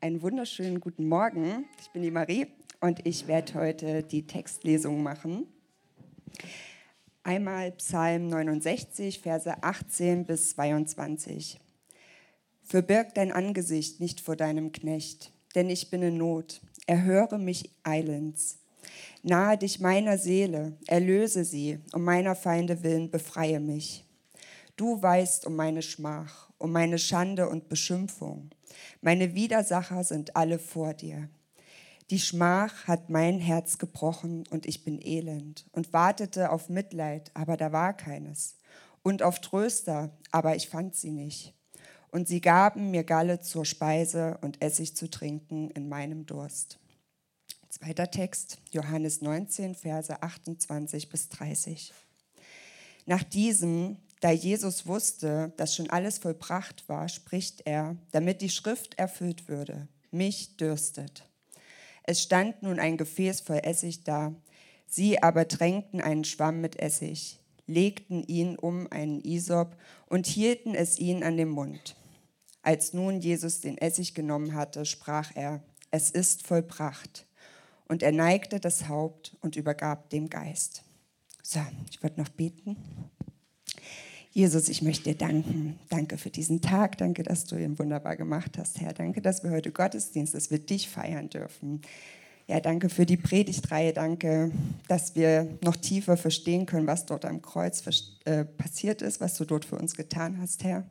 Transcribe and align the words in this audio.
einen 0.00 0.22
wunderschönen 0.22 0.80
guten 0.80 1.06
Morgen. 1.06 1.66
Ich 1.78 1.90
bin 1.90 2.00
die 2.02 2.10
Marie 2.10 2.46
und 2.80 3.06
ich 3.06 3.26
werde 3.26 3.54
heute 3.54 4.02
die 4.02 4.26
Textlesung 4.26 5.02
machen. 5.02 5.46
Einmal 7.22 7.72
Psalm 7.72 8.28
69, 8.28 9.20
Verse 9.20 9.62
18 9.62 10.24
bis 10.24 10.50
22. 10.50 11.60
Verbirg 12.62 13.14
dein 13.14 13.30
Angesicht 13.30 14.00
nicht 14.00 14.22
vor 14.22 14.36
deinem 14.36 14.72
Knecht, 14.72 15.32
denn 15.54 15.68
ich 15.68 15.90
bin 15.90 16.00
in 16.00 16.16
Not. 16.16 16.62
Erhöre 16.86 17.38
mich 17.38 17.70
eilends. 17.82 18.58
Nahe 19.22 19.58
dich 19.58 19.80
meiner 19.80 20.16
Seele, 20.16 20.78
erlöse 20.86 21.44
sie, 21.44 21.78
um 21.92 22.04
meiner 22.04 22.34
Feinde 22.34 22.82
willen 22.82 23.10
befreie 23.10 23.60
mich. 23.60 24.06
Du 24.76 25.02
weißt 25.02 25.46
um 25.46 25.56
meine 25.56 25.82
Schmach, 25.82 26.48
um 26.56 26.72
meine 26.72 26.98
Schande 26.98 27.50
und 27.50 27.68
Beschimpfung. 27.68 28.50
Meine 29.00 29.34
Widersacher 29.34 30.04
sind 30.04 30.36
alle 30.36 30.58
vor 30.58 30.94
dir. 30.94 31.28
Die 32.10 32.18
Schmach 32.18 32.88
hat 32.88 33.08
mein 33.08 33.38
Herz 33.38 33.78
gebrochen 33.78 34.44
und 34.50 34.66
ich 34.66 34.84
bin 34.84 35.00
elend 35.00 35.64
und 35.70 35.92
wartete 35.92 36.50
auf 36.50 36.68
Mitleid, 36.68 37.30
aber 37.34 37.56
da 37.56 37.70
war 37.70 37.96
keines. 37.96 38.56
Und 39.02 39.22
auf 39.22 39.40
Tröster, 39.40 40.10
aber 40.32 40.56
ich 40.56 40.68
fand 40.68 40.96
sie 40.96 41.12
nicht. 41.12 41.54
Und 42.10 42.26
sie 42.26 42.40
gaben 42.40 42.90
mir 42.90 43.04
Galle 43.04 43.40
zur 43.40 43.64
Speise 43.64 44.38
und 44.42 44.60
Essig 44.60 44.96
zu 44.96 45.08
trinken 45.08 45.70
in 45.70 45.88
meinem 45.88 46.26
Durst. 46.26 46.80
Zweiter 47.68 48.10
Text, 48.10 48.58
Johannes 48.72 49.20
19, 49.20 49.76
Verse 49.76 50.20
28 50.20 51.08
bis 51.08 51.28
30. 51.28 51.92
Nach 53.06 53.22
diesem, 53.22 53.96
da 54.20 54.30
Jesus 54.30 54.86
wusste, 54.86 55.52
dass 55.56 55.74
schon 55.74 55.90
alles 55.90 56.18
vollbracht 56.18 56.88
war, 56.88 57.08
spricht 57.08 57.62
er, 57.64 57.96
damit 58.12 58.42
die 58.42 58.50
Schrift 58.50 58.98
erfüllt 58.98 59.48
würde, 59.48 59.88
mich 60.10 60.56
dürstet. 60.56 61.26
Es 62.02 62.22
stand 62.22 62.62
nun 62.62 62.78
ein 62.78 62.96
Gefäß 62.96 63.40
voll 63.40 63.60
Essig 63.62 64.04
da. 64.04 64.34
Sie 64.86 65.22
aber 65.22 65.48
tränkten 65.48 66.00
einen 66.00 66.24
Schwamm 66.24 66.60
mit 66.60 66.78
Essig, 66.78 67.38
legten 67.66 68.22
ihn 68.24 68.56
um 68.56 68.88
einen 68.90 69.20
Isop 69.22 69.76
und 70.06 70.26
hielten 70.26 70.74
es 70.74 70.98
ihnen 70.98 71.22
an 71.22 71.36
den 71.36 71.48
Mund. 71.48 71.96
Als 72.62 72.92
nun 72.92 73.20
Jesus 73.20 73.60
den 73.60 73.78
Essig 73.78 74.14
genommen 74.14 74.54
hatte, 74.54 74.84
sprach 74.84 75.34
er, 75.34 75.62
es 75.90 76.10
ist 76.10 76.46
vollbracht. 76.46 77.26
Und 77.88 78.02
er 78.02 78.12
neigte 78.12 78.60
das 78.60 78.86
Haupt 78.88 79.36
und 79.40 79.56
übergab 79.56 80.10
dem 80.10 80.28
Geist. 80.28 80.82
So, 81.42 81.60
ich 81.90 82.02
würde 82.02 82.20
noch 82.20 82.28
beten. 82.28 82.76
Jesus, 84.32 84.68
ich 84.68 84.80
möchte 84.80 85.12
dir 85.12 85.16
danken. 85.16 85.78
Danke 85.88 86.16
für 86.16 86.30
diesen 86.30 86.60
Tag. 86.60 86.98
Danke, 86.98 87.24
dass 87.24 87.46
du 87.46 87.56
ihn 87.56 87.78
wunderbar 87.80 88.16
gemacht 88.16 88.58
hast, 88.58 88.80
Herr. 88.80 88.92
Danke, 88.92 89.20
dass 89.20 89.42
wir 89.42 89.50
heute 89.50 89.72
Gottesdienst, 89.72 90.34
dass 90.34 90.52
wir 90.52 90.60
dich 90.60 90.88
feiern 90.88 91.28
dürfen. 91.28 91.80
Ja, 92.46 92.60
danke 92.60 92.90
für 92.90 93.06
die 93.06 93.16
Predigtreihe. 93.16 93.92
Danke, 93.92 94.52
dass 94.86 95.16
wir 95.16 95.48
noch 95.62 95.74
tiefer 95.74 96.16
verstehen 96.16 96.66
können, 96.66 96.86
was 96.86 97.06
dort 97.06 97.24
am 97.24 97.42
Kreuz 97.42 97.82
äh, 98.24 98.44
passiert 98.44 99.02
ist, 99.02 99.20
was 99.20 99.36
du 99.36 99.44
dort 99.44 99.64
für 99.64 99.76
uns 99.76 99.96
getan 99.96 100.38
hast, 100.40 100.62
Herr. 100.62 100.84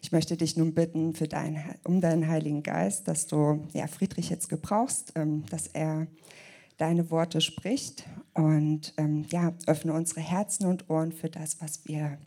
Ich 0.00 0.12
möchte 0.12 0.36
dich 0.36 0.56
nun 0.56 0.74
bitten 0.74 1.12
dein, 1.14 1.60
um 1.82 2.00
deinen 2.00 2.28
Heiligen 2.28 2.62
Geist, 2.62 3.08
dass 3.08 3.26
du 3.26 3.66
ja, 3.72 3.88
Friedrich 3.88 4.30
jetzt 4.30 4.48
gebrauchst, 4.48 5.14
ähm, 5.16 5.44
dass 5.50 5.66
er 5.66 6.06
deine 6.76 7.10
Worte 7.10 7.40
spricht 7.40 8.04
und 8.34 8.94
ähm, 8.98 9.24
ja, 9.30 9.52
öffne 9.66 9.92
unsere 9.92 10.20
Herzen 10.20 10.66
und 10.66 10.88
Ohren 10.88 11.10
für 11.10 11.28
das, 11.28 11.60
was 11.60 11.80
wir 11.86 12.18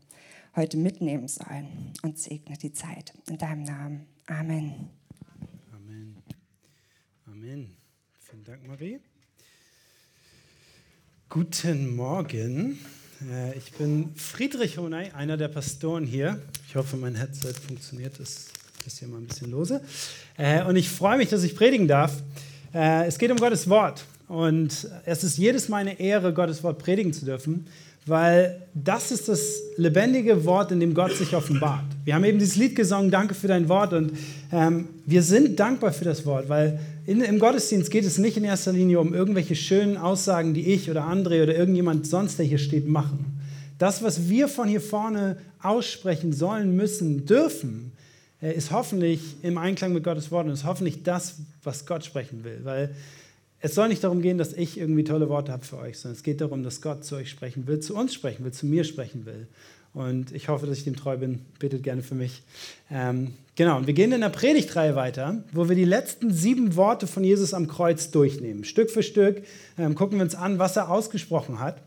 heute 0.55 0.77
mitnehmen 0.77 1.27
sollen 1.27 1.93
und 2.03 2.19
segne 2.19 2.57
die 2.57 2.73
Zeit. 2.73 3.13
In 3.29 3.37
deinem 3.37 3.63
Namen. 3.63 4.05
Amen. 4.27 4.89
Amen. 5.73 6.17
Amen. 7.25 7.77
Vielen 8.19 8.43
Dank, 8.43 8.67
Marie. 8.67 8.99
Guten 11.29 11.95
Morgen. 11.95 12.79
Äh, 13.29 13.57
ich 13.57 13.71
bin 13.73 14.13
Friedrich 14.15 14.77
Honey, 14.77 15.11
einer 15.11 15.37
der 15.37 15.47
Pastoren 15.47 16.05
hier. 16.05 16.41
Ich 16.67 16.75
hoffe, 16.75 16.97
mein 16.97 17.15
Headset 17.15 17.53
funktioniert. 17.53 18.19
Das 18.19 18.47
ist 18.85 18.99
hier 18.99 19.07
mal 19.07 19.19
ein 19.19 19.27
bisschen 19.27 19.51
lose. 19.51 19.81
Äh, 20.37 20.63
und 20.65 20.75
ich 20.75 20.89
freue 20.89 21.17
mich, 21.17 21.29
dass 21.29 21.43
ich 21.43 21.55
predigen 21.55 21.87
darf. 21.87 22.21
Äh, 22.73 23.07
es 23.07 23.17
geht 23.17 23.31
um 23.31 23.37
Gottes 23.37 23.69
Wort. 23.69 24.03
Und 24.27 24.89
es 25.05 25.23
ist 25.23 25.37
jedes 25.37 25.69
Mal 25.69 25.77
eine 25.77 25.99
Ehre, 25.99 26.33
Gottes 26.33 26.63
Wort 26.63 26.79
predigen 26.79 27.13
zu 27.13 27.25
dürfen 27.25 27.67
weil 28.11 28.61
das 28.73 29.09
ist 29.09 29.29
das 29.29 29.61
lebendige 29.77 30.43
Wort, 30.43 30.73
in 30.73 30.81
dem 30.81 30.93
Gott 30.93 31.13
sich 31.13 31.33
offenbart. 31.33 31.85
Wir 32.03 32.13
haben 32.13 32.25
eben 32.25 32.39
dieses 32.39 32.57
Lied 32.57 32.75
gesungen, 32.75 33.09
danke 33.09 33.33
für 33.33 33.47
dein 33.47 33.69
Wort 33.69 33.93
und 33.93 34.11
ähm, 34.51 34.89
wir 35.05 35.23
sind 35.23 35.57
dankbar 35.57 35.93
für 35.93 36.03
das 36.03 36.25
Wort, 36.25 36.49
weil 36.49 36.77
in, 37.05 37.21
im 37.21 37.39
Gottesdienst 37.39 37.89
geht 37.89 38.03
es 38.03 38.17
nicht 38.17 38.35
in 38.35 38.43
erster 38.43 38.73
Linie 38.73 38.99
um 38.99 39.13
irgendwelche 39.13 39.55
schönen 39.55 39.95
Aussagen, 39.95 40.53
die 40.53 40.73
ich 40.73 40.91
oder 40.91 41.07
André 41.07 41.41
oder 41.41 41.55
irgendjemand 41.55 42.05
sonst, 42.05 42.37
der 42.37 42.45
hier 42.45 42.57
steht, 42.57 42.85
machen. 42.85 43.39
Das, 43.77 44.03
was 44.03 44.27
wir 44.27 44.49
von 44.49 44.67
hier 44.67 44.81
vorne 44.81 45.37
aussprechen 45.61 46.33
sollen, 46.33 46.75
müssen, 46.75 47.25
dürfen, 47.25 47.93
äh, 48.41 48.53
ist 48.53 48.71
hoffentlich 48.71 49.21
im 49.41 49.57
Einklang 49.57 49.93
mit 49.93 50.03
Gottes 50.03 50.31
Wort 50.31 50.47
und 50.47 50.51
ist 50.51 50.65
hoffentlich 50.65 51.03
das, 51.03 51.35
was 51.63 51.85
Gott 51.85 52.03
sprechen 52.03 52.43
will, 52.43 52.59
weil 52.63 52.93
es 53.61 53.75
soll 53.75 53.89
nicht 53.89 54.03
darum 54.03 54.21
gehen, 54.21 54.37
dass 54.37 54.53
ich 54.53 54.77
irgendwie 54.77 55.03
tolle 55.03 55.29
Worte 55.29 55.51
habe 55.51 55.63
für 55.63 55.77
euch, 55.77 55.99
sondern 55.99 56.17
es 56.17 56.23
geht 56.23 56.41
darum, 56.41 56.63
dass 56.63 56.81
Gott 56.81 57.05
zu 57.05 57.15
euch 57.15 57.29
sprechen 57.29 57.67
will, 57.67 57.79
zu 57.79 57.95
uns 57.95 58.13
sprechen 58.13 58.43
will, 58.43 58.51
zu 58.51 58.65
mir 58.65 58.83
sprechen 58.83 59.25
will. 59.25 59.47
Und 59.93 60.31
ich 60.31 60.47
hoffe, 60.47 60.65
dass 60.65 60.77
ich 60.77 60.83
dem 60.85 60.95
treu 60.95 61.17
bin. 61.17 61.39
Bittet 61.59 61.83
gerne 61.83 62.01
für 62.01 62.15
mich. 62.15 62.43
Ähm, 62.89 63.33
genau, 63.55 63.77
und 63.77 63.87
wir 63.87 63.93
gehen 63.93 64.11
in 64.13 64.21
der 64.21 64.29
Predigtreihe 64.29 64.95
weiter, 64.95 65.43
wo 65.51 65.67
wir 65.67 65.75
die 65.75 65.85
letzten 65.85 66.31
sieben 66.33 66.75
Worte 66.75 67.07
von 67.07 67.23
Jesus 67.23 67.53
am 67.53 67.67
Kreuz 67.67 68.09
durchnehmen. 68.09 68.63
Stück 68.63 68.89
für 68.89 69.03
Stück 69.03 69.43
ähm, 69.77 69.95
gucken 69.95 70.17
wir 70.17 70.23
uns 70.23 70.33
an, 70.33 70.59
was 70.59 70.77
er 70.77 70.89
ausgesprochen 70.89 71.59
hat, 71.59 71.81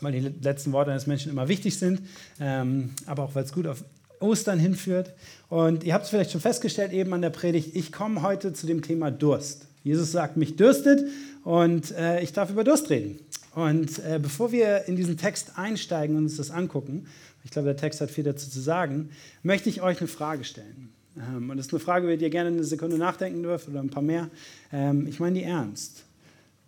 weil 0.00 0.12
die 0.12 0.32
letzten 0.42 0.72
Worte 0.72 0.90
eines 0.90 1.06
Menschen 1.06 1.30
immer 1.30 1.48
wichtig 1.48 1.78
sind, 1.78 2.02
ähm, 2.40 2.90
aber 3.06 3.22
auch 3.22 3.34
weil 3.34 3.44
es 3.44 3.52
gut 3.52 3.68
auf 3.68 3.84
Ostern 4.18 4.58
hinführt. 4.58 5.14
Und 5.48 5.84
ihr 5.84 5.94
habt 5.94 6.04
es 6.04 6.10
vielleicht 6.10 6.32
schon 6.32 6.40
festgestellt 6.40 6.92
eben 6.92 7.12
an 7.12 7.22
der 7.22 7.30
Predigt, 7.30 7.76
ich 7.76 7.92
komme 7.92 8.22
heute 8.22 8.52
zu 8.52 8.66
dem 8.66 8.82
Thema 8.82 9.10
Durst. 9.12 9.66
Jesus 9.86 10.10
sagt, 10.10 10.36
mich 10.36 10.56
dürstet 10.56 11.08
und 11.44 11.92
äh, 11.92 12.20
ich 12.20 12.32
darf 12.32 12.50
über 12.50 12.64
Durst 12.64 12.90
reden. 12.90 13.20
Und 13.54 14.00
äh, 14.00 14.18
bevor 14.20 14.50
wir 14.50 14.86
in 14.88 14.96
diesen 14.96 15.16
Text 15.16 15.52
einsteigen 15.56 16.16
und 16.16 16.24
uns 16.24 16.36
das 16.36 16.50
angucken, 16.50 17.06
ich 17.44 17.52
glaube, 17.52 17.66
der 17.66 17.76
Text 17.76 18.00
hat 18.00 18.10
viel 18.10 18.24
dazu 18.24 18.50
zu 18.50 18.58
sagen, 18.58 19.10
möchte 19.44 19.68
ich 19.68 19.82
euch 19.82 20.00
eine 20.00 20.08
Frage 20.08 20.42
stellen. 20.42 20.92
Ähm, 21.16 21.50
und 21.50 21.56
das 21.56 21.66
ist 21.66 21.72
eine 21.72 21.78
Frage, 21.78 22.06
über 22.06 22.16
die 22.16 22.24
ihr 22.24 22.30
gerne 22.30 22.48
eine 22.48 22.64
Sekunde 22.64 22.98
nachdenken 22.98 23.44
dürft 23.44 23.68
oder 23.68 23.78
ein 23.78 23.90
paar 23.90 24.02
mehr. 24.02 24.28
Ähm, 24.72 25.06
ich 25.06 25.20
meine 25.20 25.38
die 25.38 25.44
ernst. 25.44 26.02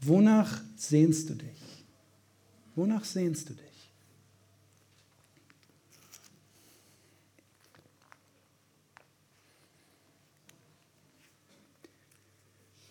Wonach 0.01 0.61
sehnst 0.77 1.29
du 1.29 1.35
dich? 1.35 1.85
Wonach 2.77 3.05
sehnst 3.05 3.49
du 3.49 3.55
dich? 3.55 3.68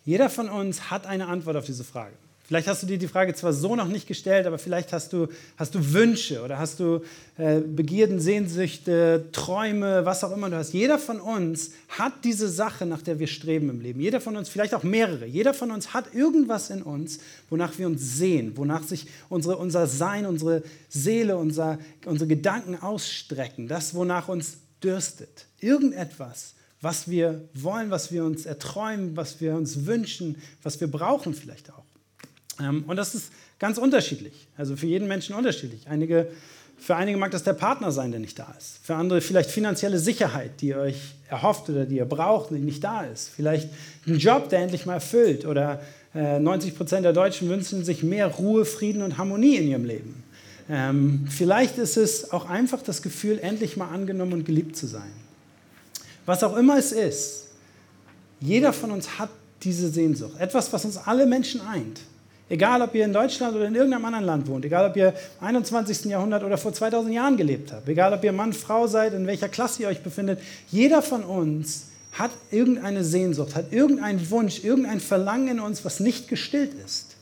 Jeder 0.07 0.29
von 0.29 0.47
uns 0.47 0.89
hat 0.89 1.05
eine 1.05 1.27
Antwort 1.27 1.57
auf 1.57 1.65
diese 1.65 1.83
Frage. 1.83 2.13
Vielleicht 2.45 2.69
hast 2.69 2.81
du 2.81 2.87
dir 2.87 2.97
die 2.97 3.09
Frage 3.09 3.33
zwar 3.33 3.51
so 3.51 3.75
noch 3.75 3.89
nicht 3.89 4.07
gestellt, 4.07 4.47
aber 4.47 4.57
vielleicht 4.57 4.93
hast 4.93 5.11
du, 5.11 5.27
hast 5.57 5.75
du 5.75 5.91
Wünsche 5.91 6.41
oder 6.43 6.57
hast 6.59 6.79
du 6.79 7.01
äh, 7.37 7.59
Begierden, 7.59 8.21
Sehnsüchte, 8.21 9.25
Träume, 9.33 10.05
was 10.05 10.23
auch 10.23 10.31
immer 10.31 10.49
du 10.49 10.55
hast. 10.55 10.71
Jeder 10.71 10.97
von 10.97 11.19
uns 11.19 11.71
hat 11.89 12.23
diese 12.23 12.47
Sache, 12.47 12.85
nach 12.85 13.01
der 13.01 13.19
wir 13.19 13.27
streben 13.27 13.69
im 13.69 13.81
Leben. 13.81 13.99
Jeder 13.99 14.21
von 14.21 14.37
uns, 14.37 14.47
vielleicht 14.47 14.73
auch 14.73 14.83
mehrere. 14.83 15.25
Jeder 15.25 15.53
von 15.53 15.71
uns 15.71 15.93
hat 15.93 16.15
irgendwas 16.15 16.69
in 16.69 16.83
uns, 16.83 17.19
wonach 17.49 17.77
wir 17.77 17.87
uns 17.87 18.15
sehen, 18.15 18.53
wonach 18.55 18.83
sich 18.83 19.07
unsere, 19.27 19.57
unser 19.57 19.87
Sein, 19.87 20.25
unsere 20.25 20.63
Seele, 20.87 21.35
unser, 21.35 21.79
unsere 22.05 22.29
Gedanken 22.29 22.81
ausstrecken. 22.81 23.67
Das, 23.67 23.93
wonach 23.93 24.29
uns 24.29 24.59
dürstet. 24.81 25.47
Irgendetwas 25.59 26.53
was 26.81 27.09
wir 27.09 27.41
wollen, 27.53 27.89
was 27.89 28.11
wir 28.11 28.23
uns 28.23 28.45
erträumen, 28.45 29.17
was 29.17 29.41
wir 29.41 29.55
uns 29.55 29.85
wünschen, 29.85 30.35
was 30.63 30.79
wir 30.79 30.89
brauchen 30.89 31.33
vielleicht 31.33 31.71
auch. 31.71 31.83
Ähm, 32.59 32.83
und 32.87 32.97
das 32.97 33.15
ist 33.15 33.31
ganz 33.59 33.77
unterschiedlich, 33.77 34.47
also 34.57 34.75
für 34.75 34.87
jeden 34.87 35.07
Menschen 35.07 35.35
unterschiedlich. 35.35 35.87
Einige, 35.87 36.27
für 36.77 36.95
einige 36.95 37.17
mag 37.17 37.31
das 37.31 37.43
der 37.43 37.53
Partner 37.53 37.91
sein, 37.91 38.11
der 38.11 38.19
nicht 38.19 38.37
da 38.37 38.53
ist. 38.57 38.79
Für 38.83 38.95
andere 38.95 39.21
vielleicht 39.21 39.49
finanzielle 39.49 39.99
Sicherheit, 39.99 40.61
die 40.61 40.67
ihr 40.67 40.77
euch 40.77 41.15
erhofft 41.29 41.69
oder 41.69 41.85
die 41.85 41.97
ihr 41.97 42.05
braucht, 42.05 42.51
die 42.51 42.59
nicht 42.59 42.83
da 42.83 43.03
ist. 43.03 43.29
Vielleicht 43.29 43.69
ein 44.05 44.17
Job, 44.17 44.49
der 44.49 44.59
endlich 44.59 44.85
mal 44.85 44.95
erfüllt. 44.95 45.45
Oder 45.45 45.81
90 46.13 46.71
äh, 46.71 46.75
Prozent 46.75 47.05
der 47.05 47.13
Deutschen 47.13 47.49
wünschen 47.49 47.83
sich 47.83 48.03
mehr 48.03 48.27
Ruhe, 48.27 48.65
Frieden 48.65 49.01
und 49.01 49.17
Harmonie 49.17 49.57
in 49.57 49.67
ihrem 49.67 49.85
Leben. 49.85 50.23
Ähm, 50.69 51.25
vielleicht 51.29 51.77
ist 51.77 51.97
es 51.97 52.31
auch 52.31 52.49
einfach 52.49 52.81
das 52.81 53.01
Gefühl, 53.01 53.39
endlich 53.39 53.77
mal 53.77 53.89
angenommen 53.89 54.33
und 54.33 54.45
geliebt 54.45 54.75
zu 54.75 54.85
sein. 54.87 55.11
Was 56.27 56.43
auch 56.43 56.55
immer 56.57 56.77
es 56.77 56.91
ist, 56.91 57.45
jeder 58.41 58.73
von 58.73 58.91
uns 58.91 59.17
hat 59.17 59.29
diese 59.63 59.89
Sehnsucht. 59.89 60.39
Etwas, 60.39 60.71
was 60.71 60.85
uns 60.85 60.97
alle 60.97 61.25
Menschen 61.25 61.61
eint. 61.61 62.01
Egal, 62.49 62.81
ob 62.81 62.93
ihr 62.93 63.05
in 63.05 63.13
Deutschland 63.13 63.55
oder 63.55 63.65
in 63.65 63.75
irgendeinem 63.75 64.05
anderen 64.05 64.25
Land 64.25 64.47
wohnt, 64.47 64.65
egal, 64.65 64.89
ob 64.89 64.95
ihr 64.97 65.13
im 65.39 65.47
21. 65.47 66.05
Jahrhundert 66.05 66.43
oder 66.43 66.57
vor 66.57 66.73
2000 66.73 67.13
Jahren 67.13 67.37
gelebt 67.37 67.71
habt, 67.71 67.87
egal, 67.87 68.13
ob 68.13 68.23
ihr 68.23 68.33
Mann, 68.33 68.53
Frau 68.53 68.87
seid, 68.87 69.13
in 69.13 69.25
welcher 69.25 69.49
Klasse 69.49 69.83
ihr 69.83 69.87
euch 69.87 70.03
befindet, 70.03 70.39
jeder 70.69 71.01
von 71.01 71.23
uns 71.23 71.87
hat 72.11 72.31
irgendeine 72.51 73.03
Sehnsucht, 73.03 73.55
hat 73.55 73.71
irgendeinen 73.71 74.29
Wunsch, 74.29 74.63
irgendein 74.63 74.99
Verlangen 74.99 75.47
in 75.47 75.59
uns, 75.61 75.83
was 75.85 75.99
nicht 76.01 76.27
gestillt 76.27 76.73
ist. 76.85 77.15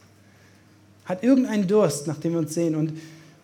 Hat 1.05 1.23
irgendeinen 1.23 1.67
Durst, 1.67 2.07
nach 2.07 2.17
dem 2.17 2.33
wir 2.33 2.39
uns 2.39 2.55
sehen. 2.55 2.75
Und 2.75 2.93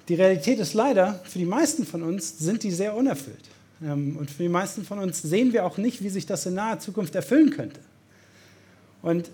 die 0.07 0.16
Realität 0.16 0.60
ist 0.60 0.74
leider, 0.74 1.19
für 1.24 1.38
die 1.38 1.46
meisten 1.46 1.86
von 1.86 2.02
uns 2.02 2.40
sind 2.40 2.64
die 2.64 2.72
sehr 2.72 2.96
unerfüllt. 2.96 3.50
Ähm, 3.83 4.18
und 4.18 4.30
für 4.30 4.44
die 4.44 4.50
meisten 4.50 4.83
von 4.83 5.00
uns 5.00 5.22
sehen 5.22 5.54
wir 5.54 5.66
auch 5.66 5.78
nicht, 5.78 6.04
wie 6.04 6.10
sich 6.10 6.25
das 6.25 6.45
in 6.45 6.54
naher 6.54 6.80
Zukunft 6.80 7.16
erfüllen 7.16 7.51
könnte. 7.51 7.80
Und 9.01 9.30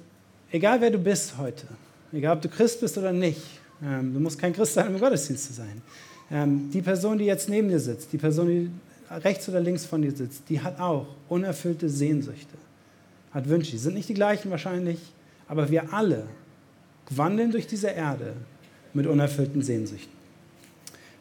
egal 0.52 0.82
wer 0.82 0.92
du 0.92 0.98
bist 0.98 1.38
heute, 1.38 1.68
egal 2.14 2.38
ob 2.38 2.42
du 2.42 2.50
Christ 2.50 2.82
bist 2.82 2.98
oder 2.98 3.12
nicht, 3.12 3.42
ähm, 3.84 4.14
du 4.14 4.20
musst 4.20 4.40
kein 4.40 4.54
Christ 4.54 4.74
sein, 4.74 4.88
um 4.88 4.96
im 4.96 5.00
Gottesdienst 5.00 5.46
zu 5.46 5.54
sein. 5.54 5.82
Ähm, 6.32 6.70
die 6.72 6.82
Person, 6.82 7.18
die 7.18 7.26
jetzt 7.26 7.50
neben 7.50 7.70
dir 7.70 7.80
sitzt, 7.80 8.12
die 8.12 8.18
Person, 8.18 8.48
die 8.48 8.70
rechts 9.10 9.48
oder 9.50 9.60
links 9.60 9.86
von 9.86 10.02
dir 10.02 10.12
sitzt, 10.12 10.44
die 10.50 10.60
hat 10.62 10.80
auch 10.80 11.08
unerfüllte 11.30 11.90
Sehnsüchte, 11.90 12.58
hat 13.32 13.48
Wünsche. 13.48 13.72
Die 13.72 13.78
sind 13.78 13.94
nicht 13.94 14.10
die 14.10 14.14
gleichen 14.14 14.52
wahrscheinlich, 14.52 15.00
aber 15.48 15.70
wir 15.70 15.94
alle 15.94 16.28
wandeln 17.10 17.52
durch 17.52 17.68
diese 17.68 17.88
Erde 17.88 18.34
mit 18.94 19.08
unerfüllten 19.08 19.62
Sehnsüchten. 19.62 20.17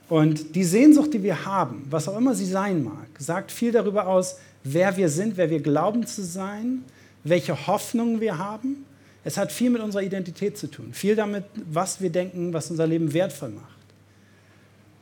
Und 0.09 0.55
die 0.55 0.65
Sehnsucht, 0.65 1.15
die 1.15 1.23
wir 1.23 1.45
haben, 1.47 1.85
was 1.91 2.09
auch 2.09 2.17
immer 2.17 2.35
sie 2.35 2.47
sein 2.47 2.85
mag, 2.85 3.09
sagt 3.19 3.51
viel 3.51 3.73
darüber 3.73 4.07
aus, 4.07 4.37
wer 4.63 4.97
wir 4.97 5.09
sind, 5.09 5.37
wer 5.37 5.51
wir 5.51 5.61
glauben 5.61 6.07
zu 6.07 6.23
sein, 6.25 6.85
welche 7.25 7.67
Hoffnungen 7.67 8.21
wir 8.21 8.39
haben. 8.39 8.85
Es 9.25 9.37
hat 9.37 9.51
viel 9.51 9.71
mit 9.71 9.83
unserer 9.83 10.03
Identität 10.03 10.57
zu 10.57 10.69
tun, 10.69 10.91
viel 10.93 11.17
damit, 11.17 11.45
was 11.69 12.01
wir 12.01 12.11
denken, 12.11 12.53
was 12.53 12.71
unser 12.71 12.87
Leben 12.87 13.13
wertvoll 13.13 13.51
macht. 13.51 13.77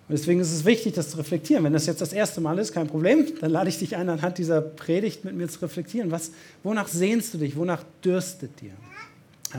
Und 0.08 0.18
deswegen 0.18 0.40
ist 0.40 0.52
es 0.52 0.64
wichtig, 0.64 0.94
das 0.94 1.10
zu 1.10 1.16
reflektieren. 1.16 1.64
Wenn 1.64 1.72
das 1.72 1.86
jetzt 1.86 2.00
das 2.00 2.12
erste 2.12 2.40
Mal 2.40 2.58
ist, 2.58 2.72
kein 2.72 2.86
Problem, 2.86 3.26
dann 3.40 3.50
lade 3.50 3.70
ich 3.70 3.78
dich 3.78 3.96
ein, 3.96 4.08
anhand 4.08 4.36
dieser 4.36 4.60
Predigt 4.60 5.24
mit 5.24 5.34
mir 5.34 5.48
zu 5.48 5.60
reflektieren. 5.60 6.10
Was, 6.10 6.30
wonach 6.62 6.88
sehnst 6.88 7.32
du 7.32 7.38
dich? 7.38 7.56
Wonach 7.56 7.82
dürstet 8.02 8.60
dir? 8.60 8.72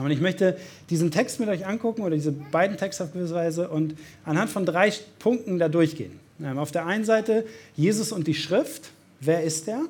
Und 0.02 0.10
ich 0.10 0.20
möchte 0.20 0.56
diesen 0.90 1.10
Text 1.10 1.40
mit 1.40 1.48
euch 1.48 1.66
angucken 1.66 2.02
oder 2.02 2.14
diese 2.14 2.32
beiden 2.32 2.76
Texte 2.76 3.04
auf 3.04 3.12
gewisse 3.12 3.34
Weise 3.34 3.68
und 3.68 3.94
anhand 4.24 4.50
von 4.50 4.66
drei 4.66 4.92
Punkten 5.18 5.58
da 5.58 5.68
durchgehen. 5.68 6.18
Ähm, 6.42 6.58
auf 6.58 6.70
der 6.70 6.86
einen 6.86 7.04
Seite 7.04 7.46
Jesus 7.74 8.12
und 8.12 8.26
die 8.26 8.34
Schrift. 8.34 8.90
Wer 9.20 9.42
ist 9.42 9.68
er? 9.68 9.82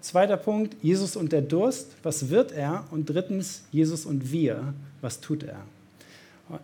Zweiter 0.00 0.36
Punkt, 0.36 0.76
Jesus 0.82 1.16
und 1.16 1.32
der 1.32 1.42
Durst. 1.42 1.88
Was 2.02 2.28
wird 2.28 2.52
er? 2.52 2.84
Und 2.90 3.08
drittens, 3.08 3.62
Jesus 3.72 4.04
und 4.04 4.30
wir. 4.30 4.74
Was 5.00 5.20
tut 5.20 5.42
er? 5.42 5.58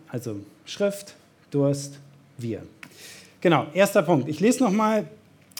Also 0.09 0.39
Schrift, 0.65 1.15
Durst, 1.51 1.99
wir. 2.37 2.63
Genau, 3.41 3.67
erster 3.73 4.01
Punkt. 4.03 4.27
Ich 4.29 4.39
lese 4.39 4.63
nochmal 4.63 5.05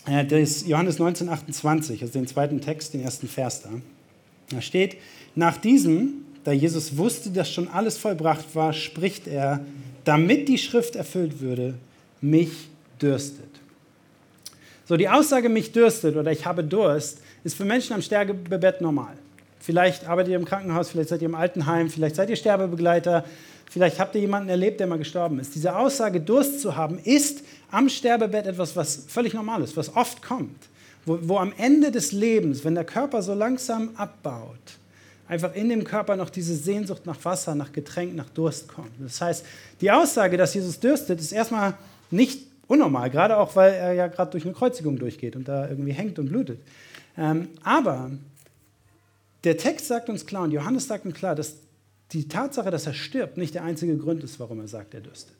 äh, 0.07 0.25
das 0.25 0.66
Johannes 0.68 1.00
19, 1.00 1.30
28, 1.30 2.01
also 2.01 2.13
den 2.13 2.28
zweiten 2.28 2.62
Text, 2.62 2.94
den 2.94 3.01
ersten 3.01 3.28
Vers 3.28 3.62
da. 3.62 3.69
Da 4.50 4.62
steht, 4.62 4.98
nach 5.36 5.57
diesem, 5.57 6.25
da 6.45 6.51
Jesus 6.51 6.95
wusste, 6.95 7.31
dass 7.31 7.51
schon 7.51 7.68
alles 7.68 7.97
vollbracht 7.97 8.53
war, 8.53 8.71
spricht 8.71 9.27
er, 9.27 9.65
damit 10.06 10.47
die 10.47 10.59
Schrift 10.59 10.95
erfüllt 10.95 11.42
würde, 11.42 11.74
mich 12.21 12.69
dürstet. 13.01 13.50
So, 14.88 14.95
die 14.95 15.09
Aussage 15.09 15.50
mich 15.50 15.71
dürstet 15.71 16.15
oder 16.15 16.31
ich 16.31 16.45
habe 16.45 16.63
Durst 16.63 17.19
ist 17.44 17.57
für 17.57 17.65
Menschen 17.65 17.94
am 17.94 18.01
Sterbebett 18.03 18.80
normal. 18.80 19.15
Vielleicht 19.59 20.07
arbeitet 20.07 20.33
ihr 20.33 20.38
im 20.38 20.45
Krankenhaus, 20.45 20.89
vielleicht 20.92 21.09
seid 21.09 21.24
ihr 21.24 21.30
im 21.30 21.33
Altenheim, 21.33 21.89
vielleicht 21.89 22.15
seid 22.15 22.30
ihr 22.30 22.36
Sterbebegleiter, 22.36 23.25
vielleicht 23.68 24.00
habt 24.00 24.13
ihr 24.13 24.21
jemanden 24.21 24.50
erlebt, 24.50 24.80
der 24.80 24.86
mal 24.86 25.00
gestorben 25.00 25.39
ist. 25.39 25.56
Diese 25.56 25.75
Aussage, 25.75 26.21
Durst 26.21 26.62
zu 26.62 26.75
haben, 26.75 27.00
ist 27.00 27.44
am 27.71 27.89
Sterbebett 27.89 28.45
etwas, 28.45 28.75
was 28.75 29.06
völlig 29.07 29.33
normal 29.33 29.63
ist, 29.63 29.75
was 29.75 29.95
oft 29.95 30.21
kommt. 30.21 30.68
Wo, 31.07 31.18
wo 31.24 31.38
am 31.38 31.53
Ende 31.57 31.89
des 31.89 32.12
Lebens, 32.12 32.63
wenn 32.63 32.75
der 32.75 32.83
Körper 32.83 33.24
so 33.24 33.33
langsam 33.33 33.89
abbaut, 33.95 34.77
einfach 35.27 35.54
in 35.56 35.69
dem 35.69 35.83
Körper 35.83 36.16
noch 36.16 36.30
diese 36.30 36.56
Sehnsucht 36.56 37.06
nach 37.06 37.24
Wasser, 37.24 37.56
nach 37.56 37.72
Getränk, 37.72 38.16
nach 38.16 38.30
Durst 38.30 38.68
kommt. 38.68 38.92
Das 39.00 39.19
heißt, 39.22 39.45
die 39.81 39.92
Aussage, 39.92 40.38
dass 40.38 40.54
Jesus 40.54 40.80
dürstet, 40.80 41.19
ist 41.19 41.31
erstmal 41.31 41.74
nicht 42.12 42.45
unnormal, 42.68 43.10
gerade 43.10 43.38
auch, 43.38 43.56
weil 43.56 43.74
er 43.74 43.94
ja 43.94 44.07
gerade 44.07 44.31
durch 44.31 44.45
eine 44.45 44.54
Kreuzigung 44.54 44.98
durchgeht 44.98 45.36
und 45.36 45.48
da 45.48 45.68
irgendwie 45.68 45.94
hängt 45.94 46.19
und 46.19 46.30
blutet. 46.30 46.60
Ähm, 47.18 47.50
aber 47.63 48.12
der 49.44 49.57
Text 49.57 49.88
sagt 49.88 50.10
uns 50.10 50.25
klar 50.25 50.44
und 50.44 50.51
Johannes 50.51 50.88
sagt 50.88 51.06
uns 51.06 51.16
klar, 51.16 51.36
dass 51.36 51.56
die 52.12 52.28
Tatsache, 52.28 52.71
dass 52.71 52.86
er 52.86 52.94
stirbt, 52.94 53.38
nicht 53.38 53.56
der 53.56 53.63
einzige 53.63 53.98
Grund 53.98 54.24
ist, 54.24 54.39
warum 54.39 54.60
er 54.60 54.68
sagt, 54.68 54.94
er 54.94 55.01
dürstet. 55.01 55.36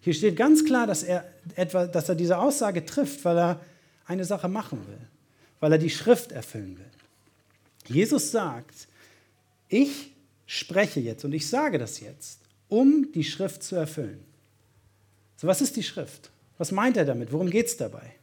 Hier 0.00 0.14
steht 0.14 0.36
ganz 0.36 0.64
klar, 0.64 0.86
dass 0.86 1.02
er, 1.02 1.24
etwa, 1.56 1.86
dass 1.86 2.08
er 2.08 2.14
diese 2.14 2.38
Aussage 2.38 2.84
trifft, 2.84 3.24
weil 3.24 3.38
er 3.38 3.60
eine 4.06 4.24
Sache 4.24 4.48
machen 4.48 4.80
will, 4.86 5.00
weil 5.60 5.72
er 5.72 5.78
die 5.78 5.90
Schrift 5.90 6.32
erfüllen 6.32 6.78
will. 6.78 7.94
Jesus 7.94 8.30
sagt, 8.30 8.88
ich 9.68 10.12
spreche 10.46 11.00
jetzt 11.00 11.24
und 11.24 11.32
ich 11.32 11.48
sage 11.48 11.78
das 11.78 12.00
jetzt, 12.00 12.40
um 12.68 13.12
die 13.12 13.24
Schrift 13.24 13.62
zu 13.62 13.76
erfüllen. 13.76 14.20
So, 15.36 15.46
was 15.46 15.60
ist 15.60 15.76
die 15.76 15.82
Schrift? 15.82 16.30
Was 16.56 16.72
meint 16.72 16.96
er 16.96 17.04
damit? 17.04 17.32
Worum 17.32 17.50
geht 17.50 17.66
es 17.66 17.76
dabei? 17.76 18.14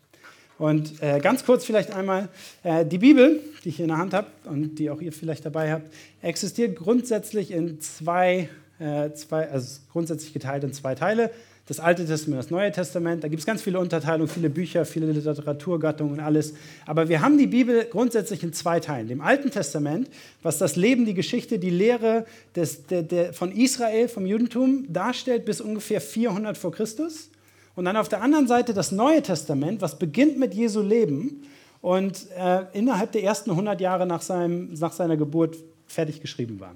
Und 0.57 1.01
äh, 1.01 1.19
ganz 1.19 1.45
kurz 1.45 1.65
vielleicht 1.65 1.91
einmal, 1.91 2.29
äh, 2.63 2.85
die 2.85 2.97
Bibel, 2.97 3.41
die 3.63 3.69
ich 3.69 3.75
hier 3.77 3.85
in 3.85 3.89
der 3.89 3.97
Hand 3.97 4.13
habe 4.13 4.27
und 4.45 4.75
die 4.75 4.89
auch 4.89 5.01
ihr 5.01 5.11
vielleicht 5.11 5.45
dabei 5.45 5.71
habt, 5.71 5.91
existiert 6.21 6.77
grundsätzlich 6.77 7.51
in 7.51 7.81
zwei, 7.81 8.49
äh, 8.79 9.11
zwei 9.11 9.49
also 9.49 9.81
grundsätzlich 9.91 10.33
geteilt 10.33 10.63
in 10.63 10.73
zwei 10.73 10.95
Teile 10.95 11.31
das 11.67 11.79
Alte 11.79 12.05
Testament, 12.05 12.43
das 12.43 12.51
Neue 12.51 12.71
Testament. 12.71 13.23
Da 13.23 13.27
gibt 13.27 13.39
es 13.39 13.45
ganz 13.45 13.63
viele 13.63 13.79
Unterteilungen, 13.79 14.27
viele 14.27 14.51
Bücher, 14.51 14.85
viele 14.85 15.11
Literaturgattungen 15.11 16.13
und 16.13 16.19
alles. 16.19 16.53
Aber 16.85 17.09
wir 17.09 17.21
haben 17.21 17.39
die 17.39 17.47
Bibel 17.47 17.85
grundsätzlich 17.85 18.43
in 18.43 18.53
zwei 18.53 18.79
Teilen. 18.79 19.07
Dem 19.07 19.21
Alten 19.21 19.49
Testament, 19.49 20.09
was 20.43 20.59
das 20.59 20.75
Leben, 20.75 21.05
die 21.05 21.15
Geschichte, 21.15 21.57
die 21.57 21.71
Lehre 21.71 22.25
des, 22.55 22.85
der, 22.85 23.01
der, 23.01 23.33
von 23.33 23.51
Israel, 23.51 24.07
vom 24.07 24.27
Judentum 24.27 24.85
darstellt 24.93 25.45
bis 25.45 25.59
ungefähr 25.59 26.01
400 26.01 26.55
vor 26.55 26.71
Christus. 26.71 27.29
Und 27.75 27.85
dann 27.85 27.97
auf 27.97 28.09
der 28.09 28.21
anderen 28.21 28.47
Seite 28.47 28.73
das 28.73 28.91
Neue 28.91 29.23
Testament, 29.23 29.81
was 29.81 29.97
beginnt 29.97 30.37
mit 30.37 30.53
Jesu 30.53 30.81
Leben 30.81 31.43
und 31.81 32.27
äh, 32.37 32.65
innerhalb 32.73 33.11
der 33.11 33.23
ersten 33.23 33.49
100 33.49 33.81
Jahre 33.81 34.05
nach, 34.05 34.21
seinem, 34.21 34.73
nach 34.73 34.93
seiner 34.93 35.17
Geburt 35.17 35.57
fertig 35.87 36.21
geschrieben 36.21 36.59
war. 36.59 36.75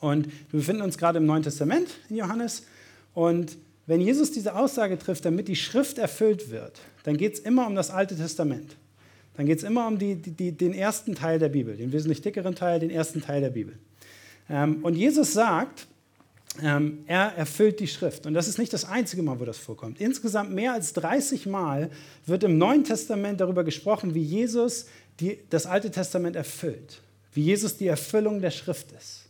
Und 0.00 0.26
wir 0.26 0.60
befinden 0.60 0.82
uns 0.82 0.98
gerade 0.98 1.18
im 1.18 1.26
Neuen 1.26 1.42
Testament 1.42 1.88
in 2.08 2.16
Johannes. 2.16 2.64
Und 3.14 3.56
wenn 3.86 4.00
Jesus 4.00 4.32
diese 4.32 4.54
Aussage 4.54 4.98
trifft, 4.98 5.24
damit 5.24 5.48
die 5.48 5.56
Schrift 5.56 5.98
erfüllt 5.98 6.50
wird, 6.50 6.80
dann 7.02 7.16
geht 7.16 7.34
es 7.34 7.40
immer 7.40 7.66
um 7.66 7.74
das 7.74 7.90
Alte 7.90 8.16
Testament. 8.16 8.76
Dann 9.36 9.46
geht 9.46 9.58
es 9.58 9.64
immer 9.64 9.86
um 9.86 9.98
die, 9.98 10.16
die, 10.16 10.52
den 10.52 10.72
ersten 10.72 11.14
Teil 11.14 11.38
der 11.38 11.48
Bibel, 11.48 11.76
den 11.76 11.92
wesentlich 11.92 12.22
dickeren 12.22 12.54
Teil, 12.54 12.80
den 12.80 12.90
ersten 12.90 13.20
Teil 13.20 13.40
der 13.40 13.50
Bibel. 13.50 13.78
Ähm, 14.48 14.84
und 14.84 14.94
Jesus 14.94 15.32
sagt, 15.32 15.86
ähm, 16.62 17.00
er 17.06 17.34
erfüllt 17.36 17.80
die 17.80 17.88
Schrift. 17.88 18.26
Und 18.26 18.34
das 18.34 18.46
ist 18.46 18.58
nicht 18.58 18.72
das 18.72 18.84
einzige 18.84 19.22
Mal, 19.22 19.40
wo 19.40 19.44
das 19.44 19.58
vorkommt. 19.58 20.00
Insgesamt 20.00 20.52
mehr 20.52 20.72
als 20.72 20.92
30 20.92 21.46
Mal 21.46 21.90
wird 22.26 22.44
im 22.44 22.58
Neuen 22.58 22.84
Testament 22.84 23.40
darüber 23.40 23.64
gesprochen, 23.64 24.14
wie 24.14 24.22
Jesus 24.22 24.86
die, 25.20 25.40
das 25.50 25.66
Alte 25.66 25.90
Testament 25.90 26.36
erfüllt, 26.36 27.02
wie 27.32 27.42
Jesus 27.42 27.76
die 27.76 27.88
Erfüllung 27.88 28.40
der 28.40 28.52
Schrift 28.52 28.92
ist. 28.92 29.23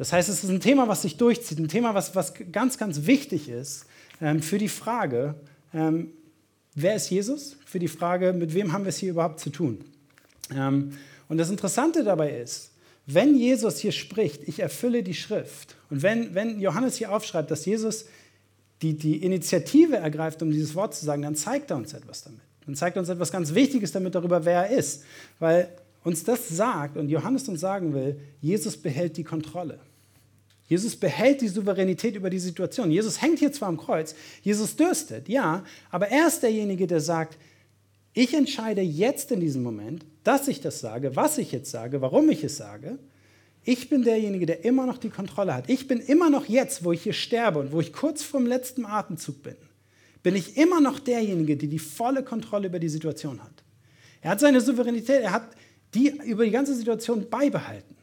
Das 0.00 0.14
heißt, 0.14 0.30
es 0.30 0.42
ist 0.42 0.48
ein 0.48 0.60
Thema, 0.60 0.88
was 0.88 1.02
sich 1.02 1.18
durchzieht, 1.18 1.58
ein 1.58 1.68
Thema, 1.68 1.94
was, 1.94 2.14
was 2.14 2.32
ganz, 2.52 2.78
ganz 2.78 3.04
wichtig 3.04 3.50
ist 3.50 3.84
ähm, 4.22 4.40
für 4.40 4.56
die 4.56 4.70
Frage, 4.70 5.34
ähm, 5.74 6.12
wer 6.74 6.96
ist 6.96 7.10
Jesus? 7.10 7.58
Für 7.66 7.78
die 7.78 7.86
Frage, 7.86 8.32
mit 8.32 8.54
wem 8.54 8.72
haben 8.72 8.84
wir 8.84 8.88
es 8.88 8.96
hier 8.96 9.10
überhaupt 9.10 9.40
zu 9.40 9.50
tun? 9.50 9.84
Ähm, 10.56 10.96
und 11.28 11.36
das 11.36 11.50
Interessante 11.50 12.02
dabei 12.02 12.34
ist, 12.34 12.70
wenn 13.04 13.36
Jesus 13.36 13.76
hier 13.76 13.92
spricht, 13.92 14.48
ich 14.48 14.60
erfülle 14.60 15.02
die 15.02 15.12
Schrift, 15.12 15.76
und 15.90 16.02
wenn, 16.02 16.34
wenn 16.34 16.60
Johannes 16.60 16.96
hier 16.96 17.12
aufschreibt, 17.12 17.50
dass 17.50 17.66
Jesus 17.66 18.06
die, 18.80 18.96
die 18.96 19.22
Initiative 19.22 19.96
ergreift, 19.96 20.40
um 20.40 20.50
dieses 20.50 20.74
Wort 20.74 20.94
zu 20.94 21.04
sagen, 21.04 21.20
dann 21.20 21.34
zeigt 21.34 21.70
er 21.70 21.76
uns 21.76 21.92
etwas 21.92 22.22
damit. 22.22 22.40
Dann 22.64 22.74
zeigt 22.74 22.96
er 22.96 23.00
uns 23.00 23.10
etwas 23.10 23.30
ganz 23.30 23.52
Wichtiges 23.52 23.92
damit 23.92 24.14
darüber, 24.14 24.46
wer 24.46 24.64
er 24.64 24.78
ist. 24.78 25.04
Weil 25.40 25.68
uns 26.04 26.24
das 26.24 26.48
sagt 26.48 26.96
und 26.96 27.10
Johannes 27.10 27.46
uns 27.50 27.60
sagen 27.60 27.92
will, 27.92 28.18
Jesus 28.40 28.78
behält 28.78 29.18
die 29.18 29.24
Kontrolle. 29.24 29.78
Jesus 30.70 30.94
behält 30.94 31.40
die 31.40 31.48
Souveränität 31.48 32.14
über 32.14 32.30
die 32.30 32.38
Situation. 32.38 32.92
Jesus 32.92 33.20
hängt 33.20 33.40
hier 33.40 33.52
zwar 33.52 33.68
am 33.68 33.76
Kreuz, 33.76 34.14
Jesus 34.40 34.76
dürstet, 34.76 35.28
ja, 35.28 35.64
aber 35.90 36.08
er 36.10 36.28
ist 36.28 36.44
derjenige, 36.44 36.86
der 36.86 37.00
sagt, 37.00 37.38
ich 38.12 38.34
entscheide 38.34 38.80
jetzt 38.80 39.32
in 39.32 39.40
diesem 39.40 39.64
Moment, 39.64 40.06
dass 40.22 40.46
ich 40.46 40.60
das 40.60 40.78
sage, 40.78 41.16
was 41.16 41.38
ich 41.38 41.50
jetzt 41.50 41.72
sage, 41.72 42.00
warum 42.00 42.30
ich 42.30 42.44
es 42.44 42.56
sage. 42.56 43.00
Ich 43.64 43.88
bin 43.88 44.04
derjenige, 44.04 44.46
der 44.46 44.64
immer 44.64 44.86
noch 44.86 44.98
die 44.98 45.10
Kontrolle 45.10 45.54
hat. 45.54 45.68
Ich 45.68 45.88
bin 45.88 45.98
immer 45.98 46.30
noch 46.30 46.46
jetzt, 46.46 46.84
wo 46.84 46.92
ich 46.92 47.02
hier 47.02 47.14
sterbe 47.14 47.58
und 47.58 47.72
wo 47.72 47.80
ich 47.80 47.92
kurz 47.92 48.22
vorm 48.22 48.46
letzten 48.46 48.86
Atemzug 48.86 49.42
bin, 49.42 49.56
bin 50.22 50.36
ich 50.36 50.56
immer 50.56 50.80
noch 50.80 51.00
derjenige, 51.00 51.56
der 51.56 51.68
die 51.68 51.80
volle 51.80 52.22
Kontrolle 52.22 52.68
über 52.68 52.78
die 52.78 52.88
Situation 52.88 53.42
hat. 53.42 53.64
Er 54.20 54.30
hat 54.30 54.40
seine 54.40 54.60
Souveränität, 54.60 55.22
er 55.22 55.32
hat 55.32 55.48
die 55.94 56.10
über 56.26 56.44
die 56.44 56.52
ganze 56.52 56.76
Situation 56.76 57.28
beibehalten. 57.28 57.96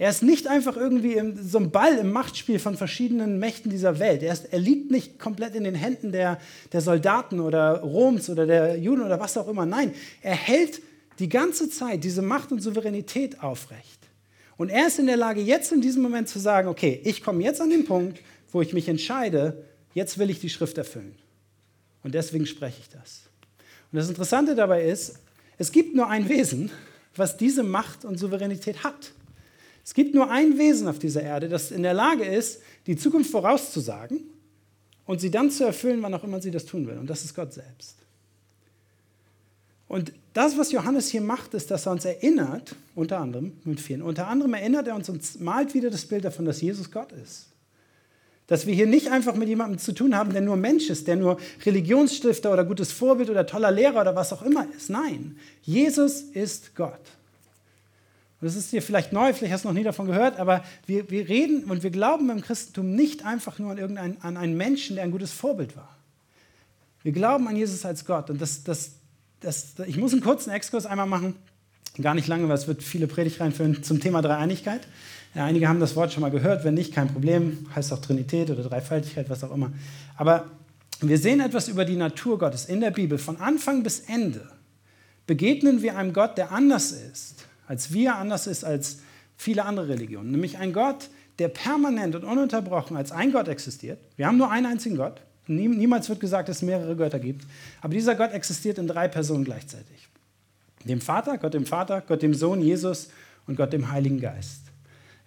Er 0.00 0.10
ist 0.10 0.22
nicht 0.22 0.46
einfach 0.46 0.76
irgendwie 0.76 1.20
so 1.42 1.58
ein 1.58 1.72
Ball 1.72 1.98
im 1.98 2.12
Machtspiel 2.12 2.60
von 2.60 2.76
verschiedenen 2.76 3.40
Mächten 3.40 3.68
dieser 3.68 3.98
Welt. 3.98 4.22
Er, 4.22 4.32
ist, 4.32 4.52
er 4.52 4.60
liegt 4.60 4.92
nicht 4.92 5.18
komplett 5.18 5.56
in 5.56 5.64
den 5.64 5.74
Händen 5.74 6.12
der, 6.12 6.38
der 6.72 6.80
Soldaten 6.80 7.40
oder 7.40 7.80
Roms 7.80 8.30
oder 8.30 8.46
der 8.46 8.78
Juden 8.78 9.02
oder 9.02 9.18
was 9.18 9.36
auch 9.36 9.48
immer. 9.48 9.66
Nein, 9.66 9.92
er 10.22 10.36
hält 10.36 10.80
die 11.18 11.28
ganze 11.28 11.68
Zeit 11.68 12.04
diese 12.04 12.22
Macht 12.22 12.52
und 12.52 12.60
Souveränität 12.60 13.42
aufrecht. 13.42 13.98
Und 14.56 14.70
er 14.70 14.86
ist 14.86 15.00
in 15.00 15.06
der 15.06 15.16
Lage, 15.16 15.40
jetzt 15.40 15.72
in 15.72 15.80
diesem 15.80 16.02
Moment 16.02 16.28
zu 16.28 16.38
sagen, 16.38 16.68
okay, 16.68 17.00
ich 17.04 17.22
komme 17.22 17.42
jetzt 17.42 17.60
an 17.60 17.70
den 17.70 17.84
Punkt, 17.84 18.20
wo 18.52 18.62
ich 18.62 18.72
mich 18.72 18.88
entscheide, 18.88 19.64
jetzt 19.94 20.18
will 20.18 20.30
ich 20.30 20.38
die 20.38 20.48
Schrift 20.48 20.78
erfüllen. 20.78 21.16
Und 22.04 22.14
deswegen 22.14 22.46
spreche 22.46 22.80
ich 22.80 22.88
das. 22.88 23.22
Und 23.90 23.96
das 23.96 24.08
Interessante 24.08 24.54
dabei 24.54 24.84
ist, 24.84 25.18
es 25.58 25.72
gibt 25.72 25.96
nur 25.96 26.08
ein 26.08 26.28
Wesen, 26.28 26.70
was 27.16 27.36
diese 27.36 27.64
Macht 27.64 28.04
und 28.04 28.16
Souveränität 28.16 28.84
hat. 28.84 29.12
Es 29.88 29.94
gibt 29.94 30.14
nur 30.14 30.30
ein 30.30 30.58
Wesen 30.58 30.86
auf 30.86 30.98
dieser 30.98 31.22
Erde, 31.22 31.48
das 31.48 31.70
in 31.70 31.82
der 31.82 31.94
Lage 31.94 32.22
ist, 32.22 32.60
die 32.86 32.94
Zukunft 32.94 33.30
vorauszusagen 33.30 34.20
und 35.06 35.18
sie 35.18 35.30
dann 35.30 35.50
zu 35.50 35.64
erfüllen, 35.64 36.02
wann 36.02 36.12
auch 36.12 36.24
immer 36.24 36.42
sie 36.42 36.50
das 36.50 36.66
tun 36.66 36.86
will. 36.86 36.98
Und 36.98 37.08
das 37.08 37.24
ist 37.24 37.34
Gott 37.34 37.54
selbst. 37.54 37.96
Und 39.88 40.12
das, 40.34 40.58
was 40.58 40.72
Johannes 40.72 41.08
hier 41.08 41.22
macht, 41.22 41.54
ist, 41.54 41.70
dass 41.70 41.86
er 41.86 41.92
uns 41.92 42.04
erinnert, 42.04 42.76
unter 42.94 43.18
anderem 43.18 43.54
mit 43.64 43.80
vielen, 43.80 44.02
unter 44.02 44.28
anderem 44.28 44.52
erinnert 44.52 44.88
er 44.88 44.94
uns 44.94 45.08
und 45.08 45.40
malt 45.40 45.72
wieder 45.72 45.88
das 45.88 46.04
Bild 46.04 46.26
davon, 46.26 46.44
dass 46.44 46.60
Jesus 46.60 46.90
Gott 46.90 47.12
ist. 47.12 47.46
Dass 48.46 48.66
wir 48.66 48.74
hier 48.74 48.86
nicht 48.86 49.10
einfach 49.10 49.36
mit 49.36 49.48
jemandem 49.48 49.78
zu 49.78 49.92
tun 49.94 50.14
haben, 50.14 50.34
der 50.34 50.42
nur 50.42 50.56
Mensch 50.56 50.90
ist, 50.90 51.06
der 51.06 51.16
nur 51.16 51.38
Religionsstifter 51.64 52.52
oder 52.52 52.66
gutes 52.66 52.92
Vorbild 52.92 53.30
oder 53.30 53.46
toller 53.46 53.70
Lehrer 53.70 54.02
oder 54.02 54.14
was 54.14 54.34
auch 54.34 54.42
immer 54.42 54.66
ist. 54.76 54.90
Nein, 54.90 55.38
Jesus 55.62 56.20
ist 56.20 56.76
Gott. 56.76 57.00
Das 58.40 58.54
ist 58.54 58.70
dir 58.70 58.82
vielleicht 58.82 59.12
neu, 59.12 59.32
vielleicht 59.32 59.52
hast 59.52 59.64
du 59.64 59.68
noch 59.68 59.74
nie 59.74 59.82
davon 59.82 60.06
gehört, 60.06 60.38
aber 60.38 60.62
wir, 60.86 61.10
wir 61.10 61.28
reden 61.28 61.64
und 61.64 61.82
wir 61.82 61.90
glauben 61.90 62.30
im 62.30 62.40
Christentum 62.40 62.94
nicht 62.94 63.26
einfach 63.26 63.58
nur 63.58 63.72
an, 63.72 63.78
irgendein, 63.78 64.20
an 64.22 64.36
einen 64.36 64.56
Menschen, 64.56 64.94
der 64.94 65.04
ein 65.04 65.10
gutes 65.10 65.32
Vorbild 65.32 65.76
war. 65.76 65.96
Wir 67.02 67.12
glauben 67.12 67.48
an 67.48 67.56
Jesus 67.56 67.84
als 67.84 68.04
Gott. 68.04 68.30
Und 68.30 68.40
das, 68.40 68.62
das, 68.62 68.92
das, 69.40 69.74
ich 69.86 69.96
muss 69.96 70.12
einen 70.12 70.22
kurzen 70.22 70.50
Exkurs 70.50 70.86
einmal 70.86 71.06
machen, 71.06 71.34
gar 72.00 72.14
nicht 72.14 72.28
lange, 72.28 72.48
weil 72.48 72.56
es 72.56 72.68
wird 72.68 72.82
viele 72.82 73.08
Predigt 73.08 73.40
reinführen 73.40 73.82
zum 73.82 74.00
Thema 74.00 74.22
Dreieinigkeit. 74.22 74.86
Ja, 75.34 75.44
einige 75.44 75.68
haben 75.68 75.80
das 75.80 75.96
Wort 75.96 76.12
schon 76.12 76.20
mal 76.20 76.30
gehört, 76.30 76.64
wenn 76.64 76.74
nicht, 76.74 76.94
kein 76.94 77.08
Problem, 77.08 77.66
heißt 77.74 77.92
auch 77.92 78.00
Trinität 78.00 78.50
oder 78.50 78.62
Dreifaltigkeit, 78.62 79.28
was 79.28 79.42
auch 79.42 79.52
immer. 79.52 79.72
Aber 80.16 80.46
wir 81.00 81.18
sehen 81.18 81.40
etwas 81.40 81.68
über 81.68 81.84
die 81.84 81.96
Natur 81.96 82.38
Gottes 82.38 82.66
in 82.66 82.80
der 82.80 82.90
Bibel. 82.90 83.18
Von 83.18 83.36
Anfang 83.36 83.82
bis 83.82 84.00
Ende 84.00 84.48
begegnen 85.26 85.82
wir 85.82 85.96
einem 85.96 86.12
Gott, 86.12 86.38
der 86.38 86.52
anders 86.52 86.92
ist, 86.92 87.47
als 87.68 87.92
wir, 87.92 88.16
anders 88.16 88.46
ist 88.46 88.64
als 88.64 88.98
viele 89.36 89.64
andere 89.64 89.88
Religionen. 89.88 90.30
Nämlich 90.32 90.58
ein 90.58 90.72
Gott, 90.72 91.10
der 91.38 91.48
permanent 91.48 92.16
und 92.16 92.24
ununterbrochen 92.24 92.96
als 92.96 93.12
ein 93.12 93.30
Gott 93.30 93.46
existiert. 93.46 94.00
Wir 94.16 94.26
haben 94.26 94.38
nur 94.38 94.50
einen 94.50 94.66
einzigen 94.66 94.96
Gott. 94.96 95.20
Niemals 95.46 96.08
wird 96.08 96.20
gesagt, 96.20 96.48
dass 96.48 96.56
es 96.56 96.62
mehrere 96.62 96.96
Götter 96.96 97.20
gibt. 97.20 97.46
Aber 97.80 97.94
dieser 97.94 98.14
Gott 98.14 98.32
existiert 98.32 98.78
in 98.78 98.88
drei 98.88 99.06
Personen 99.08 99.44
gleichzeitig. 99.44 100.08
Dem 100.84 101.00
Vater, 101.00 101.38
Gott 101.38 101.54
dem 101.54 101.66
Vater, 101.66 102.02
Gott 102.06 102.22
dem 102.22 102.34
Sohn 102.34 102.60
Jesus 102.60 103.10
und 103.46 103.56
Gott 103.56 103.72
dem 103.72 103.90
Heiligen 103.90 104.20
Geist. 104.20 104.62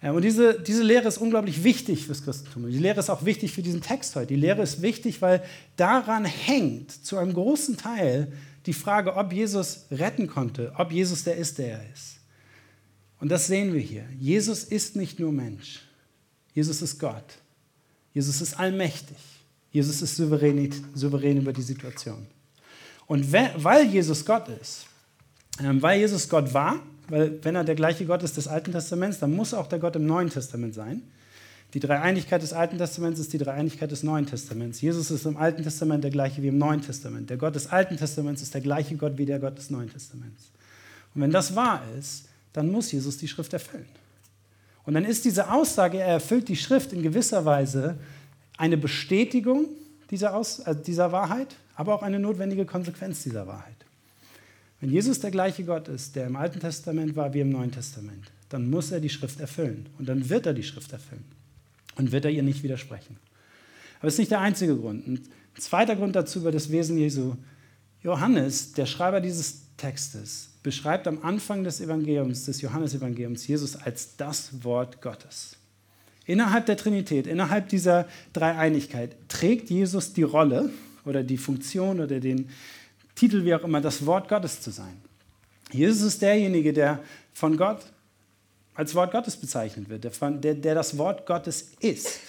Und 0.02 0.22
diese, 0.22 0.60
diese 0.60 0.82
Lehre 0.82 1.06
ist 1.06 1.18
unglaublich 1.18 1.62
wichtig 1.62 2.06
fürs 2.06 2.24
Christentum. 2.24 2.68
Die 2.68 2.78
Lehre 2.78 2.98
ist 2.98 3.08
auch 3.08 3.24
wichtig 3.24 3.52
für 3.52 3.62
diesen 3.62 3.82
Text 3.82 4.16
heute. 4.16 4.26
Die 4.28 4.36
Lehre 4.36 4.62
ist 4.62 4.82
wichtig, 4.82 5.22
weil 5.22 5.44
daran 5.76 6.24
hängt 6.24 6.90
zu 6.90 7.18
einem 7.18 7.32
großen 7.34 7.76
Teil 7.76 8.32
die 8.66 8.72
Frage, 8.72 9.14
ob 9.14 9.32
Jesus 9.32 9.86
retten 9.92 10.26
konnte, 10.26 10.72
ob 10.76 10.90
Jesus 10.90 11.22
der 11.22 11.36
ist, 11.36 11.58
der 11.58 11.78
er 11.78 11.92
ist. 11.92 12.11
Und 13.22 13.28
das 13.28 13.46
sehen 13.46 13.72
wir 13.72 13.80
hier. 13.80 14.02
Jesus 14.18 14.64
ist 14.64 14.96
nicht 14.96 15.20
nur 15.20 15.30
Mensch. 15.30 15.80
Jesus 16.54 16.82
ist 16.82 16.98
Gott. 16.98 17.24
Jesus 18.12 18.40
ist 18.40 18.58
allmächtig. 18.58 19.16
Jesus 19.70 20.02
ist 20.02 20.16
souverän, 20.16 20.72
souverän 20.92 21.36
über 21.36 21.52
die 21.52 21.62
Situation. 21.62 22.26
Und 23.06 23.30
weil 23.30 23.86
Jesus 23.86 24.24
Gott 24.24 24.48
ist, 24.48 24.86
ähm, 25.60 25.80
weil 25.80 26.00
Jesus 26.00 26.28
Gott 26.28 26.52
war, 26.52 26.80
weil 27.08 27.38
wenn 27.44 27.54
er 27.54 27.62
der 27.62 27.76
gleiche 27.76 28.04
Gott 28.06 28.24
ist 28.24 28.36
des 28.36 28.48
Alten 28.48 28.72
Testaments, 28.72 29.20
dann 29.20 29.32
muss 29.36 29.54
auch 29.54 29.68
der 29.68 29.78
Gott 29.78 29.94
im 29.94 30.04
Neuen 30.04 30.28
Testament 30.28 30.74
sein. 30.74 31.02
Die 31.74 31.80
Dreieinigkeit 31.80 32.42
des 32.42 32.52
Alten 32.52 32.76
Testaments 32.76 33.20
ist 33.20 33.32
die 33.32 33.38
Dreieinigkeit 33.38 33.92
des 33.92 34.02
Neuen 34.02 34.26
Testaments. 34.26 34.80
Jesus 34.80 35.12
ist 35.12 35.26
im 35.26 35.36
Alten 35.36 35.62
Testament 35.62 36.02
der 36.02 36.10
gleiche 36.10 36.42
wie 36.42 36.48
im 36.48 36.58
Neuen 36.58 36.82
Testament. 36.82 37.30
Der 37.30 37.36
Gott 37.36 37.54
des 37.54 37.68
Alten 37.68 37.96
Testaments 37.96 38.42
ist 38.42 38.52
der 38.52 38.62
gleiche 38.62 38.96
Gott 38.96 39.16
wie 39.16 39.26
der 39.26 39.38
Gott 39.38 39.56
des 39.56 39.70
Neuen 39.70 39.92
Testaments. 39.92 40.50
Und 41.14 41.20
wenn 41.20 41.30
das 41.30 41.54
wahr 41.54 41.84
ist, 41.96 42.24
dann 42.52 42.70
muss 42.70 42.92
Jesus 42.92 43.18
die 43.18 43.28
Schrift 43.28 43.52
erfüllen. 43.52 43.86
Und 44.84 44.94
dann 44.94 45.04
ist 45.04 45.24
diese 45.24 45.52
Aussage, 45.52 45.98
er 45.98 46.08
erfüllt 46.08 46.48
die 46.48 46.56
Schrift 46.56 46.92
in 46.92 47.02
gewisser 47.02 47.44
Weise 47.44 47.98
eine 48.58 48.76
Bestätigung 48.76 49.66
dieser, 50.10 50.34
Aus, 50.34 50.60
äh, 50.60 50.74
dieser 50.74 51.12
Wahrheit, 51.12 51.56
aber 51.74 51.94
auch 51.94 52.02
eine 52.02 52.18
notwendige 52.18 52.66
Konsequenz 52.66 53.22
dieser 53.22 53.46
Wahrheit. 53.46 53.76
Wenn 54.80 54.90
Jesus 54.90 55.20
der 55.20 55.30
gleiche 55.30 55.64
Gott 55.64 55.88
ist, 55.88 56.16
der 56.16 56.26
im 56.26 56.36
Alten 56.36 56.60
Testament 56.60 57.14
war 57.14 57.32
wie 57.32 57.40
im 57.40 57.50
Neuen 57.50 57.70
Testament, 57.70 58.30
dann 58.48 58.68
muss 58.68 58.90
er 58.90 59.00
die 59.00 59.08
Schrift 59.08 59.40
erfüllen. 59.40 59.88
Und 59.98 60.08
dann 60.08 60.28
wird 60.28 60.44
er 60.44 60.54
die 60.54 60.64
Schrift 60.64 60.92
erfüllen. 60.92 61.24
Und 61.94 62.12
wird 62.12 62.24
er 62.24 62.30
ihr 62.30 62.42
nicht 62.42 62.62
widersprechen. 62.62 63.16
Aber 64.00 64.08
das 64.08 64.14
ist 64.14 64.18
nicht 64.18 64.30
der 64.32 64.40
einzige 64.40 64.76
Grund. 64.76 65.06
Ein 65.06 65.20
zweiter 65.56 65.94
Grund 65.94 66.16
dazu 66.16 66.40
über 66.40 66.50
das 66.50 66.70
Wesen 66.70 66.98
Jesu. 66.98 67.36
Johannes, 68.02 68.72
der 68.72 68.86
Schreiber 68.86 69.20
dieses 69.20 69.61
Textes, 69.82 70.48
beschreibt 70.62 71.08
am 71.08 71.24
Anfang 71.24 71.64
des 71.64 71.80
Evangeliums, 71.80 72.44
des 72.44 72.60
Johannesevangeliums, 72.60 73.48
Jesus 73.48 73.74
als 73.74 74.16
das 74.16 74.62
Wort 74.62 75.02
Gottes. 75.02 75.56
Innerhalb 76.24 76.66
der 76.66 76.76
Trinität, 76.76 77.26
innerhalb 77.26 77.68
dieser 77.68 78.06
Dreieinigkeit 78.32 79.16
trägt 79.26 79.70
Jesus 79.70 80.12
die 80.12 80.22
Rolle 80.22 80.70
oder 81.04 81.24
die 81.24 81.36
Funktion 81.36 81.98
oder 81.98 82.20
den 82.20 82.48
Titel, 83.16 83.44
wie 83.44 83.56
auch 83.56 83.64
immer, 83.64 83.80
das 83.80 84.06
Wort 84.06 84.28
Gottes 84.28 84.60
zu 84.60 84.70
sein. 84.70 84.96
Jesus 85.72 86.02
ist 86.02 86.22
derjenige, 86.22 86.72
der 86.72 87.00
von 87.32 87.56
Gott 87.56 87.80
als 88.74 88.94
Wort 88.94 89.10
Gottes 89.10 89.36
bezeichnet 89.36 89.88
wird, 89.88 90.04
der, 90.04 90.30
der, 90.30 90.54
der 90.54 90.74
das 90.76 90.96
Wort 90.96 91.26
Gottes 91.26 91.72
ist. 91.80 92.20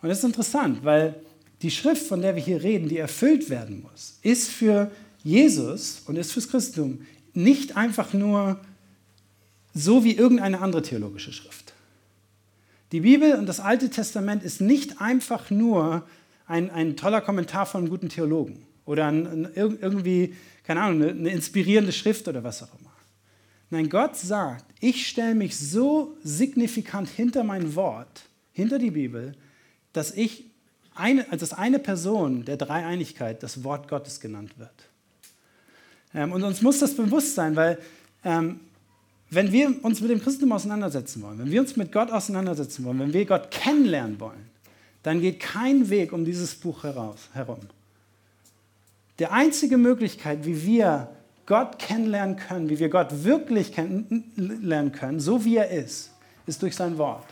Und 0.00 0.08
das 0.08 0.18
ist 0.18 0.24
interessant, 0.24 0.82
weil 0.82 1.14
die 1.60 1.70
Schrift, 1.70 2.06
von 2.06 2.22
der 2.22 2.36
wir 2.36 2.42
hier 2.42 2.62
reden, 2.62 2.88
die 2.88 2.96
erfüllt 2.96 3.50
werden 3.50 3.82
muss, 3.82 4.18
ist 4.22 4.48
für 4.48 4.90
Jesus 5.22 6.02
und 6.06 6.16
ist 6.16 6.32
fürs 6.32 6.48
Christentum 6.48 7.00
nicht 7.34 7.76
einfach 7.76 8.12
nur 8.12 8.60
so 9.74 10.04
wie 10.04 10.14
irgendeine 10.16 10.60
andere 10.60 10.82
theologische 10.82 11.32
Schrift. 11.32 11.74
Die 12.92 13.00
Bibel 13.00 13.34
und 13.34 13.46
das 13.46 13.60
Alte 13.60 13.88
Testament 13.88 14.42
ist 14.42 14.60
nicht 14.60 15.00
einfach 15.00 15.50
nur 15.50 16.06
ein, 16.46 16.70
ein 16.70 16.96
toller 16.96 17.20
Kommentar 17.20 17.66
von 17.66 17.88
guten 17.88 18.08
Theologen 18.08 18.64
oder 18.84 19.06
ein, 19.06 19.26
ein, 19.26 19.48
irgendwie, 19.54 20.34
keine 20.64 20.82
Ahnung, 20.82 21.02
eine, 21.02 21.10
eine 21.12 21.30
inspirierende 21.30 21.92
Schrift 21.92 22.26
oder 22.26 22.42
was 22.42 22.62
auch 22.62 22.80
immer. 22.80 22.90
Nein, 23.70 23.88
Gott 23.88 24.16
sagt, 24.16 24.64
ich 24.80 25.06
stelle 25.06 25.36
mich 25.36 25.56
so 25.56 26.16
signifikant 26.24 27.08
hinter 27.08 27.44
mein 27.44 27.76
Wort, 27.76 28.22
hinter 28.52 28.80
die 28.80 28.90
Bibel, 28.90 29.36
dass 29.92 30.10
ich 30.10 30.46
eine, 30.96 31.30
als 31.30 31.52
eine 31.52 31.78
Person 31.78 32.44
der 32.44 32.56
Dreieinigkeit 32.56 33.44
das 33.44 33.62
Wort 33.62 33.86
Gottes 33.86 34.18
genannt 34.18 34.58
wird. 34.58 34.89
Ähm, 36.14 36.32
und 36.32 36.42
uns 36.42 36.62
muss 36.62 36.78
das 36.78 36.94
bewusst 36.94 37.34
sein, 37.34 37.56
weil 37.56 37.78
ähm, 38.24 38.60
wenn 39.30 39.52
wir 39.52 39.84
uns 39.84 40.00
mit 40.00 40.10
dem 40.10 40.20
Christentum 40.20 40.52
auseinandersetzen 40.52 41.22
wollen, 41.22 41.38
wenn 41.38 41.50
wir 41.50 41.60
uns 41.60 41.76
mit 41.76 41.92
Gott 41.92 42.10
auseinandersetzen 42.10 42.84
wollen, 42.84 42.98
wenn 42.98 43.12
wir 43.12 43.24
Gott 43.24 43.50
kennenlernen 43.50 44.18
wollen, 44.18 44.50
dann 45.02 45.20
geht 45.20 45.40
kein 45.40 45.88
Weg 45.88 46.12
um 46.12 46.24
dieses 46.24 46.54
Buch 46.54 46.82
heraus, 46.82 47.28
herum. 47.32 47.60
Die 49.18 49.26
einzige 49.26 49.76
Möglichkeit, 49.76 50.44
wie 50.44 50.66
wir 50.66 51.08
Gott 51.46 51.78
kennenlernen 51.78 52.36
können, 52.36 52.68
wie 52.68 52.78
wir 52.78 52.88
Gott 52.88 53.24
wirklich 53.24 53.72
kennenlernen 53.72 54.92
können, 54.92 55.20
so 55.20 55.44
wie 55.44 55.56
er 55.56 55.70
ist, 55.70 56.10
ist 56.46 56.62
durch 56.62 56.74
sein 56.74 56.98
Wort. 56.98 57.26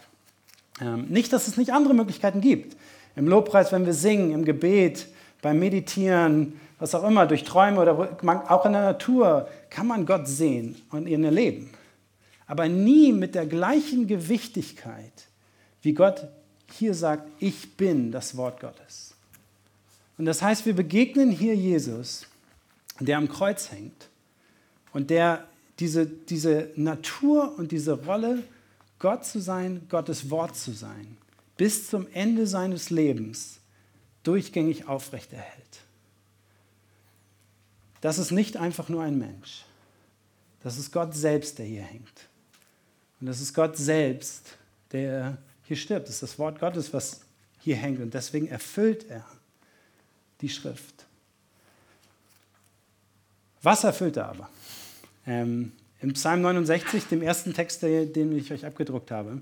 Ähm, 0.80 1.06
nicht, 1.08 1.32
dass 1.32 1.49
es 1.49 1.56
nicht 1.56 1.73
andere 1.73 1.94
Möglichkeiten 1.94 2.40
gibt. 2.40 2.76
Im 3.16 3.26
Lobpreis, 3.26 3.73
wenn 3.73 3.87
wir 3.87 3.94
singen, 3.94 4.32
im 4.32 4.44
Gebet, 4.44 5.08
beim 5.42 5.58
Meditieren, 5.58 6.61
was 6.78 6.94
auch 6.94 7.04
immer, 7.04 7.26
durch 7.26 7.44
Träume 7.44 7.80
oder 7.80 8.18
auch 8.50 8.66
in 8.66 8.73
der 8.73 8.82
Natur, 8.82 9.49
kann 9.70 9.87
man 9.87 10.06
Gott 10.06 10.28
sehen 10.28 10.80
und 10.90 11.06
ihn 11.06 11.25
erleben 11.25 11.70
aber 12.49 12.66
nie 12.66 13.12
mit 13.12 13.35
der 13.37 13.47
gleichen 13.47 14.08
Gewichtigkeit, 14.08 15.28
wie 15.82 15.92
Gott 15.92 16.26
hier 16.73 16.94
sagt, 16.94 17.30
ich 17.38 17.76
bin 17.76 18.11
das 18.11 18.37
Wort 18.37 18.58
Gottes. 18.61 19.14
Und 20.16 20.25
das 20.25 20.42
heißt, 20.42 20.66
wir 20.66 20.75
begegnen 20.75 21.30
hier 21.30 21.54
Jesus, 21.54 22.26
der 22.99 23.18
am 23.18 23.28
Kreuz 23.28 23.70
hängt 23.70 24.08
und 24.92 25.11
der 25.11 25.47
diese, 25.78 26.06
diese 26.06 26.70
Natur 26.75 27.56
und 27.56 27.70
diese 27.70 28.04
Rolle, 28.04 28.42
Gott 28.99 29.25
zu 29.25 29.40
sein, 29.40 29.82
Gottes 29.88 30.30
Wort 30.30 30.56
zu 30.56 30.73
sein, 30.73 31.18
bis 31.56 31.88
zum 31.88 32.06
Ende 32.14 32.47
seines 32.47 32.90
Lebens 32.90 33.61
durchgängig 34.25 34.88
aufrechterhält. 34.88 35.67
Das 38.00 38.19
ist 38.19 38.31
nicht 38.31 38.57
einfach 38.57 38.88
nur 38.88 39.02
ein 39.02 39.19
Mensch. 39.19 39.64
Das 40.62 40.78
ist 40.78 40.93
Gott 40.93 41.14
selbst, 41.14 41.59
der 41.59 41.67
hier 41.67 41.83
hängt. 41.83 42.28
Und 43.21 43.26
das 43.26 43.40
ist 43.40 43.55
Gott 43.55 43.76
selbst, 43.76 44.57
der 44.93 45.38
hier 45.64 45.76
stirbt. 45.76 46.07
Das 46.07 46.17
ist 46.17 46.23
das 46.23 46.38
Wort 46.38 46.61
Gottes, 46.61 46.93
was 46.93 47.21
hier 47.61 47.76
hängt. 47.76 48.00
Und 48.00 48.14
deswegen 48.14 48.49
erfüllt 48.49 49.09
er 49.09 49.25
die 50.40 50.49
Schrift. 50.49 51.07
Was 53.62 53.85
erfüllt 53.85 54.17
er 54.17 54.28
aber? 54.28 54.49
Ähm, 55.26 55.73
Im 56.00 56.12
Psalm 56.12 56.43
69, 56.43 57.07
dem 57.07 57.23
ersten 57.23 57.55
Text, 57.55 57.83
den 57.83 58.37
ich 58.37 58.52
euch 58.52 58.64
abgedruckt 58.64 59.11
habe, 59.11 59.40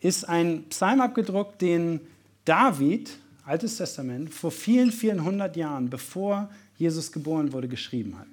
ist 0.00 0.28
ein 0.28 0.64
Psalm 0.70 1.00
abgedruckt, 1.00 1.60
den 1.60 2.00
David, 2.44 3.18
Altes 3.44 3.76
Testament, 3.76 4.32
vor 4.32 4.50
vielen, 4.50 4.92
vielen 4.92 5.24
hundert 5.24 5.56
Jahren, 5.56 5.90
bevor 5.90 6.50
Jesus 6.82 7.12
geboren 7.12 7.52
wurde, 7.52 7.68
geschrieben 7.68 8.18
hat. 8.18 8.26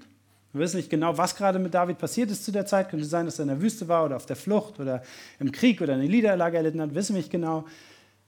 Wir 0.52 0.62
wissen 0.62 0.78
nicht 0.78 0.90
genau, 0.90 1.16
was 1.18 1.36
gerade 1.36 1.60
mit 1.60 1.74
David 1.74 2.00
passiert 2.00 2.32
ist 2.32 2.44
zu 2.44 2.52
der 2.52 2.66
Zeit. 2.66 2.90
Könnte 2.90 3.06
sein, 3.06 3.26
dass 3.26 3.38
er 3.38 3.44
in 3.44 3.50
der 3.50 3.62
Wüste 3.62 3.88
war 3.88 4.06
oder 4.06 4.16
auf 4.16 4.26
der 4.26 4.36
Flucht 4.36 4.80
oder 4.80 5.04
im 5.40 5.52
Krieg 5.52 5.80
oder 5.82 5.94
eine 5.94 6.06
Niederlage 6.06 6.58
erlitten 6.58 6.82
hat, 6.82 6.96
wissen 6.96 7.14
wir 7.14 7.22
nicht 7.22 7.32
genau. 7.32 7.66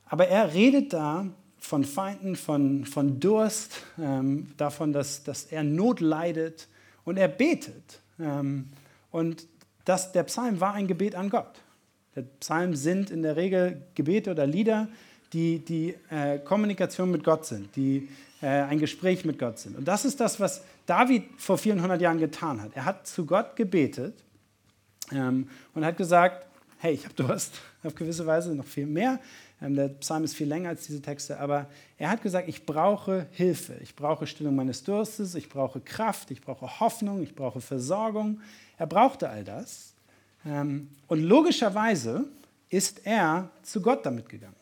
Aber 0.06 0.28
er 0.28 0.54
redet 0.54 0.94
da 0.94 1.25
von 1.58 1.84
Feinden, 1.84 2.36
von, 2.36 2.86
von 2.86 3.20
Durst, 3.20 3.84
ähm, 4.00 4.51
davon, 4.58 4.94
dass, 4.94 5.24
dass 5.24 5.46
er 5.46 5.63
Not 5.63 6.00
leidet 6.00 6.68
und 7.06 7.18
er 7.18 7.28
betet. 7.28 8.01
Ähm, 8.20 8.68
und 9.10 9.48
das, 9.86 10.12
der 10.12 10.24
Psalm 10.24 10.60
war 10.60 10.75
ein 10.75 10.88
Gebet 10.88 11.16
an 11.16 11.30
Gott. 11.30 11.60
Der 12.16 12.24
Psalm 12.40 12.75
sind 12.75 13.10
in 13.10 13.24
der 13.24 13.36
Regel 13.36 13.82
Gebete 13.96 14.30
oder 14.32 14.46
Lieder, 14.46 14.90
die 15.34 15.60
die 15.60 15.96
äh, 16.10 16.38
Kommunikation 16.40 17.10
mit 17.10 17.24
Gott 17.24 17.46
sind, 17.46 17.75
die 17.75 18.10
ein 18.48 18.80
Gespräch 18.80 19.24
mit 19.24 19.38
Gott 19.38 19.60
sind. 19.60 19.78
Und 19.78 19.88
das 19.88 20.04
ist 20.04 20.20
das, 20.20 20.40
was 20.40 20.64
David 20.86 21.26
vor 21.38 21.58
400 21.58 22.02
Jahren 22.02 22.18
getan 22.18 22.62
hat. 22.62 22.72
Er 22.76 22.86
hat 22.86 23.08
zu 23.08 23.26
Gott 23.26 23.56
gebetet 23.56 24.16
ähm, 25.12 25.48
und 25.74 25.86
hat 25.86 25.98
gesagt, 25.98 26.46
hey, 26.80 26.94
ich 26.94 27.06
habe 27.06 27.14
Durst, 27.14 27.54
auf 27.84 27.96
gewisse 27.96 28.26
Weise 28.26 28.54
noch 28.56 28.66
viel 28.66 28.88
mehr. 28.88 29.20
Ähm, 29.62 29.76
der 29.76 29.90
Psalm 29.90 30.24
ist 30.24 30.36
viel 30.36 30.48
länger 30.48 30.70
als 30.70 30.88
diese 30.88 31.02
Texte, 31.02 31.40
aber 31.40 31.68
er 31.98 32.10
hat 32.10 32.22
gesagt, 32.22 32.50
ich 32.50 32.66
brauche 32.66 33.28
Hilfe, 33.32 33.76
ich 33.82 33.96
brauche 33.96 34.26
Stillung 34.26 34.56
meines 34.56 34.84
Durstes, 34.84 35.36
ich 35.36 35.48
brauche 35.48 35.80
Kraft, 35.80 36.32
ich 36.32 36.42
brauche 36.42 36.80
Hoffnung, 36.80 37.22
ich 37.22 37.36
brauche 37.36 37.62
Versorgung. 37.62 38.42
Er 38.78 38.88
brauchte 38.88 39.30
all 39.30 39.44
das. 39.44 39.94
Ähm, 40.46 40.90
und 41.08 41.22
logischerweise 41.22 42.26
ist 42.70 43.06
er 43.06 43.50
zu 43.62 43.82
Gott 43.82 44.06
damit 44.06 44.28
gegangen. 44.28 44.56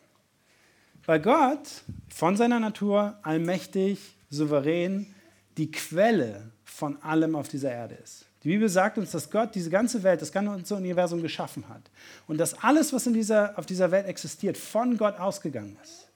Weil 1.06 1.20
Gott 1.20 1.82
von 2.08 2.36
seiner 2.36 2.60
Natur 2.60 3.18
allmächtig, 3.22 3.98
souverän, 4.30 5.14
die 5.56 5.70
Quelle 5.70 6.50
von 6.64 7.00
allem 7.02 7.34
auf 7.34 7.48
dieser 7.48 7.72
Erde 7.72 7.96
ist. 7.96 8.26
Die 8.42 8.48
Bibel 8.48 8.68
sagt 8.68 8.96
uns, 8.96 9.10
dass 9.10 9.30
Gott 9.30 9.54
diese 9.54 9.68
ganze 9.68 10.02
Welt, 10.02 10.22
das 10.22 10.32
ganze 10.32 10.74
Universum 10.74 11.20
geschaffen 11.20 11.68
hat. 11.68 11.82
Und 12.26 12.38
dass 12.38 12.54
alles, 12.62 12.92
was 12.92 13.06
in 13.06 13.12
dieser, 13.12 13.58
auf 13.58 13.66
dieser 13.66 13.90
Welt 13.90 14.06
existiert, 14.06 14.56
von 14.56 14.96
Gott 14.96 15.18
ausgegangen 15.18 15.76
ist. 15.82 16.08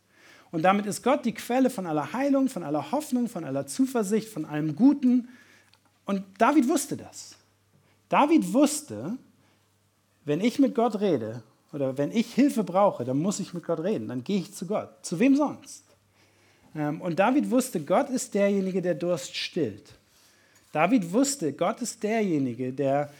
Und 0.51 0.63
damit 0.63 0.87
ist 0.87 1.03
Gott 1.03 1.25
die 1.25 1.35
Quelle 1.35 1.69
von 1.69 1.87
aller 1.87 2.13
Heilung, 2.13 2.49
von 2.49 2.63
aller 2.63 2.93
Hoffnung, 2.93 3.29
von 3.29 3.45
aller 3.45 3.67
Zuversicht, 3.67 4.29
von 4.29 4.45
allem 4.45 4.77
Guten. 4.77 5.29
Und 6.07 6.23
David 6.39 6.69
wusste 6.69 6.97
das. 6.97 7.37
David 8.09 8.53
wusste, 8.53 9.19
wenn 10.25 10.41
ich 10.41 10.59
mit 10.59 10.75
Gott 10.75 11.01
rede 11.01 11.43
oder 11.75 11.99
wenn 11.99 12.13
ich 12.13 12.33
Hilfe 12.33 12.63
brauche, 12.63 13.05
dann 13.05 13.19
muss 13.19 13.41
ich 13.41 13.53
mit 13.53 13.65
Gott 13.65 13.81
reden. 13.81 14.09
Dann 14.09 14.23
gehe 14.23 14.39
ich 14.39 14.55
zu 14.55 14.67
Gott. 14.67 14.91
Zu 15.03 15.19
wem 15.19 15.35
sonst? 15.37 15.85
Ähm, 16.75 17.01
und 17.01 17.19
David 17.19 17.51
wusste, 17.51 17.81
Gott 17.81 18.11
ist 18.11 18.35
derjenige, 18.35 18.81
der 18.81 18.95
Durst 18.95 19.37
stillt. 19.37 19.95
David 20.73 21.13
wusste, 21.13 21.53
Gott 21.53 21.83
ist 21.83 22.03
derjenige, 22.03 22.73
der 22.73 23.13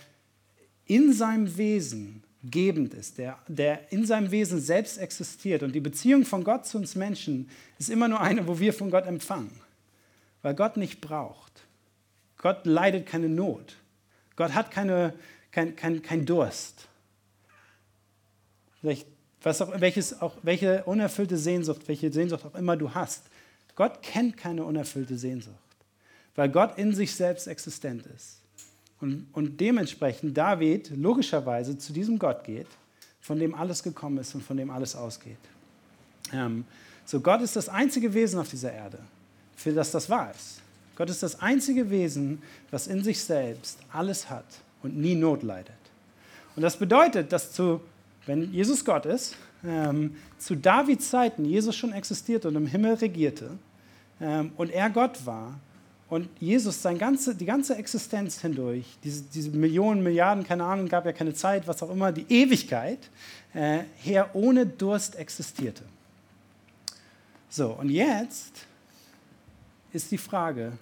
in 0.87 1.13
seinem 1.13 1.57
Wesen 1.57 2.23
gebend 2.43 2.95
ist, 2.95 3.19
der, 3.19 3.39
der 3.49 3.91
in 3.93 4.05
seinem 4.05 4.31
Wesen 4.31 4.61
selbst 4.61 4.99
existiert. 4.99 5.63
Und 5.63 5.73
die 5.73 5.81
Beziehung 5.81 6.25
von 6.25 6.45
Gott 6.45 6.67
zu 6.67 6.79
uns 6.79 6.95
Menschen 6.95 7.49
ist 7.79 7.91
immer 7.91 8.09
nur 8.09 8.21
eine, 8.21 8.47
wo 8.47 8.59
wir 8.59 8.73
von 8.73 8.91
Gott 8.91 9.07
empfangen, 9.07 9.51
weil 10.43 10.55
Gott 10.55 10.77
nicht 10.77 11.01
braucht. 11.01 11.63
Gott 12.39 12.67
leidet 12.67 13.07
keine 13.07 13.29
Not. 13.29 13.77
Gott 14.37 14.53
hat 14.53 14.71
keine, 14.71 15.15
kein, 15.51 15.75
kein, 15.75 16.03
kein 16.03 16.27
Durst. 16.27 16.89
Was 19.43 19.61
auch, 19.61 19.81
welches, 19.81 20.21
auch, 20.21 20.37
welche 20.43 20.85
unerfüllte 20.85 21.37
Sehnsucht, 21.37 21.83
welche 21.87 22.13
Sehnsucht 22.13 22.45
auch 22.45 22.55
immer 22.55 22.77
du 22.77 22.95
hast. 22.95 23.25
Gott 23.77 24.03
kennt 24.03 24.37
keine 24.37 24.65
unerfüllte 24.65 25.19
Sehnsucht 25.19 25.65
weil 26.35 26.49
Gott 26.49 26.79
in 26.79 26.95
sich 26.95 27.15
selbst 27.15 27.47
existent 27.47 28.05
ist. 28.15 28.39
Und, 29.01 29.27
und 29.33 29.61
dementsprechend 29.61 30.37
David 30.37 30.91
logischerweise 30.97 31.77
zu 31.79 31.93
diesem 31.93 32.19
Gott 32.19 32.45
geht, 32.45 32.67
von 33.21 33.39
dem 33.39 33.55
alles 33.55 33.83
gekommen 33.83 34.19
ist 34.19 34.35
und 34.35 34.43
von 34.43 34.57
dem 34.57 34.71
alles 34.71 34.95
ausgeht. 34.95 35.39
Ähm, 36.33 36.65
so, 37.05 37.21
Gott 37.21 37.43
ist 37.43 37.57
das 37.57 37.69
einzige 37.69 38.13
Wesen 38.15 38.39
auf 38.39 38.49
dieser 38.49 38.73
Erde, 38.73 38.99
für 39.57 39.73
das 39.73 39.91
das 39.91 40.09
wahr 40.09 40.31
ist. 40.31 40.61
Gott 40.97 41.11
ist 41.11 41.23
das 41.23 41.41
einzige 41.41 41.91
Wesen, 41.91 42.43
was 42.71 42.87
in 42.87 43.03
sich 43.03 43.21
selbst 43.21 43.79
alles 43.93 44.31
hat 44.31 44.47
und 44.83 44.97
nie 44.97 45.15
Not 45.15 45.43
leidet. 45.43 45.75
Und 46.57 46.63
das 46.63 46.77
bedeutet, 46.77 47.33
dass 47.33 47.53
zu, 47.53 47.81
wenn 48.27 48.53
Jesus 48.53 48.85
Gott 48.85 49.07
ist, 49.07 49.37
ähm, 49.65 50.17
zu 50.39 50.57
Davids 50.57 51.11
Zeiten 51.11 51.45
Jesus 51.45 51.77
schon 51.77 51.93
existierte 51.93 52.49
und 52.49 52.57
im 52.57 52.67
Himmel 52.67 52.95
regierte 52.95 53.51
ähm, 54.21 54.53
und 54.57 54.71
er 54.71 54.91
Gott 54.91 55.27
war, 55.27 55.59
und 56.15 56.29
Jesus, 56.39 56.81
sein 56.81 56.99
ganze, 56.99 57.35
die 57.35 57.47
ganze 57.47 57.77
Existenz 57.77 58.41
hindurch, 58.41 58.85
diese, 59.03 59.23
diese, 59.23 59.51
Millionen, 59.51 60.03
Milliarden, 60.03 60.45
keine 60.45 60.65
Ahnung, 60.65 60.87
gab 60.87 61.07
ja 61.07 61.13
keine 61.13 61.35
Zeit, 61.35 61.67
was 61.67 61.83
auch 61.83 61.91
immer, 61.91 62.13
die 62.13 62.27
Ewigkeit, 62.29 62.99
äh, 63.55 63.81
her 63.97 64.31
ohne 64.35 64.67
Durst 64.67 65.17
existierte. 65.17 65.83
So, 67.49 67.73
und 67.73 67.89
jetzt 67.89 68.67
ist 69.93 70.11
die 70.13 70.19
Frage, 70.19 70.73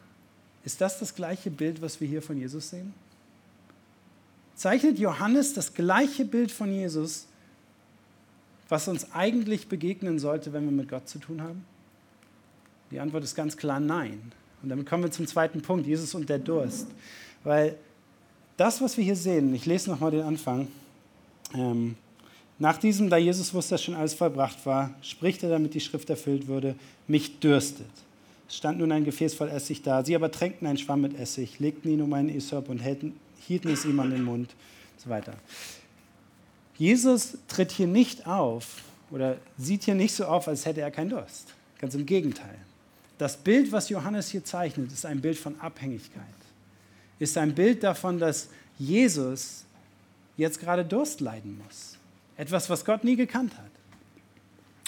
ist 0.64 0.81
das 0.81 0.98
das 0.98 1.14
gleiche 1.14 1.50
Bild, 1.50 1.81
was 1.81 2.00
wir 2.00 2.09
hier 2.09 2.20
von 2.22 2.37
Jesus 2.37 2.70
sehen? 2.70 2.92
Zeichnet 4.55 4.98
Johannes 4.98 5.55
das 5.55 5.72
gleiche 5.72 6.24
Bild 6.24 6.50
von 6.52 6.72
Jesus, 6.72 7.26
was 8.72 8.88
uns 8.88 9.12
eigentlich 9.12 9.68
begegnen 9.68 10.18
sollte, 10.18 10.54
wenn 10.54 10.64
wir 10.64 10.72
mit 10.72 10.88
Gott 10.88 11.06
zu 11.06 11.18
tun 11.18 11.42
haben? 11.42 11.62
Die 12.90 12.98
Antwort 13.00 13.22
ist 13.22 13.35
ganz 13.35 13.56
klar 13.58 13.78
nein. 13.78 14.32
Und 14.62 14.70
damit 14.70 14.87
kommen 14.87 15.02
wir 15.02 15.11
zum 15.11 15.26
zweiten 15.26 15.61
Punkt, 15.61 15.87
Jesus 15.87 16.14
und 16.14 16.28
der 16.30 16.38
Durst. 16.38 16.87
Weil 17.44 17.76
das, 18.56 18.80
was 18.80 18.96
wir 18.96 19.04
hier 19.04 19.14
sehen, 19.14 19.54
ich 19.54 19.66
lese 19.66 19.90
nochmal 19.90 20.11
den 20.11 20.22
Anfang, 20.22 20.68
ähm, 21.54 21.96
nach 22.58 22.78
diesem, 22.78 23.11
da 23.11 23.18
Jesus 23.18 23.52
wusste, 23.52 23.74
dass 23.74 23.82
schon 23.82 23.94
alles 23.94 24.14
vollbracht 24.14 24.64
war, 24.64 24.94
spricht 25.02 25.42
er, 25.42 25.50
damit 25.50 25.74
die 25.74 25.80
Schrift 25.80 26.08
erfüllt 26.08 26.46
würde, 26.46 26.74
mich 27.06 27.40
dürstet. 27.40 27.90
Es 28.48 28.56
stand 28.56 28.78
nun 28.78 28.90
ein 28.90 29.04
Gefäß 29.04 29.35
voll 29.35 29.50
Essig 29.50 29.82
da. 29.82 30.02
Sie 30.02 30.16
aber 30.16 30.30
tränkten 30.30 30.66
einen 30.66 30.78
Schwamm 30.78 31.02
mit 31.02 31.18
Essig, 31.18 31.58
legten 31.58 31.90
ihn 31.90 32.00
um 32.00 32.12
einen 32.14 32.30
Isop 32.30 32.70
und 32.70 32.80
hielten 32.80 33.68
es 33.70 33.85
ihm 33.85 34.00
an 34.00 34.11
den 34.11 34.24
Mund 34.24 34.48
und 34.94 35.00
so 35.00 35.11
weiter. 35.11 35.35
Jesus 36.83 37.38
tritt 37.47 37.71
hier 37.71 37.87
nicht 37.87 38.27
auf 38.27 38.83
oder 39.12 39.37
sieht 39.57 39.85
hier 39.85 39.95
nicht 39.95 40.16
so 40.16 40.25
auf, 40.25 40.49
als 40.49 40.66
hätte 40.66 40.81
er 40.81 40.90
keinen 40.90 41.11
Durst. 41.11 41.55
Ganz 41.79 41.95
im 41.95 42.05
Gegenteil. 42.05 42.57
Das 43.18 43.37
Bild, 43.37 43.71
was 43.71 43.88
Johannes 43.88 44.31
hier 44.31 44.45
zeichnet, 44.45 44.90
ist 44.90 45.07
ein 45.07 45.21
Bild 45.21 45.38
von 45.38 45.61
Abhängigkeit. 45.61 46.25
Ist 47.21 47.38
ein 47.38 47.55
Bild 47.55 47.85
davon, 47.85 48.18
dass 48.18 48.49
Jesus 48.81 49.64
jetzt 50.37 50.59
gerade 50.59 50.85
Durst 50.85 51.21
leiden 51.21 51.62
muss. 51.64 51.99
Etwas, 52.37 52.68
was 52.68 52.85
Gott 52.85 53.05
nie 53.05 53.14
gekannt 53.14 53.57
hat. 53.57 53.71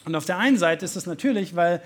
Und 0.04 0.16
auf 0.16 0.24
der 0.24 0.38
einen 0.38 0.58
Seite 0.58 0.84
ist 0.84 0.96
es 0.96 1.06
natürlich, 1.06 1.54
weil 1.54 1.80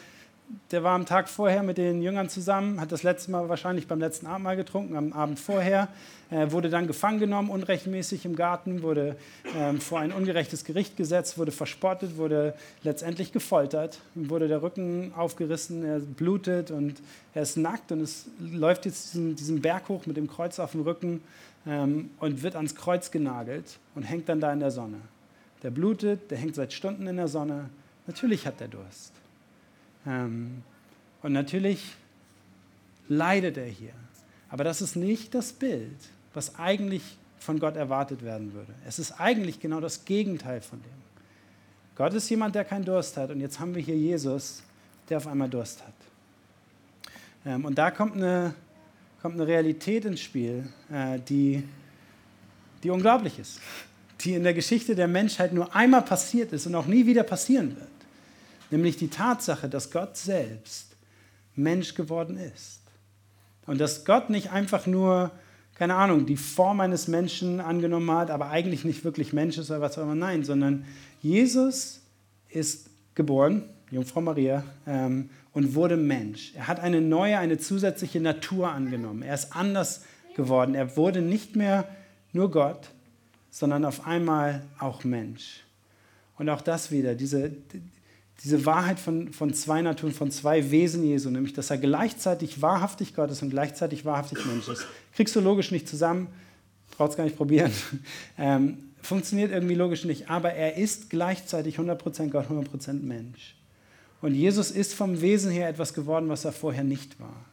der 0.71 0.83
war 0.83 0.95
am 0.95 1.07
Tag 1.07 1.29
vorher 1.29 1.63
mit 1.63 1.79
den 1.79 2.03
Jüngern 2.03 2.29
zusammen, 2.29 2.81
hat 2.81 2.93
das 2.93 3.03
letzte 3.03 3.31
Mal 3.31 3.49
wahrscheinlich 3.49 3.87
beim 3.87 4.01
letzten 4.01 4.27
Abendmahl 4.27 4.57
getrunken, 4.57 4.97
am 4.97 5.13
Abend 5.13 5.39
vorher, 5.39 5.89
äh, 6.31 6.51
wurde 6.51 6.71
dann 6.71 6.87
gefangen 6.87 7.19
genommen, 7.19 7.51
unrechtmäßig 7.51 8.25
im 8.25 8.37
Garten, 8.37 8.83
wurde 8.83 9.17
ähm, 9.57 9.81
vor 9.81 10.01
ein 10.01 10.13
ungerechtes 10.13 10.65
Gericht 10.65 10.97
gesetzt, 10.97 11.39
wurde 11.39 11.53
verspottet, 11.53 12.17
wurde 12.17 12.55
letztendlich 12.83 13.33
gefoltert, 13.33 14.01
wurde 14.15 14.49
der 14.49 14.63
Rücken 14.63 15.13
aufgerissen, 15.17 15.85
er 15.85 16.01
blutet 16.01 16.71
und 16.71 16.95
er 17.35 17.43
ist 17.43 17.57
nackt 17.57 17.93
und 17.93 18.01
es 18.01 18.27
läuft 18.39 18.87
jetzt 18.87 19.15
diesen, 19.15 19.37
diesen 19.37 19.61
Berg 19.61 19.89
hoch 19.89 20.07
mit 20.07 20.17
dem 20.17 20.29
Kreuz 20.29 20.59
auf 20.59 20.73
dem 20.73 20.83
Rücken 20.83 21.23
ähm, 21.67 22.11
und 22.21 22.43
wird 22.43 22.57
ans 22.57 22.75
Kreuz 22.75 23.11
genagelt 23.11 23.79
und 23.95 24.03
hängt 24.03 24.29
dann 24.29 24.41
da 24.41 24.53
in 24.53 24.61
der 24.61 24.71
Sonne. 24.71 24.99
Der 25.63 25.71
blutet, 25.71 26.31
der 26.31 26.39
hängt 26.39 26.55
seit 26.55 26.73
Stunden 26.73 27.07
in 27.07 27.17
der 27.17 27.29
Sonne. 27.29 27.69
Natürlich 28.07 28.47
hat 28.47 28.61
er 28.61 28.69
Durst. 28.69 29.18
Ähm, 30.07 30.63
und 31.23 31.33
natürlich 31.33 31.95
leidet 33.09 33.57
er 33.57 33.67
hier. 33.67 33.93
Aber 34.51 34.65
das 34.65 34.81
ist 34.81 34.97
nicht 34.97 35.35
das 35.35 35.53
Bild, 35.53 35.97
was 36.35 36.59
eigentlich 36.59 37.03
von 37.39 37.59
Gott 37.59 37.77
erwartet 37.77 38.23
werden 38.23 38.53
würde. 38.55 38.73
Es 38.87 38.99
ist 38.99 39.21
eigentlich 39.21 39.61
genau 39.61 39.81
das 39.81 40.05
Gegenteil 40.05 40.61
von 40.61 40.81
dem. 40.81 40.91
Gott 41.97 42.15
ist 42.15 42.29
jemand, 42.31 42.55
der 42.55 42.65
keinen 42.65 42.85
Durst 42.85 43.17
hat. 43.17 43.31
Und 43.31 43.41
jetzt 43.41 43.59
haben 43.59 43.75
wir 43.75 43.83
hier 43.83 43.97
Jesus, 43.97 44.63
der 45.09 45.19
auf 45.19 45.27
einmal 45.27 45.49
Durst 45.49 45.83
hat. 45.83 45.95
Ähm, 47.45 47.65
und 47.65 47.77
da 47.77 47.91
kommt 47.91 48.17
eine, 48.17 48.55
kommt 49.21 49.35
eine 49.35 49.47
Realität 49.47 50.05
ins 50.05 50.21
Spiel, 50.21 50.69
äh, 50.93 51.19
die, 51.29 51.65
die 52.83 52.91
unglaublich 52.91 53.39
ist. 53.39 53.61
Die 54.21 54.35
in 54.35 54.43
der 54.43 54.55
Geschichte 54.55 54.95
der 54.95 55.09
Menschheit 55.09 55.53
nur 55.53 55.75
einmal 55.75 56.03
passiert 56.03 56.53
ist 56.53 56.67
und 56.67 56.75
auch 56.75 56.87
nie 56.87 57.07
wieder 57.07 57.23
passieren 57.23 57.77
wird 57.77 57.98
nämlich 58.71 58.97
die 58.97 59.09
Tatsache, 59.09 59.69
dass 59.69 59.91
Gott 59.91 60.17
selbst 60.17 60.97
Mensch 61.55 61.95
geworden 61.95 62.37
ist. 62.37 62.81
Und 63.67 63.81
dass 63.81 64.05
Gott 64.05 64.31
nicht 64.31 64.51
einfach 64.51 64.87
nur, 64.87 65.31
keine 65.75 65.95
Ahnung, 65.95 66.27
die 66.27 66.37
Form 66.37 66.81
eines 66.81 67.09
Menschen 67.09 67.61
angenommen 67.61 68.11
hat, 68.11 68.31
aber 68.31 68.49
eigentlich 68.51 68.85
nicht 68.85 69.05
wirklich 69.05 69.33
Mensch 69.33 69.59
ist 69.59 69.71
oder 69.71 69.81
was 69.81 69.99
auch 69.99 70.03
immer. 70.05 70.15
Nein, 70.15 70.45
sondern 70.45 70.85
Jesus 71.21 72.01
ist 72.49 72.89
geboren, 73.15 73.65
Jungfrau 73.91 74.21
Maria, 74.21 74.65
ähm, 74.87 75.31
und 75.53 75.75
wurde 75.75 75.97
Mensch. 75.97 76.53
Er 76.55 76.69
hat 76.69 76.81
eine 76.81 77.01
neue, 77.01 77.39
eine 77.39 77.59
zusätzliche 77.59 78.21
Natur 78.21 78.71
angenommen. 78.71 79.23
Er 79.23 79.35
ist 79.35 79.55
anders 79.57 80.05
geworden. 80.37 80.75
Er 80.75 80.97
wurde 80.97 81.21
nicht 81.21 81.57
mehr 81.57 81.89
nur 82.33 82.51
Gott, 82.51 82.91
sondern 83.51 83.85
auf 83.85 84.07
einmal 84.07 84.63
auch 84.79 85.05
Mensch. 85.05 85.65
Und 86.37 86.49
auch 86.49 86.61
das 86.61 86.93
wieder, 86.93 87.15
diese, 87.15 87.51
diese 88.45 88.65
Wahrheit 88.67 89.01
von, 89.01 89.33
von 89.33 89.53
zwei 89.53 89.83
Naturen, 89.83 90.13
von 90.13 90.31
zwei 90.31 90.71
Wesen 90.71 91.05
Jesu, 91.05 91.31
nämlich 91.31 91.55
dass 91.55 91.71
er 91.71 91.79
gleichzeitig 91.79 92.63
wahrhaftig 92.63 93.15
Gott 93.15 93.31
ist 93.31 93.43
und 93.43 93.51
gleichzeitig 93.51 94.05
wahrhaftig 94.05 94.45
Mensch 94.47 94.69
ist. 94.69 94.87
Kriegst 95.15 95.35
du 95.35 95.41
logisch 95.41 95.73
nicht 95.73 95.89
zusammen, 95.89 96.29
brauchst 96.97 97.17
gar 97.17 97.25
nicht 97.25 97.37
probieren. 97.37 97.73
Ähm, 98.41 98.79
funktioniert 99.03 99.51
irgendwie 99.51 99.75
logisch 99.75 100.05
nicht, 100.05 100.31
aber 100.31 100.53
er 100.53 100.77
ist 100.77 101.11
gleichzeitig 101.11 101.79
100% 101.79 102.31
Gott, 102.31 102.47
100% 102.49 103.03
Mensch. 103.03 103.57
Und 104.21 104.35
Jesus 104.35 104.71
ist 104.71 104.95
vom 104.95 105.21
Wesen 105.21 105.51
her 105.51 105.69
etwas 105.69 105.93
geworden, 105.95 106.29
was 106.29 106.45
er 106.45 106.53
vorher 106.53 106.85
nicht 106.85 107.19
war. 107.19 107.45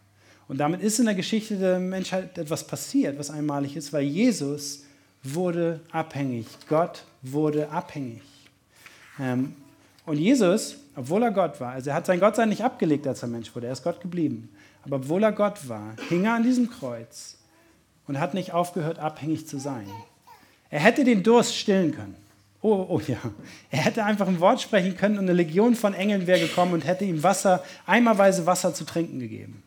Und 0.48 0.60
damit 0.60 0.82
ist 0.82 1.00
in 1.00 1.06
der 1.06 1.16
Geschichte 1.16 1.58
der 1.58 1.80
Menschheit 1.80 2.38
etwas 2.38 2.68
passiert, 2.68 3.18
was 3.18 3.32
einmalig 3.32 3.76
ist, 3.76 3.94
weil 3.94 4.04
Jesus 4.04 4.84
wurde 5.24 5.82
abhängig. 5.92 6.46
Gott 6.68 7.04
wurde 7.24 7.70
abhängig. 7.70 8.22
Ähm, 9.20 9.56
und 10.06 10.18
Jesus, 10.18 10.78
obwohl 10.96 11.24
er 11.24 11.32
Gott 11.32 11.60
war, 11.60 11.74
also 11.74 11.90
er 11.90 11.96
hat 11.96 12.06
sein 12.06 12.20
Gottsein 12.20 12.50
nicht 12.50 12.64
abgelegt, 12.64 13.08
als 13.08 13.22
er 13.22 13.28
Mensch 13.28 13.54
wurde, 13.56 13.68
er 13.68 13.74
ist 13.74 13.84
Gott 13.84 14.02
geblieben. 14.02 14.50
Aber 14.84 14.98
obwohl 14.98 15.24
er 15.24 15.32
Gott 15.32 15.68
war, 15.68 15.96
hing 16.10 16.26
er 16.26 16.36
an 16.36 16.44
diesem 16.44 16.70
Kreuz 16.70 17.38
und 18.08 18.20
hat 18.20 18.34
nicht 18.34 18.54
aufgehört, 18.54 19.00
abhängig 19.00 19.48
zu 19.48 19.58
sein. 19.58 19.88
Er 20.70 20.80
hätte 20.80 21.04
den 21.04 21.24
Durst 21.24 21.56
stillen 21.56 21.94
können. 21.94 22.16
Oh, 22.62 22.86
oh 22.90 23.02
ja. 23.08 23.18
Er 23.70 23.80
hätte 23.80 24.04
einfach 24.04 24.28
ein 24.28 24.40
Wort 24.40 24.62
sprechen 24.62 24.98
können 24.98 25.18
und 25.18 25.26
eine 25.26 25.34
Legion 25.34 25.76
von 25.76 25.94
Engeln 25.94 26.28
wäre 26.28 26.40
gekommen 26.40 26.74
und 26.74 26.86
hätte 26.86 27.06
ihm 27.06 27.22
Wasser, 27.22 27.64
eimerweise 27.86 28.46
Wasser 28.46 28.74
zu 28.74 28.86
trinken 28.86 29.20
gegeben. 29.20 29.64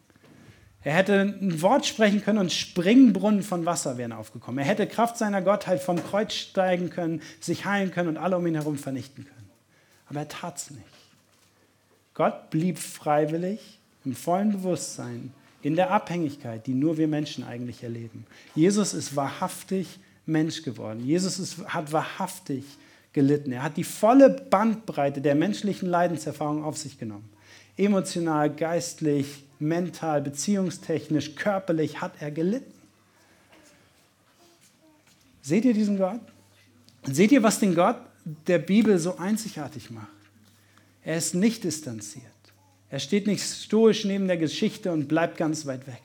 Er 0.83 0.95
hätte 0.95 1.21
ein 1.21 1.61
Wort 1.63 1.87
sprechen 1.87 2.23
können 2.23 2.39
und 2.39 2.53
Springbrunnen 2.53 3.43
von 3.43 3.67
Wasser 3.67 3.99
wären 3.99 4.13
aufgekommen. 4.13 4.59
Er 4.59 4.65
hätte 4.65 4.87
Kraft 4.87 5.17
seiner 5.17 5.43
Gottheit 5.43 5.81
vom 5.81 6.03
Kreuz 6.03 6.33
steigen 6.33 6.91
können, 6.91 7.23
sich 7.41 7.65
heilen 7.65 7.91
können 7.91 8.09
und 8.09 8.17
alle 8.17 8.37
um 8.37 8.47
ihn 8.47 8.55
herum 8.55 8.79
vernichten 8.79 9.25
können. 9.25 9.38
Aber 10.09 10.21
er 10.21 10.29
tat 10.29 10.57
es 10.57 10.71
nicht. 10.71 10.85
Gott 12.15 12.51
blieb 12.51 12.79
freiwillig 12.79 13.79
im 14.05 14.15
vollen 14.15 14.53
Bewusstsein, 14.53 15.33
in 15.63 15.77
der 15.77 15.91
Abhängigkeit, 15.91 16.67
die 16.67 16.75
nur 16.75 16.99
wir 16.99 17.09
Menschen 17.09 17.45
eigentlich 17.45 17.83
erleben. 17.83 18.27
Jesus 18.55 18.95
ist 18.95 19.17
wahrhaftig 19.17 19.99
Mensch 20.25 20.63
geworden. 20.63 21.05
Jesus 21.05 21.39
ist, 21.39 21.59
hat 21.67 21.93
wahrhaftig 21.93 22.65
gelitten. 23.13 23.53
Er 23.53 23.63
hat 23.63 23.77
die 23.77 23.85
volle 23.85 24.31
Bandbreite 24.31 25.21
der 25.21 25.35
menschlichen 25.35 25.89
Leidenserfahrung 25.89 26.65
auf 26.65 26.77
sich 26.77 26.99
genommen. 26.99 27.29
Emotional, 27.77 28.51
geistlich, 28.51 29.45
mental, 29.59 30.21
beziehungstechnisch, 30.21 31.35
körperlich 31.35 32.01
hat 32.01 32.13
er 32.21 32.31
gelitten. 32.31 32.73
Seht 35.43 35.65
ihr 35.65 35.75
diesen 35.75 35.99
Gott? 35.99 36.21
Seht 37.05 37.33
ihr, 37.33 37.43
was 37.43 37.59
den 37.59 37.75
Gott 37.75 37.97
der 38.25 38.59
Bibel 38.59 38.99
so 38.99 39.17
einzigartig 39.17 39.91
macht? 39.91 40.09
Er 41.03 41.17
ist 41.17 41.35
nicht 41.35 41.65
distanziert. 41.65 42.25
Er 42.91 42.99
steht 42.99 43.27
nicht 43.27 43.43
stoisch 43.43 44.05
neben 44.05 44.27
der 44.27 44.39
Geschichte 44.39 44.93
und 44.93 45.09
bleibt 45.09 45.37
ganz 45.37 45.67
weit 45.67 45.87
weg. 45.87 46.03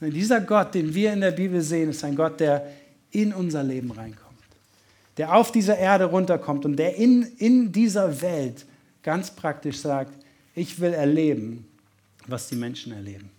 dieser 0.00 0.40
Gott, 0.40 0.74
den 0.74 0.94
wir 0.94 1.12
in 1.12 1.20
der 1.20 1.30
Bibel 1.30 1.60
sehen, 1.60 1.90
ist 1.90 2.04
ein 2.04 2.16
Gott, 2.16 2.40
der 2.40 2.70
in 3.10 3.32
unser 3.32 3.62
Leben 3.62 3.90
reinkommt, 3.90 4.38
der 5.16 5.34
auf 5.34 5.52
dieser 5.52 5.78
Erde 5.78 6.04
runterkommt 6.04 6.64
und 6.64 6.76
der 6.76 6.96
in, 6.96 7.22
in 7.38 7.70
dieser 7.70 8.20
Welt 8.20 8.66
ganz 9.02 9.30
praktisch 9.30 9.78
sagt, 9.78 10.12
ich 10.54 10.80
will 10.80 10.92
erleben, 10.92 11.66
was 12.26 12.48
die 12.48 12.56
Menschen 12.56 12.92
erleben. 12.92 13.30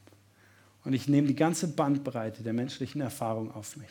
Und 0.84 0.94
ich 0.94 1.08
nehme 1.08 1.28
die 1.28 1.36
ganze 1.36 1.68
Bandbreite 1.68 2.44
der 2.44 2.54
menschlichen 2.54 3.02
Erfahrung 3.02 3.52
auf 3.54 3.76
mich. 3.76 3.90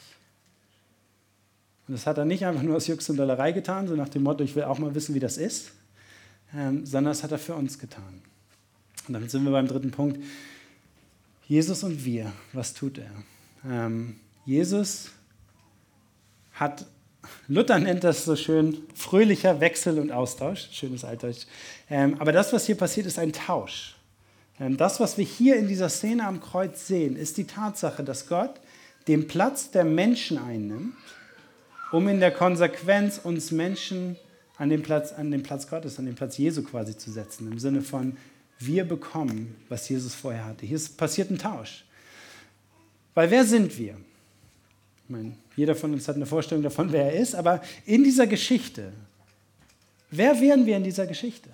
Und 1.86 1.94
das 1.94 2.06
hat 2.06 2.18
er 2.18 2.24
nicht 2.24 2.44
einfach 2.46 2.62
nur 2.62 2.76
aus 2.76 2.86
Jux 2.86 3.08
und 3.10 3.16
Dollerei 3.16 3.52
getan, 3.52 3.88
so 3.88 3.94
nach 3.94 4.08
dem 4.08 4.22
Motto, 4.22 4.42
ich 4.42 4.56
will 4.56 4.64
auch 4.64 4.78
mal 4.78 4.94
wissen, 4.94 5.14
wie 5.14 5.20
das 5.20 5.36
ist, 5.36 5.72
ähm, 6.54 6.86
sondern 6.86 7.12
das 7.12 7.22
hat 7.22 7.32
er 7.32 7.38
für 7.38 7.54
uns 7.54 7.78
getan. 7.78 8.22
Und 9.06 9.14
damit 9.14 9.30
sind 9.30 9.44
wir 9.44 9.52
beim 9.52 9.66
dritten 9.66 9.90
Punkt. 9.90 10.18
Jesus 11.46 11.84
und 11.84 12.04
wir, 12.04 12.32
was 12.54 12.72
tut 12.72 12.98
er? 12.98 13.10
Ähm, 13.70 14.16
Jesus 14.46 15.10
hat, 16.52 16.86
Luther 17.48 17.78
nennt 17.78 18.02
das 18.02 18.24
so 18.24 18.34
schön, 18.34 18.78
fröhlicher 18.94 19.60
Wechsel 19.60 19.98
und 19.98 20.10
Austausch, 20.10 20.68
schönes 20.72 21.04
Altdeutsch. 21.04 21.46
Ähm, 21.90 22.16
aber 22.18 22.32
das, 22.32 22.52
was 22.54 22.64
hier 22.64 22.76
passiert, 22.76 23.06
ist 23.06 23.18
ein 23.18 23.32
Tausch. 23.32 23.96
Ähm, 24.58 24.78
das, 24.78 25.00
was 25.00 25.18
wir 25.18 25.24
hier 25.24 25.56
in 25.56 25.68
dieser 25.68 25.90
Szene 25.90 26.26
am 26.26 26.40
Kreuz 26.40 26.86
sehen, 26.86 27.16
ist 27.16 27.36
die 27.36 27.46
Tatsache, 27.46 28.04
dass 28.04 28.26
Gott 28.26 28.60
den 29.06 29.28
Platz 29.28 29.70
der 29.70 29.84
Menschen 29.84 30.38
einnimmt, 30.38 30.94
um 31.94 32.08
in 32.08 32.18
der 32.18 32.32
Konsequenz 32.32 33.20
uns 33.22 33.52
Menschen 33.52 34.16
an 34.56 34.68
den 34.68 34.82
Platz, 34.82 35.12
an 35.12 35.30
den 35.30 35.44
Platz 35.44 35.68
Gottes, 35.68 35.96
an 36.00 36.06
den 36.06 36.16
Platz 36.16 36.36
Jesu 36.38 36.64
quasi 36.64 36.96
zu 36.96 37.12
setzen. 37.12 37.50
Im 37.52 37.60
Sinne 37.60 37.82
von, 37.82 38.16
wir 38.58 38.84
bekommen, 38.84 39.54
was 39.68 39.88
Jesus 39.88 40.12
vorher 40.12 40.44
hatte. 40.44 40.66
Hier 40.66 40.80
passiert 40.96 41.30
ein 41.30 41.38
Tausch. 41.38 41.84
Weil 43.14 43.30
wer 43.30 43.44
sind 43.44 43.78
wir? 43.78 43.96
Ich 45.04 45.10
meine, 45.10 45.36
jeder 45.54 45.76
von 45.76 45.92
uns 45.92 46.08
hat 46.08 46.16
eine 46.16 46.26
Vorstellung 46.26 46.64
davon, 46.64 46.90
wer 46.90 47.12
er 47.12 47.20
ist, 47.20 47.36
aber 47.36 47.62
in 47.86 48.02
dieser 48.02 48.26
Geschichte, 48.26 48.92
wer 50.10 50.40
wären 50.40 50.66
wir 50.66 50.76
in 50.76 50.82
dieser 50.82 51.06
Geschichte? 51.06 51.50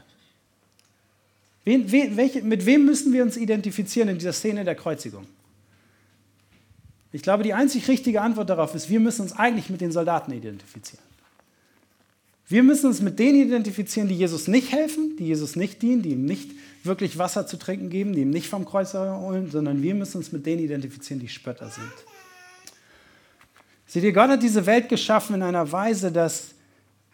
Wen, 1.65 1.93
wen, 1.93 2.17
welche, 2.17 2.41
mit 2.41 2.65
wem 2.65 2.87
müssen 2.87 3.13
wir 3.13 3.23
uns 3.23 3.37
identifizieren 3.37 4.09
in 4.09 4.17
dieser 4.17 4.33
Szene 4.33 4.65
der 4.65 4.75
Kreuzigung? 4.75 5.27
Ich 7.13 7.23
glaube, 7.23 7.43
die 7.43 7.55
einzig 7.55 7.89
richtige 7.89 8.23
Antwort 8.23 8.51
darauf 8.51 8.75
ist, 8.75 8.89
wir 8.89 9.01
müssen 9.01 9.23
uns 9.23 9.33
eigentlich 9.33 9.69
mit 9.69 9.81
den 9.81 9.93
Soldaten 9.93 10.33
identifizieren. 10.33 11.05
Wir 12.47 12.65
müssen 12.65 12.87
uns 12.87 13.01
mit 13.01 13.19
denen 13.19 13.43
identifizieren, 13.43 14.09
die 14.09 14.17
Jesus 14.17 14.49
nicht 14.49 14.73
helfen, 14.73 15.17
die 15.17 15.27
Jesus 15.27 15.55
nicht 15.55 15.83
dienen, 15.83 16.03
die 16.03 16.11
ihm 16.11 16.25
nicht 16.25 16.51
wirklich 16.83 17.17
Wasser 17.17 17.47
zu 17.47 17.57
trinken 17.57 17.91
geben, 17.91 18.13
die 18.13 18.23
ihm 18.23 18.31
nicht 18.31 18.49
vom 18.49 18.65
Kreuz 18.65 18.93
holen, 18.93 19.51
sondern 19.51 19.83
wir 19.83 19.95
müssen 19.95 20.17
uns 20.17 20.33
mit 20.33 20.47
denen 20.47 20.63
identifizieren, 20.63 21.21
die 21.21 21.29
Spötter 21.29 21.69
sind. 21.69 21.93
Seht 23.87 24.03
ihr, 24.03 24.13
Gott 24.13 24.31
hat 24.31 24.43
diese 24.43 24.67
Welt 24.67 24.89
geschaffen 24.89 25.37
in 25.37 25.43
einer 25.43 25.71
Weise, 25.71 26.11
dass 26.11 26.49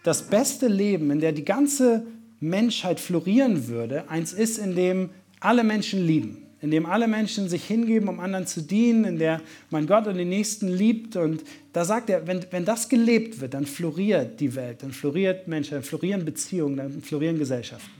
das 0.02 0.22
beste 0.22 0.68
Leben, 0.68 1.10
in 1.10 1.20
der 1.20 1.32
die 1.32 1.44
ganze 1.44 2.06
Menschheit 2.40 3.00
florieren 3.00 3.66
würde, 3.66 4.08
eins 4.08 4.32
ist, 4.32 4.58
in 4.58 4.74
dem 4.74 5.10
alle 5.40 5.64
Menschen 5.64 6.06
lieben, 6.06 6.45
in 6.62 6.70
dem 6.70 6.86
alle 6.86 7.06
Menschen 7.06 7.48
sich 7.48 7.64
hingeben, 7.64 8.08
um 8.08 8.20
anderen 8.20 8.46
zu 8.46 8.62
dienen, 8.62 9.04
in 9.04 9.18
der 9.18 9.40
man 9.70 9.86
Gott 9.86 10.06
und 10.06 10.16
den 10.16 10.28
Nächsten 10.28 10.68
liebt. 10.68 11.16
Und 11.16 11.42
da 11.72 11.84
sagt 11.84 12.08
er, 12.08 12.26
wenn, 12.26 12.44
wenn 12.50 12.64
das 12.64 12.88
gelebt 12.88 13.40
wird, 13.40 13.54
dann 13.54 13.66
floriert 13.66 14.40
die 14.40 14.54
Welt, 14.54 14.82
dann 14.82 14.92
floriert 14.92 15.48
Menschen, 15.48 15.74
dann 15.74 15.82
florieren 15.82 16.24
Beziehungen, 16.24 16.76
dann 16.76 17.02
florieren 17.02 17.38
Gesellschaften. 17.38 17.90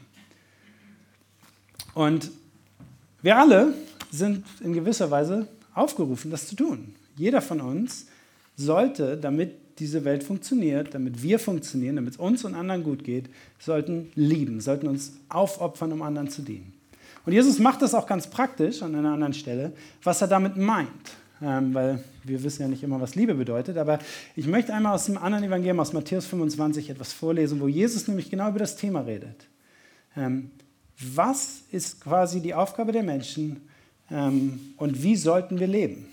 Und 1.94 2.30
wir 3.22 3.36
alle 3.36 3.74
sind 4.10 4.44
in 4.62 4.72
gewisser 4.72 5.10
Weise 5.10 5.46
aufgerufen, 5.74 6.30
das 6.30 6.48
zu 6.48 6.56
tun. 6.56 6.94
Jeder 7.16 7.42
von 7.42 7.60
uns 7.60 8.06
sollte, 8.56 9.16
damit 9.16 9.52
diese 9.78 10.04
Welt 10.04 10.24
funktioniert, 10.24 10.94
damit 10.94 11.22
wir 11.22 11.38
funktionieren, 11.38 11.96
damit 11.96 12.14
es 12.14 12.18
uns 12.18 12.44
und 12.44 12.54
anderen 12.54 12.82
gut 12.82 13.04
geht, 13.04 13.28
sollten 13.58 14.10
lieben, 14.14 14.60
sollten 14.60 14.88
uns 14.88 15.14
aufopfern, 15.28 15.92
um 15.92 16.02
anderen 16.02 16.30
zu 16.30 16.42
dienen. 16.42 16.75
Und 17.26 17.32
Jesus 17.32 17.58
macht 17.58 17.82
das 17.82 17.92
auch 17.92 18.06
ganz 18.06 18.28
praktisch 18.28 18.82
an 18.82 18.94
einer 18.94 19.12
anderen 19.12 19.34
Stelle, 19.34 19.72
was 20.02 20.22
er 20.22 20.28
damit 20.28 20.56
meint. 20.56 20.88
Ähm, 21.42 21.74
weil 21.74 22.02
wir 22.24 22.42
wissen 22.42 22.62
ja 22.62 22.68
nicht 22.68 22.82
immer, 22.82 22.98
was 23.00 23.14
Liebe 23.14 23.34
bedeutet. 23.34 23.76
Aber 23.76 23.98
ich 24.36 24.46
möchte 24.46 24.72
einmal 24.72 24.94
aus 24.94 25.04
dem 25.06 25.18
anderen 25.18 25.44
Evangelium, 25.44 25.80
aus 25.80 25.92
Matthäus 25.92 26.24
25, 26.26 26.88
etwas 26.88 27.12
vorlesen, 27.12 27.60
wo 27.60 27.68
Jesus 27.68 28.08
nämlich 28.08 28.30
genau 28.30 28.48
über 28.48 28.60
das 28.60 28.76
Thema 28.76 29.00
redet. 29.00 29.46
Ähm, 30.16 30.50
was 31.14 31.62
ist 31.72 32.00
quasi 32.00 32.40
die 32.40 32.54
Aufgabe 32.54 32.92
der 32.92 33.02
Menschen 33.02 33.68
ähm, 34.10 34.72
und 34.78 35.02
wie 35.02 35.16
sollten 35.16 35.60
wir 35.60 35.66
leben? 35.66 36.06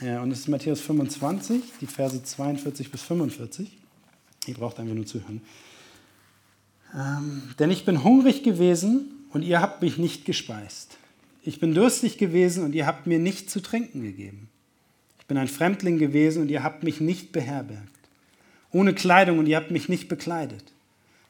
Ja, 0.00 0.22
und 0.22 0.32
es 0.32 0.40
ist 0.40 0.48
Matthäus 0.48 0.80
25, 0.80 1.62
die 1.80 1.86
Verse 1.86 2.20
42 2.20 2.90
bis 2.90 3.02
45. 3.02 3.78
Ihr 4.46 4.54
braucht 4.54 4.80
einfach 4.80 4.94
nur 4.94 5.06
zuhören. 5.06 5.42
Ähm, 6.92 7.42
denn 7.58 7.70
ich 7.70 7.84
bin 7.84 8.02
hungrig 8.02 8.42
gewesen 8.42 9.19
und 9.32 9.42
ihr 9.42 9.60
habt 9.60 9.82
mich 9.82 9.98
nicht 9.98 10.24
gespeist. 10.24 10.98
Ich 11.42 11.60
bin 11.60 11.74
durstig 11.74 12.18
gewesen 12.18 12.64
und 12.64 12.74
ihr 12.74 12.86
habt 12.86 13.06
mir 13.06 13.18
nicht 13.18 13.50
zu 13.50 13.60
trinken 13.60 14.02
gegeben. 14.02 14.48
Ich 15.18 15.26
bin 15.26 15.38
ein 15.38 15.48
Fremdling 15.48 15.98
gewesen 15.98 16.42
und 16.42 16.50
ihr 16.50 16.62
habt 16.62 16.82
mich 16.82 17.00
nicht 17.00 17.32
beherbergt. 17.32 17.88
Ohne 18.72 18.94
Kleidung 18.94 19.38
und 19.38 19.46
ihr 19.46 19.56
habt 19.56 19.70
mich 19.70 19.88
nicht 19.88 20.08
bekleidet. 20.08 20.64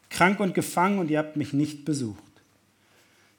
Krank 0.08 0.40
und 0.40 0.54
gefangen 0.54 0.98
und 0.98 1.10
ihr 1.10 1.18
habt 1.18 1.36
mich 1.36 1.52
nicht 1.52 1.84
besucht. 1.84 2.22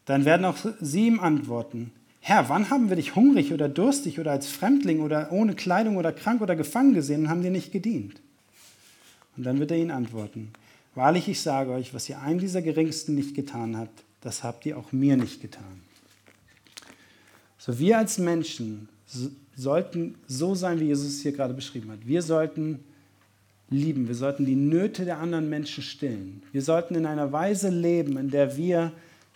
Dann 0.05 0.25
werden 0.25 0.45
auch 0.45 0.57
sie 0.79 1.07
ihm 1.07 1.19
antworten, 1.19 1.91
Herr, 2.23 2.49
wann 2.49 2.69
haben 2.69 2.89
wir 2.89 2.95
dich 2.95 3.15
hungrig 3.15 3.51
oder 3.51 3.67
durstig 3.67 4.19
oder 4.19 4.31
als 4.31 4.47
Fremdling 4.47 5.01
oder 5.01 5.31
ohne 5.31 5.55
Kleidung 5.55 5.97
oder 5.97 6.13
krank 6.13 6.41
oder 6.41 6.55
gefangen 6.55 6.93
gesehen 6.93 7.21
und 7.21 7.29
haben 7.29 7.41
dir 7.41 7.49
nicht 7.49 7.71
gedient? 7.71 8.21
Und 9.35 9.43
dann 9.43 9.59
wird 9.59 9.71
er 9.71 9.77
ihnen 9.77 9.91
antworten, 9.91 10.51
wahrlich 10.93 11.27
ich 11.27 11.41
sage 11.41 11.71
euch, 11.71 11.93
was 11.93 12.07
ihr 12.09 12.21
einem 12.21 12.39
dieser 12.39 12.61
Geringsten 12.61 13.15
nicht 13.15 13.33
getan 13.33 13.75
habt, 13.75 14.03
das 14.21 14.43
habt 14.43 14.65
ihr 14.65 14.77
auch 14.77 14.91
mir 14.91 15.17
nicht 15.17 15.41
getan. 15.41 15.81
So 17.57 17.77
wir 17.79 17.97
als 17.97 18.17
Menschen 18.17 18.89
sollten 19.55 20.15
so 20.27 20.55
sein, 20.55 20.79
wie 20.79 20.85
Jesus 20.85 21.07
es 21.07 21.21
hier 21.21 21.31
gerade 21.31 21.53
beschrieben 21.53 21.91
hat. 21.91 22.07
Wir 22.07 22.21
sollten 22.21 22.79
lieben, 23.69 24.07
wir 24.07 24.15
sollten 24.15 24.45
die 24.45 24.55
Nöte 24.55 25.05
der 25.05 25.19
anderen 25.19 25.49
Menschen 25.49 25.83
stillen. 25.83 26.43
Wir 26.51 26.61
sollten 26.61 26.95
in 26.95 27.05
einer 27.05 27.31
Weise 27.31 27.69
leben, 27.69 28.17
in 28.17 28.29
der 28.29 28.57
wir 28.57 28.91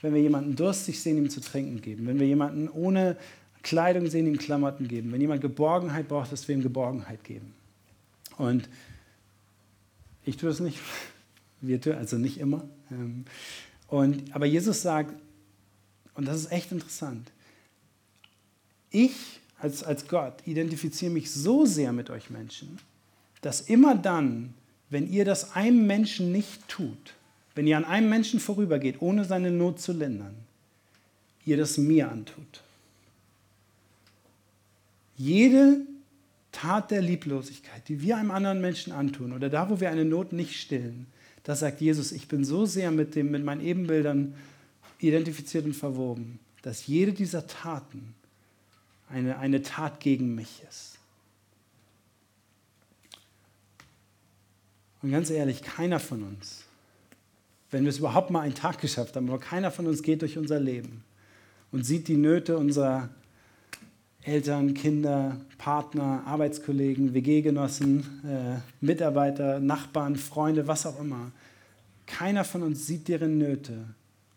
wenn 0.06 0.14
wir 0.14 0.22
jemanden 0.22 0.56
durstig 0.56 1.02
sehen, 1.02 1.18
ihm 1.18 1.32
zu 1.32 1.42
trinken 1.42 1.82
geben. 1.82 2.06
Wenn 2.06 2.20
wir 2.20 2.28
jemanden 2.28 2.70
ohne 2.70 3.18
Kleidung 3.64 4.08
sehen, 4.08 4.28
ihm 4.28 4.38
Klamotten 4.38 4.88
geben. 4.88 5.12
Wenn 5.12 5.20
jemand 5.20 5.42
Geborgenheit 5.42 6.08
braucht, 6.08 6.32
dass 6.32 6.48
wir 6.48 6.56
ihm 6.56 6.62
Geborgenheit 6.62 7.24
geben. 7.24 7.56
Und 8.38 8.70
ich 10.24 10.38
tue 10.38 10.52
es 10.52 10.60
nicht, 10.60 10.80
wir 11.62 11.82
tun, 11.82 11.94
also 11.94 12.18
nicht 12.18 12.40
immer. 12.40 12.64
Und, 13.88 14.36
aber 14.36 14.46
Jesus 14.46 14.82
sagt, 14.82 15.14
und 16.16 16.28
das 16.28 16.38
ist 16.38 16.52
echt 16.52 16.72
interessant, 16.72 17.32
ich 18.90 19.40
als, 19.60 19.84
als 19.84 20.08
Gott 20.08 20.36
identifiziere 20.46 21.12
mich 21.12 21.32
so 21.32 21.66
sehr 21.66 21.92
mit 21.92 22.10
euch 22.10 22.30
Menschen, 22.30 22.78
dass 23.42 23.62
immer 23.62 23.96
dann, 23.96 24.54
wenn 24.90 25.12
ihr 25.12 25.26
das 25.26 25.56
einem 25.56 25.86
Menschen 25.88 26.32
nicht 26.32 26.68
tut, 26.68 27.14
wenn 27.56 27.68
ihr 27.68 27.78
an 27.78 27.86
einem 27.86 28.10
Menschen 28.10 28.40
vorübergeht, 28.40 29.02
ohne 29.02 29.26
seine 29.26 29.52
Not 29.52 29.80
zu 29.80 29.94
lindern, 29.94 30.36
ihr 31.46 31.58
das 31.58 31.78
mir 31.78 32.12
antut. 32.12 32.64
Jede 35.18 35.82
Tat 36.52 36.92
der 36.92 37.02
Lieblosigkeit, 37.02 37.88
die 37.88 38.02
wir 38.02 38.18
einem 38.18 38.32
anderen 38.32 38.62
Menschen 38.62 38.94
antun 38.94 39.34
oder 39.34 39.50
da, 39.50 39.70
wo 39.70 39.80
wir 39.80 39.90
eine 39.90 40.06
Not 40.06 40.34
nicht 40.34 40.60
stillen, 40.60 41.08
da 41.46 41.56
sagt 41.56 41.80
Jesus, 41.80 42.12
ich 42.12 42.28
bin 42.28 42.44
so 42.44 42.66
sehr 42.66 42.92
mit, 42.92 43.16
dem, 43.16 43.32
mit 43.32 43.44
meinen 43.46 43.62
Ebenbildern 43.62 44.36
identifiziert 45.00 45.66
und 45.66 45.74
verwoben, 45.74 46.40
dass 46.62 46.88
jede 46.88 47.14
dieser 47.14 47.48
Taten 47.48 48.14
eine, 49.10 49.38
eine 49.40 49.62
Tat 49.62 50.00
gegen 50.02 50.36
mich 50.36 50.62
ist. 50.70 50.98
Und 55.02 55.12
ganz 55.12 55.30
ehrlich, 55.30 55.62
keiner 55.62 56.00
von 56.00 56.24
uns 56.24 56.66
wenn 57.76 57.84
wir 57.84 57.90
es 57.90 58.00
überhaupt 58.00 58.30
mal 58.30 58.40
einen 58.40 58.56
Tag 58.56 58.80
geschafft 58.80 59.18
haben, 59.18 59.28
aber 59.28 59.38
keiner 59.38 59.70
von 59.70 59.86
uns 59.86 60.02
geht 60.02 60.22
durch 60.22 60.38
unser 60.38 60.62
Leben 60.62 61.04
und 61.74 61.86
sieht 61.86 62.08
die 62.08 62.16
Nöte 62.16 62.58
unserer 62.58 63.10
Eltern, 64.26 64.74
Kinder, 64.74 65.40
Partner, 65.60 66.24
Arbeitskollegen, 66.26 67.14
WG-Genossen, 67.14 68.24
äh, 68.28 68.60
Mitarbeiter, 68.84 69.60
Nachbarn, 69.60 70.16
Freunde, 70.16 70.68
was 70.68 70.86
auch 70.88 71.00
immer. 71.00 71.32
Keiner 72.08 72.44
von 72.44 72.64
uns 72.64 72.88
sieht 72.88 73.08
deren 73.08 73.38
Nöte 73.38 73.86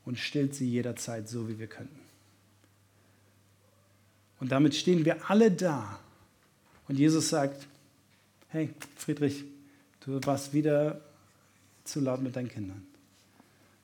und 0.05 0.19
stillt 0.19 0.55
sie 0.55 0.69
jederzeit 0.69 1.29
so, 1.29 1.49
wie 1.49 1.59
wir 1.59 1.67
könnten. 1.67 1.99
Und 4.41 4.53
damit 4.53 4.75
stehen 4.75 5.05
wir 5.05 5.31
alle 5.31 5.51
da. 5.51 5.99
Und 6.87 6.99
Jesus 6.99 7.31
sagt, 7.31 7.67
hey 8.49 8.71
Friedrich, 8.97 9.45
du 10.05 10.21
warst 10.25 10.53
wieder 10.53 11.01
zu 11.85 12.01
laut 12.01 12.23
mit 12.23 12.37
deinen 12.37 12.49
Kindern. 12.49 12.87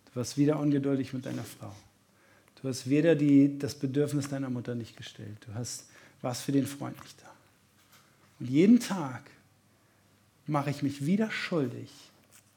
Du 0.07 0.17
warst 0.17 0.37
wieder 0.37 0.59
ungeduldig 0.59 1.13
mit 1.13 1.27
deiner 1.27 1.45
Frau. 1.45 1.75
Du 2.63 2.69
hast 2.69 2.89
weder 2.89 3.15
die, 3.15 3.59
das 3.59 3.75
Bedürfnis 3.75 4.29
deiner 4.29 4.49
Mutter 4.49 4.75
nicht 4.75 4.97
gestellt. 4.97 5.37
Du 5.47 5.55
hast, 5.55 5.87
warst 6.25 6.43
für 6.43 6.53
den 6.53 6.67
Freund 6.67 7.01
nicht 7.03 7.23
da. 7.23 7.31
Und 8.41 8.51
jeden 8.51 8.81
Tag 8.81 9.31
mache 10.47 10.71
ich 10.71 10.83
mich 10.83 11.07
wieder 11.07 11.31
schuldig 11.31 11.91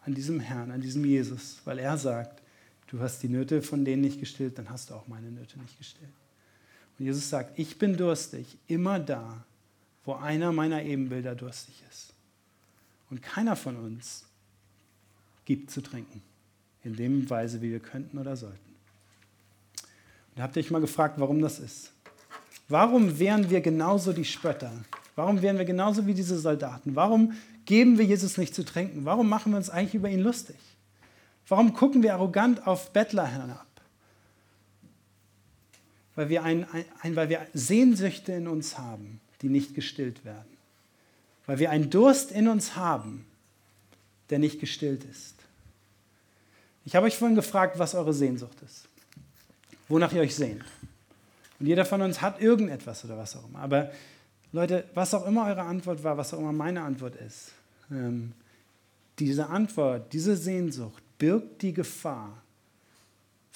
an 0.05 0.15
diesem 0.15 0.39
Herrn, 0.39 0.71
an 0.71 0.81
diesem 0.81 1.05
Jesus, 1.05 1.59
weil 1.65 1.79
er 1.79 1.97
sagt, 1.97 2.41
du 2.87 2.99
hast 2.99 3.21
die 3.21 3.29
Nöte 3.29 3.61
von 3.61 3.85
denen 3.85 4.01
nicht 4.01 4.19
gestillt, 4.19 4.57
dann 4.57 4.69
hast 4.69 4.89
du 4.89 4.95
auch 4.95 5.07
meine 5.07 5.29
Nöte 5.29 5.59
nicht 5.59 5.77
gestillt. 5.77 6.09
Und 6.97 7.05
Jesus 7.05 7.29
sagt, 7.29 7.59
ich 7.59 7.77
bin 7.77 7.95
durstig, 7.95 8.57
immer 8.67 8.99
da, 8.99 9.45
wo 10.05 10.13
einer 10.13 10.51
meiner 10.51 10.81
Ebenbilder 10.83 11.35
durstig 11.35 11.83
ist. 11.91 12.13
Und 13.09 13.21
keiner 13.21 13.55
von 13.55 13.75
uns 13.75 14.25
gibt 15.45 15.69
zu 15.71 15.81
trinken 15.81 16.21
in 16.83 16.95
dem 16.95 17.29
Weise, 17.29 17.61
wie 17.61 17.71
wir 17.71 17.79
könnten 17.79 18.17
oder 18.17 18.35
sollten. 18.35 18.57
Und 20.35 20.41
habt 20.41 20.55
ihr 20.55 20.61
euch 20.61 20.71
mal 20.71 20.81
gefragt, 20.81 21.19
warum 21.19 21.41
das 21.41 21.59
ist? 21.59 21.91
Warum 22.69 23.17
wären 23.19 23.49
wir 23.49 23.61
genauso 23.61 24.13
die 24.13 24.25
Spötter? 24.25 24.71
Warum 25.15 25.41
wären 25.41 25.57
wir 25.57 25.65
genauso 25.65 26.05
wie 26.05 26.13
diese 26.13 26.37
Soldaten? 26.37 26.95
Warum 26.95 27.33
geben 27.65 27.97
wir 27.97 28.05
Jesus 28.05 28.37
nicht 28.37 28.53
zu 28.53 28.63
trinken? 28.63 29.05
Warum 29.05 29.29
machen 29.29 29.51
wir 29.51 29.57
uns 29.57 29.69
eigentlich 29.69 29.95
über 29.95 30.09
ihn 30.09 30.21
lustig? 30.21 30.57
Warum 31.47 31.73
gucken 31.73 32.03
wir 32.03 32.13
arrogant 32.13 32.67
auf 32.67 32.91
Bettler 32.91 33.25
herab? 33.25 33.65
Weil 36.15 36.29
wir, 36.29 36.43
ein, 36.43 36.65
ein, 37.01 37.15
weil 37.15 37.29
wir 37.29 37.47
Sehnsüchte 37.53 38.33
in 38.33 38.47
uns 38.47 38.77
haben, 38.77 39.21
die 39.41 39.49
nicht 39.49 39.75
gestillt 39.75 40.25
werden. 40.25 40.57
Weil 41.45 41.59
wir 41.59 41.69
einen 41.69 41.89
Durst 41.89 42.31
in 42.31 42.47
uns 42.47 42.75
haben, 42.75 43.25
der 44.29 44.39
nicht 44.39 44.59
gestillt 44.59 45.05
ist. 45.05 45.35
Ich 46.85 46.95
habe 46.95 47.05
euch 47.05 47.17
vorhin 47.17 47.35
gefragt, 47.35 47.79
was 47.79 47.95
eure 47.95 48.13
Sehnsucht 48.13 48.57
ist, 48.65 48.87
wonach 49.87 50.11
ihr 50.13 50.21
euch 50.21 50.35
sehnt. 50.35 50.65
Und 51.59 51.65
jeder 51.65 51.85
von 51.85 52.01
uns 52.01 52.21
hat 52.21 52.41
irgendetwas 52.41 53.03
oder 53.05 53.17
was 53.17 53.35
auch 53.35 53.47
immer. 53.47 53.59
Aber 53.59 53.91
Leute, 54.51 54.85
was 54.93 55.13
auch 55.13 55.25
immer 55.25 55.47
eure 55.47 55.63
Antwort 55.63 56.03
war, 56.03 56.17
was 56.17 56.33
auch 56.33 56.39
immer 56.39 56.53
meine 56.53 56.81
Antwort 56.81 57.15
ist, 57.15 57.51
ähm, 57.91 58.33
diese 59.19 59.47
Antwort, 59.47 60.13
diese 60.13 60.37
Sehnsucht 60.37 61.01
birgt 61.17 61.61
die 61.61 61.73
Gefahr, 61.73 62.41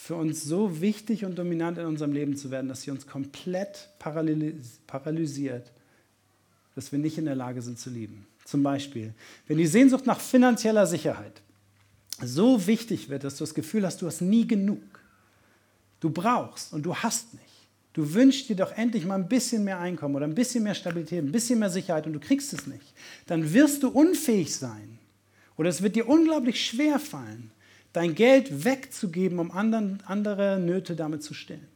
für 0.01 0.15
uns 0.15 0.43
so 0.43 0.81
wichtig 0.81 1.25
und 1.25 1.37
dominant 1.37 1.77
in 1.77 1.85
unserem 1.85 2.11
Leben 2.11 2.35
zu 2.35 2.49
werden, 2.49 2.67
dass 2.67 2.81
sie 2.81 2.89
uns 2.89 3.05
komplett 3.05 3.87
paralysiert, 3.99 5.71
dass 6.73 6.91
wir 6.91 6.97
nicht 6.97 7.19
in 7.19 7.25
der 7.25 7.35
Lage 7.35 7.61
sind 7.61 7.77
zu 7.77 7.91
lieben. 7.91 8.25
Zum 8.43 8.63
Beispiel, 8.63 9.13
wenn 9.47 9.59
die 9.59 9.67
Sehnsucht 9.67 10.07
nach 10.07 10.19
finanzieller 10.19 10.87
Sicherheit 10.87 11.43
so 12.19 12.65
wichtig 12.65 13.09
wird, 13.09 13.23
dass 13.23 13.37
du 13.37 13.43
das 13.43 13.53
Gefühl 13.53 13.85
hast, 13.85 14.01
du 14.01 14.07
hast 14.07 14.21
nie 14.21 14.47
genug. 14.47 14.81
Du 15.99 16.09
brauchst 16.09 16.73
und 16.73 16.83
du 16.83 16.95
hast 16.95 17.35
nicht. 17.35 17.45
Du 17.93 18.13
wünschst 18.13 18.47
dir 18.47 18.55
doch 18.55 18.71
endlich 18.77 19.05
mal 19.05 19.15
ein 19.15 19.27
bisschen 19.27 19.63
mehr 19.63 19.79
Einkommen 19.79 20.15
oder 20.15 20.25
ein 20.25 20.35
bisschen 20.35 20.63
mehr 20.63 20.75
Stabilität, 20.75 21.23
ein 21.23 21.31
bisschen 21.31 21.59
mehr 21.59 21.69
Sicherheit 21.69 22.07
und 22.07 22.13
du 22.13 22.19
kriegst 22.19 22.53
es 22.53 22.65
nicht. 22.65 22.93
Dann 23.27 23.53
wirst 23.53 23.83
du 23.83 23.89
unfähig 23.89 24.55
sein 24.55 24.97
oder 25.57 25.69
es 25.69 25.81
wird 25.81 25.95
dir 25.95 26.07
unglaublich 26.07 26.65
schwer 26.65 26.99
fallen, 26.99 27.51
dein 27.91 28.15
Geld 28.15 28.63
wegzugeben, 28.63 29.39
um 29.39 29.51
anderen, 29.51 30.01
andere 30.05 30.57
Nöte 30.59 30.95
damit 30.95 31.21
zu 31.23 31.33
stillen. 31.33 31.67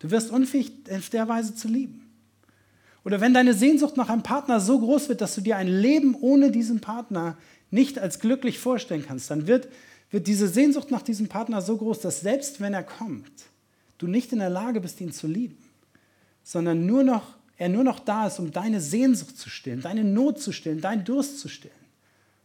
Du 0.00 0.10
wirst 0.10 0.32
unfähig, 0.32 0.72
auf 0.90 1.10
der 1.10 1.28
Weise 1.28 1.54
zu 1.54 1.68
lieben. 1.68 2.10
Oder 3.04 3.20
wenn 3.20 3.34
deine 3.34 3.54
Sehnsucht 3.54 3.96
nach 3.96 4.08
einem 4.08 4.24
Partner 4.24 4.60
so 4.60 4.80
groß 4.80 5.08
wird, 5.08 5.20
dass 5.20 5.36
du 5.36 5.40
dir 5.40 5.56
ein 5.56 5.68
Leben 5.68 6.16
ohne 6.20 6.50
diesen 6.50 6.80
Partner 6.80 7.36
nicht 7.70 8.00
als 8.00 8.18
glücklich 8.18 8.58
vorstellen 8.58 9.04
kannst, 9.06 9.30
dann 9.30 9.46
wird, 9.46 9.68
wird 10.10 10.26
diese 10.26 10.48
Sehnsucht 10.48 10.90
nach 10.90 11.02
diesem 11.02 11.28
Partner 11.28 11.62
so 11.62 11.76
groß, 11.76 12.00
dass 12.00 12.20
selbst 12.20 12.60
wenn 12.60 12.74
er 12.74 12.82
kommt, 12.82 13.30
du 14.02 14.08
nicht 14.08 14.32
in 14.32 14.40
der 14.40 14.50
Lage 14.50 14.80
bist, 14.80 15.00
ihn 15.00 15.12
zu 15.12 15.26
lieben, 15.26 15.56
sondern 16.42 16.86
nur 16.86 17.04
noch, 17.04 17.34
er 17.56 17.68
nur 17.68 17.84
noch 17.84 18.00
da 18.00 18.26
ist, 18.26 18.38
um 18.38 18.50
deine 18.50 18.80
Sehnsucht 18.80 19.38
zu 19.38 19.48
stillen, 19.48 19.80
deine 19.80 20.04
Not 20.04 20.40
zu 20.40 20.52
stillen, 20.52 20.80
deinen 20.80 21.04
Durst 21.04 21.38
zu 21.38 21.48
stillen. 21.48 21.74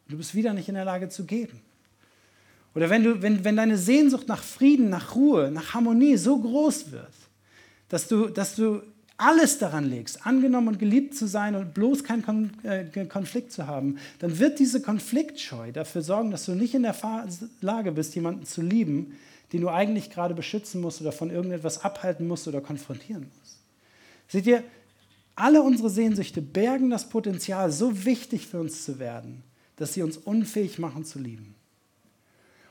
Und 0.05 0.13
du 0.13 0.17
bist 0.17 0.35
wieder 0.35 0.53
nicht 0.53 0.69
in 0.69 0.75
der 0.75 0.85
Lage 0.85 1.09
zu 1.09 1.25
geben. 1.25 1.59
Oder 2.75 2.89
wenn, 2.89 3.03
du, 3.03 3.21
wenn, 3.21 3.43
wenn 3.43 3.55
deine 3.55 3.77
Sehnsucht 3.77 4.27
nach 4.27 4.43
Frieden, 4.43 4.89
nach 4.89 5.15
Ruhe, 5.15 5.49
nach 5.51 5.73
Harmonie 5.73 6.15
so 6.17 6.37
groß 6.37 6.91
wird, 6.91 7.13
dass 7.89 8.07
du, 8.07 8.27
dass 8.27 8.55
du 8.55 8.83
alles 9.17 9.57
daran 9.57 9.89
legst, 9.89 10.25
angenommen 10.27 10.67
und 10.67 10.79
geliebt 10.79 11.15
zu 11.15 11.27
sein 11.27 11.55
und 11.55 11.73
bloß 11.73 12.03
keinen 12.03 12.51
äh, 12.63 13.05
Konflikt 13.05 13.51
zu 13.51 13.65
haben, 13.65 13.97
dann 14.19 14.37
wird 14.37 14.59
diese 14.59 14.81
Konfliktscheu 14.81 15.71
dafür 15.71 16.03
sorgen, 16.03 16.29
dass 16.29 16.45
du 16.45 16.53
nicht 16.53 16.75
in 16.75 16.83
der 16.83 16.95
Lage 17.61 17.91
bist, 17.91 18.13
jemanden 18.13 18.45
zu 18.45 18.61
lieben, 18.61 19.17
den 19.53 19.61
du 19.61 19.69
eigentlich 19.69 20.09
gerade 20.09 20.33
beschützen 20.33 20.81
musst 20.81 21.01
oder 21.01 21.11
von 21.11 21.29
irgendetwas 21.29 21.83
abhalten 21.83 22.27
musst 22.27 22.47
oder 22.47 22.61
konfrontieren 22.61 23.31
musst. 23.39 23.59
Seht 24.27 24.45
ihr, 24.45 24.63
alle 25.35 25.61
unsere 25.61 25.89
Sehnsüchte 25.89 26.41
bergen 26.41 26.89
das 26.89 27.09
Potenzial, 27.09 27.71
so 27.71 28.05
wichtig 28.05 28.47
für 28.47 28.59
uns 28.59 28.83
zu 28.83 28.99
werden, 28.99 29.43
dass 29.75 29.93
sie 29.93 30.01
uns 30.01 30.17
unfähig 30.17 30.79
machen 30.79 31.05
zu 31.05 31.19
lieben. 31.19 31.55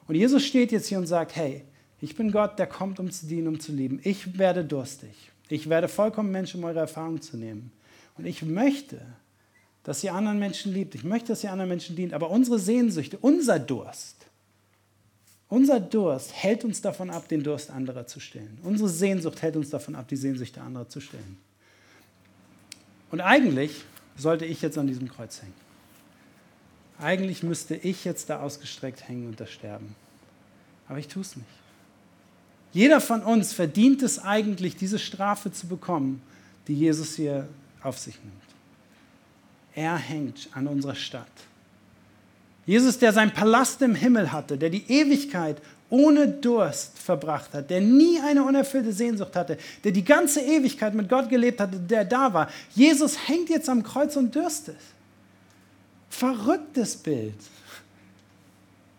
Und 0.09 0.17
Jesus 0.17 0.45
steht 0.45 0.73
jetzt 0.73 0.89
hier 0.89 0.99
und 0.99 1.07
sagt, 1.07 1.37
hey, 1.37 1.65
ich 2.01 2.17
bin 2.17 2.31
Gott, 2.31 2.59
der 2.59 2.67
kommt, 2.67 3.01
um 3.01 3.11
zu 3.11 3.27
dienen, 3.27 3.49
um 3.49 3.61
zu 3.61 3.73
lieben. 3.73 4.01
Ich 4.03 4.39
werde 4.39 4.65
durstig. 4.65 5.33
Ich 5.49 5.69
werde 5.69 5.89
vollkommen 5.89 6.31
Mensch, 6.31 6.55
um 6.55 6.65
eure 6.65 6.81
Erfahrung 6.81 7.23
zu 7.23 7.37
nehmen. 7.37 7.73
Und 8.19 8.27
ich 8.27 8.43
möchte, 8.43 9.01
dass 9.85 10.03
ihr 10.03 10.13
anderen 10.13 10.39
Menschen 10.39 10.73
liebt. 10.73 10.95
Ich 10.95 11.05
möchte, 11.05 11.29
dass 11.29 11.45
ihr 11.45 11.53
anderen 11.53 11.69
Menschen 11.69 11.97
dient. 11.97 12.13
Aber 12.13 12.31
unsere 12.31 12.59
Sehnsüchte, 12.59 13.19
unser 13.19 13.59
Durst, 13.59 14.27
Unser 15.49 15.79
Durst 15.79 16.33
hält 16.33 16.65
uns 16.65 16.81
davon 16.81 17.11
ab, 17.11 17.29
den 17.29 17.43
Durst 17.43 17.71
anderer 17.71 18.07
zu 18.07 18.19
stillen. 18.19 18.59
Unsere 18.63 18.89
Sehnsucht 18.89 19.43
hält 19.43 19.57
uns 19.57 19.71
davon 19.71 19.95
ab, 19.95 20.09
die 20.09 20.17
Sehnsucht 20.17 20.57
der 20.57 20.65
anderen 20.65 20.89
zu 20.91 21.01
stillen. 21.01 21.39
Und 23.11 23.21
eigentlich 23.21 23.85
sollte 24.17 24.45
ich 24.45 24.61
jetzt 24.63 24.77
an 24.77 24.89
diesem 24.89 25.09
Kreuz 25.09 25.43
hängen. 25.43 25.55
Eigentlich 26.99 27.43
müsste 27.43 27.77
ich 27.77 28.05
jetzt 28.05 28.31
da 28.31 28.41
ausgestreckt 28.41 29.07
hängen 29.07 29.29
und 29.29 29.39
da 29.39 29.47
sterben. 29.47 29.95
Aber 30.89 30.99
ich 30.99 31.09
tue 31.09 31.23
es 31.23 31.37
nicht. 31.37 31.49
Jeder 32.73 33.01
von 33.01 33.23
uns 33.23 33.53
verdient 33.53 34.03
es 34.03 34.19
eigentlich, 34.19 34.77
diese 34.77 34.99
Strafe 34.99 35.53
zu 35.53 35.67
bekommen, 35.67 36.23
die 36.69 36.75
Jesus 36.75 37.17
hier 37.17 37.49
auf 37.83 37.99
sich 37.99 38.19
nimmt. 38.23 38.33
Er 39.75 39.97
hängt 39.97 40.49
an 40.53 40.67
unserer 40.67 40.95
Stadt. 40.95 41.31
Jesus, 42.67 42.99
der 42.99 43.13
seinen 43.13 43.33
Palast 43.33 43.81
im 43.83 43.95
Himmel 43.95 44.33
hatte, 44.33 44.59
der 44.59 44.71
die 44.71 44.91
Ewigkeit 44.91 45.63
ohne 45.89 46.27
Durst 46.27 46.99
verbracht 46.99 47.55
hat, 47.55 47.71
der 47.71 47.81
nie 47.81 48.19
eine 48.21 48.43
unerfüllte 48.43 48.93
Sehnsucht 48.93 49.37
hatte, 49.37 49.57
der 49.85 49.93
die 49.93 50.05
ganze 50.05 50.41
Ewigkeit 50.41 50.95
mit 50.95 51.09
Gott 51.09 51.29
gelebt 51.29 51.61
hatte, 51.61 51.79
der 51.79 52.05
da 52.05 52.33
war. 52.33 52.51
Jesus 52.75 53.29
hängt 53.29 53.49
jetzt 53.49 53.69
am 53.69 53.85
Kreuz 53.85 54.17
und 54.17 54.35
dürstet. 54.35 54.77
Verrücktes 56.11 56.97
Bild. 56.97 57.37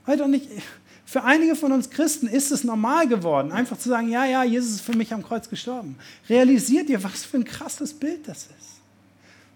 Heute 0.05 0.29
nicht, 0.29 0.47
für 1.05 1.23
einige 1.23 1.55
von 1.55 1.73
uns 1.73 1.89
Christen 1.89 2.27
ist 2.27 2.51
es 2.51 2.63
normal 2.63 3.07
geworden, 3.07 3.51
einfach 3.51 3.77
zu 3.77 3.89
sagen, 3.89 4.09
ja, 4.09 4.25
ja, 4.25 4.43
Jesus 4.45 4.75
ist 4.75 4.81
für 4.81 4.95
mich 4.95 5.13
am 5.13 5.23
Kreuz 5.23 5.49
gestorben. 5.49 5.97
Realisiert 6.29 6.89
ihr, 6.89 7.03
was 7.03 7.25
für 7.25 7.37
ein 7.37 7.43
krasses 7.43 7.93
Bild 7.93 8.27
das 8.27 8.43
ist? 8.43 8.79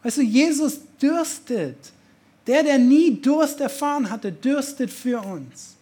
Weißt 0.03 0.17
du, 0.17 0.21
Jesus 0.21 0.79
dürstet. 1.01 1.77
Der, 2.47 2.63
der 2.63 2.79
nie 2.79 3.21
Durst 3.21 3.61
erfahren 3.61 4.09
hatte, 4.09 4.31
dürstet 4.31 4.89
für 4.89 5.21
uns. 5.21 5.75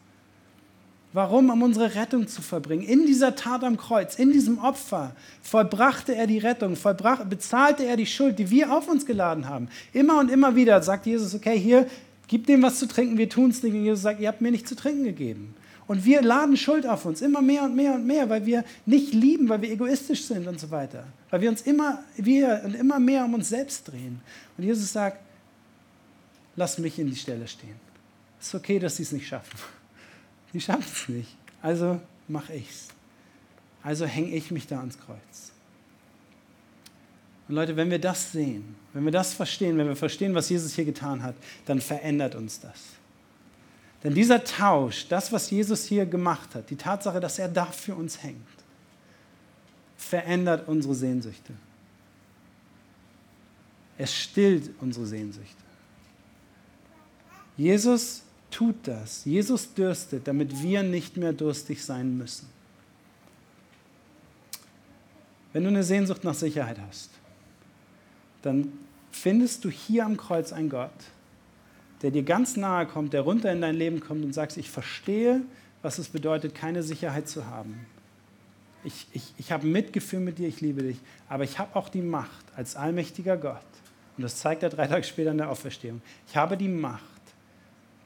Warum? 1.12 1.50
Um 1.50 1.63
unsere 1.63 1.95
Rettung 1.95 2.28
zu 2.28 2.41
verbringen. 2.41 2.84
In 2.84 3.08
dieser 3.08 3.36
Tat 3.36 3.63
am 3.63 3.78
Kreuz, 3.78 4.15
in 4.15 4.32
diesem 4.32 4.60
Opfer, 4.60 5.15
vollbrachte 5.41 6.13
er 6.13 6.28
die 6.28 6.38
Rettung, 6.38 6.78
bezahlte 7.30 7.86
er 7.86 7.98
die 7.98 8.06
Schuld, 8.06 8.38
die 8.38 8.52
wir 8.52 8.72
auf 8.72 8.88
uns 8.88 9.08
geladen 9.08 9.48
haben. 9.48 9.69
Immer 9.91 10.19
und 10.19 10.30
immer 10.30 10.56
wieder 10.56 10.82
sagt 10.84 11.08
Jesus, 11.08 11.34
okay, 11.34 11.58
hier, 11.58 11.88
gib 12.28 12.45
dem 12.45 12.62
was 12.62 12.78
zu 12.78 12.88
trinken, 12.88 13.17
wir 13.17 13.28
tun 13.28 13.50
es 13.50 13.63
nicht. 13.63 13.74
Und 13.74 13.84
Jesus 13.86 14.04
sagt, 14.04 14.19
ihr 14.19 14.28
habt 14.28 14.41
mir 14.41 14.52
nicht 14.52 14.67
zu 14.67 14.76
trinken 14.76 15.04
gegeben. 15.04 15.56
Und 15.88 16.06
wir 16.06 16.22
laden 16.22 16.56
Schuld 16.56 16.86
auf 16.86 17.06
uns, 17.06 17.19
immer 17.24 17.41
mehr 17.41 17.63
und 17.63 17.76
mehr 17.76 17.95
und 17.95 18.06
mehr, 18.06 18.30
weil 18.30 18.45
wir 18.45 18.63
nicht 18.86 19.12
lieben, 19.12 19.50
weil 19.50 19.63
wir 19.63 19.72
egoistisch 19.72 20.26
sind 20.26 20.48
und 20.48 20.60
so 20.60 20.69
weiter. 20.69 21.06
Weil 21.32 21.41
wir 21.41 21.50
uns 21.50 21.63
immer, 21.63 22.04
wir 22.15 22.62
und 22.63 22.76
immer 22.76 23.00
mehr 23.00 23.26
um 23.26 23.34
uns 23.34 23.50
selbst 23.50 23.88
drehen. 23.88 24.22
Und 24.56 24.63
Jesus 24.63 24.93
sagt, 24.93 25.17
lass 26.60 26.78
mich 26.78 27.00
in 27.00 27.08
die 27.08 27.15
Stelle 27.15 27.48
stehen. 27.48 27.80
Es 28.39 28.48
ist 28.48 28.56
okay, 28.56 28.80
dass 28.80 28.98
sie 28.98 29.04
es 29.04 29.12
nicht 29.13 29.28
schaffen. 29.28 29.58
Sie 30.52 30.60
schaffen 30.60 30.86
es 30.91 31.10
nicht. 31.10 31.38
Also 31.62 32.02
mache 32.28 32.54
ich's. 32.54 32.88
Also 33.82 34.06
hänge 34.06 34.36
ich 34.36 34.52
mich 34.52 34.67
da 34.67 34.80
ans 34.80 34.98
Kreuz. 35.00 35.52
Und 37.48 37.56
Leute, 37.56 37.76
wenn 37.76 37.89
wir 37.89 38.00
das 38.00 38.32
sehen, 38.32 38.76
wenn 38.93 39.06
wir 39.06 39.12
das 39.12 39.34
verstehen, 39.34 39.78
wenn 39.78 39.88
wir 39.88 39.95
verstehen, 39.95 40.36
was 40.36 40.50
Jesus 40.50 40.74
hier 40.74 40.86
getan 40.86 41.24
hat, 41.24 41.36
dann 41.65 41.80
verändert 41.80 42.36
uns 42.36 42.60
das. 42.60 42.80
Denn 44.04 44.13
dieser 44.13 44.43
Tausch, 44.43 45.08
das, 45.08 45.32
was 45.32 45.50
Jesus 45.50 45.86
hier 45.86 46.06
gemacht 46.06 46.56
hat, 46.56 46.69
die 46.69 46.76
Tatsache, 46.76 47.19
dass 47.19 47.39
er 47.39 47.48
da 47.48 47.65
für 47.67 47.95
uns 47.95 48.22
hängt, 48.22 48.38
verändert 49.98 50.67
unsere 50.67 50.95
Sehnsüchte. 50.95 51.54
Es 53.98 54.13
stillt 54.13 54.72
unsere 54.82 55.06
Sehnsüchte. 55.06 55.68
Jesus 57.60 58.24
tut 58.50 58.76
das. 58.84 59.26
Jesus 59.26 59.74
dürstet, 59.74 60.26
damit 60.30 60.63
wir 60.63 60.82
nicht 60.82 61.17
mehr 61.17 61.34
durstig 61.34 61.84
sein 61.84 62.17
müssen. 62.17 62.48
Wenn 65.52 65.63
du 65.63 65.69
eine 65.69 65.84
Sehnsucht 65.84 66.24
nach 66.24 66.36
Sicherheit 66.36 66.78
hast, 66.88 67.10
dann 68.43 68.72
findest 69.12 69.65
du 69.65 69.69
hier 69.69 70.06
am 70.06 70.15
Kreuz 70.15 70.54
einen 70.54 70.69
Gott, 70.69 70.89
der 72.02 72.12
dir 72.12 72.24
ganz 72.24 72.56
nahe 72.56 72.86
kommt, 72.86 73.12
der 73.12 73.22
runter 73.22 73.52
in 73.52 73.60
dein 73.60 73.76
Leben 73.76 74.00
kommt 74.00 74.24
und 74.24 74.32
sagst, 74.32 74.56
ich 74.58 74.69
verstehe, 74.72 75.41
was 75.82 76.00
es 76.00 76.08
bedeutet, 76.08 76.56
keine 76.56 76.82
Sicherheit 76.82 77.28
zu 77.28 77.45
haben. 77.45 77.86
Ich, 78.86 79.08
ich, 79.12 79.34
ich 79.38 79.52
habe 79.52 79.67
Mitgefühl 79.67 80.22
mit 80.22 80.38
dir, 80.38 80.48
ich 80.48 80.62
liebe 80.62 80.82
dich, 80.82 80.98
aber 81.28 81.43
ich 81.43 81.60
habe 81.60 81.76
auch 81.76 81.89
die 81.89 82.02
Macht 82.02 82.45
als 82.56 82.78
allmächtiger 82.78 83.36
Gott. 83.36 83.60
Und 84.15 84.24
das 84.24 84.38
zeigt 84.38 84.63
er 84.63 84.69
drei 84.69 84.88
Tage 84.88 85.04
später 85.04 85.32
in 85.32 85.39
der 85.39 85.50
Auferstehung. 85.50 86.02
Ich 86.30 86.38
habe 86.38 86.56
die 86.56 86.69
Macht, 86.69 87.04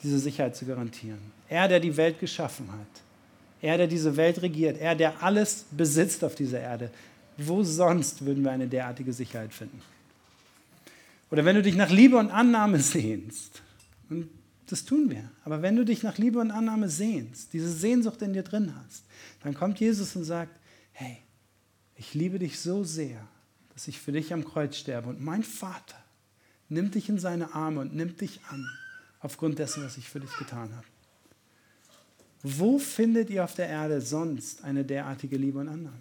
diese 0.04 0.20
Sicherheit 0.20 0.56
zu 0.56 0.66
garantieren. 0.66 1.20
Er, 1.48 1.68
der 1.68 1.80
die 1.80 1.96
Welt 1.96 2.20
geschaffen 2.20 2.72
hat. 2.72 3.02
Er, 3.62 3.78
der 3.78 3.88
diese 3.88 4.18
Welt 4.18 4.42
regiert. 4.42 4.78
Er, 4.78 4.96
der 4.96 5.24
alles 5.24 5.66
besitzt 5.72 6.24
auf 6.24 6.36
dieser 6.36 6.60
Erde. 6.60 6.92
Wo 7.38 7.64
sonst 7.64 8.26
würden 8.26 8.44
wir 8.44 8.52
eine 8.52 8.68
derartige 8.68 9.14
Sicherheit 9.14 9.54
finden? 9.54 9.82
Oder 11.32 11.46
wenn 11.46 11.56
du 11.56 11.64
dich 11.64 11.76
nach 11.76 11.90
Liebe 11.90 12.18
und 12.18 12.30
Annahme 12.30 12.80
sehnst, 12.80 13.62
und 14.10 14.30
das 14.68 14.86
tun 14.86 15.10
wir. 15.10 15.30
Aber 15.46 15.62
wenn 15.62 15.76
du 15.76 15.86
dich 15.86 16.04
nach 16.04 16.18
Liebe 16.18 16.40
und 16.40 16.52
Annahme 16.52 16.90
sehnst, 16.90 17.54
diese 17.54 17.72
Sehnsucht 17.72 18.22
in 18.22 18.34
dir 18.34 18.44
drin 18.44 18.74
hast, 18.84 19.04
dann 19.44 19.54
kommt 19.54 19.80
Jesus 19.80 20.16
und 20.16 20.24
sagt, 20.24 20.56
hey, 20.92 21.18
ich 21.96 22.14
liebe 22.14 22.40
dich 22.40 22.60
so 22.60 22.84
sehr, 22.84 23.28
dass 23.74 23.88
ich 23.88 24.00
für 24.00 24.12
dich 24.12 24.34
am 24.34 24.46
Kreuz 24.46 24.78
sterbe. 24.78 25.10
Und 25.10 25.22
mein 25.22 25.44
Vater 25.44 25.98
nimmt 26.70 26.96
dich 26.96 27.10
in 27.10 27.20
seine 27.20 27.54
Arme 27.54 27.82
und 27.82 27.96
nimmt 27.96 28.22
dich 28.22 28.42
an, 28.50 28.68
aufgrund 29.24 29.58
dessen, 29.58 29.84
was 29.84 29.98
ich 29.98 30.08
für 30.08 30.20
dich 30.20 30.36
getan 30.38 30.76
habe. 30.76 30.86
Wo 32.44 32.78
findet 32.78 33.30
ihr 33.30 33.44
auf 33.44 33.56
der 33.56 33.70
Erde 33.70 34.02
sonst 34.02 34.64
eine 34.64 34.84
derartige 34.84 35.38
Liebe 35.38 35.60
und 35.60 35.70
Annahme? 35.70 35.98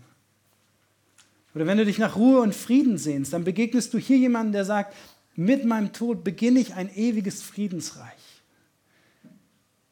Oder 1.54 1.66
wenn 1.66 1.78
du 1.78 1.84
dich 1.84 1.98
nach 1.98 2.16
Ruhe 2.16 2.40
und 2.40 2.54
Frieden 2.54 2.98
sehnst, 2.98 3.32
dann 3.32 3.44
begegnest 3.44 3.94
du 3.94 3.98
hier 3.98 4.18
jemanden, 4.18 4.52
der 4.52 4.64
sagt, 4.64 4.94
mit 5.36 5.64
meinem 5.64 5.92
Tod 5.92 6.24
beginne 6.24 6.60
ich 6.60 6.74
ein 6.74 6.94
ewiges 6.94 7.42
Friedensreich, 7.42 8.42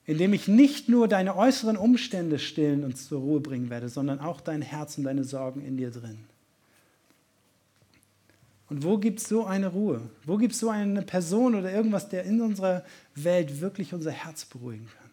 in 0.06 0.18
dem 0.18 0.32
ich 0.32 0.48
nicht 0.48 0.88
nur 0.88 1.06
deine 1.06 1.36
äußeren 1.36 1.76
Umstände 1.76 2.38
stillen 2.38 2.82
und 2.82 2.98
zur 2.98 3.20
Ruhe 3.20 3.40
bringen 3.40 3.70
werde, 3.70 3.88
sondern 3.88 4.18
auch 4.18 4.40
dein 4.40 4.62
Herz 4.62 4.98
und 4.98 5.04
deine 5.04 5.24
Sorgen 5.24 5.64
in 5.64 5.76
dir 5.76 5.90
drin. 5.90 6.18
Und 8.70 8.84
wo 8.84 8.98
gibt 8.98 9.18
es 9.18 9.28
so 9.28 9.44
eine 9.44 9.66
Ruhe? 9.66 10.00
Wo 10.24 10.36
gibt 10.36 10.54
es 10.54 10.60
so 10.60 10.70
eine 10.70 11.02
Person 11.02 11.56
oder 11.56 11.72
irgendwas, 11.72 12.08
der 12.08 12.24
in 12.24 12.40
unserer 12.40 12.84
Welt 13.16 13.60
wirklich 13.60 13.92
unser 13.92 14.12
Herz 14.12 14.44
beruhigen 14.44 14.86
kann? 14.86 15.10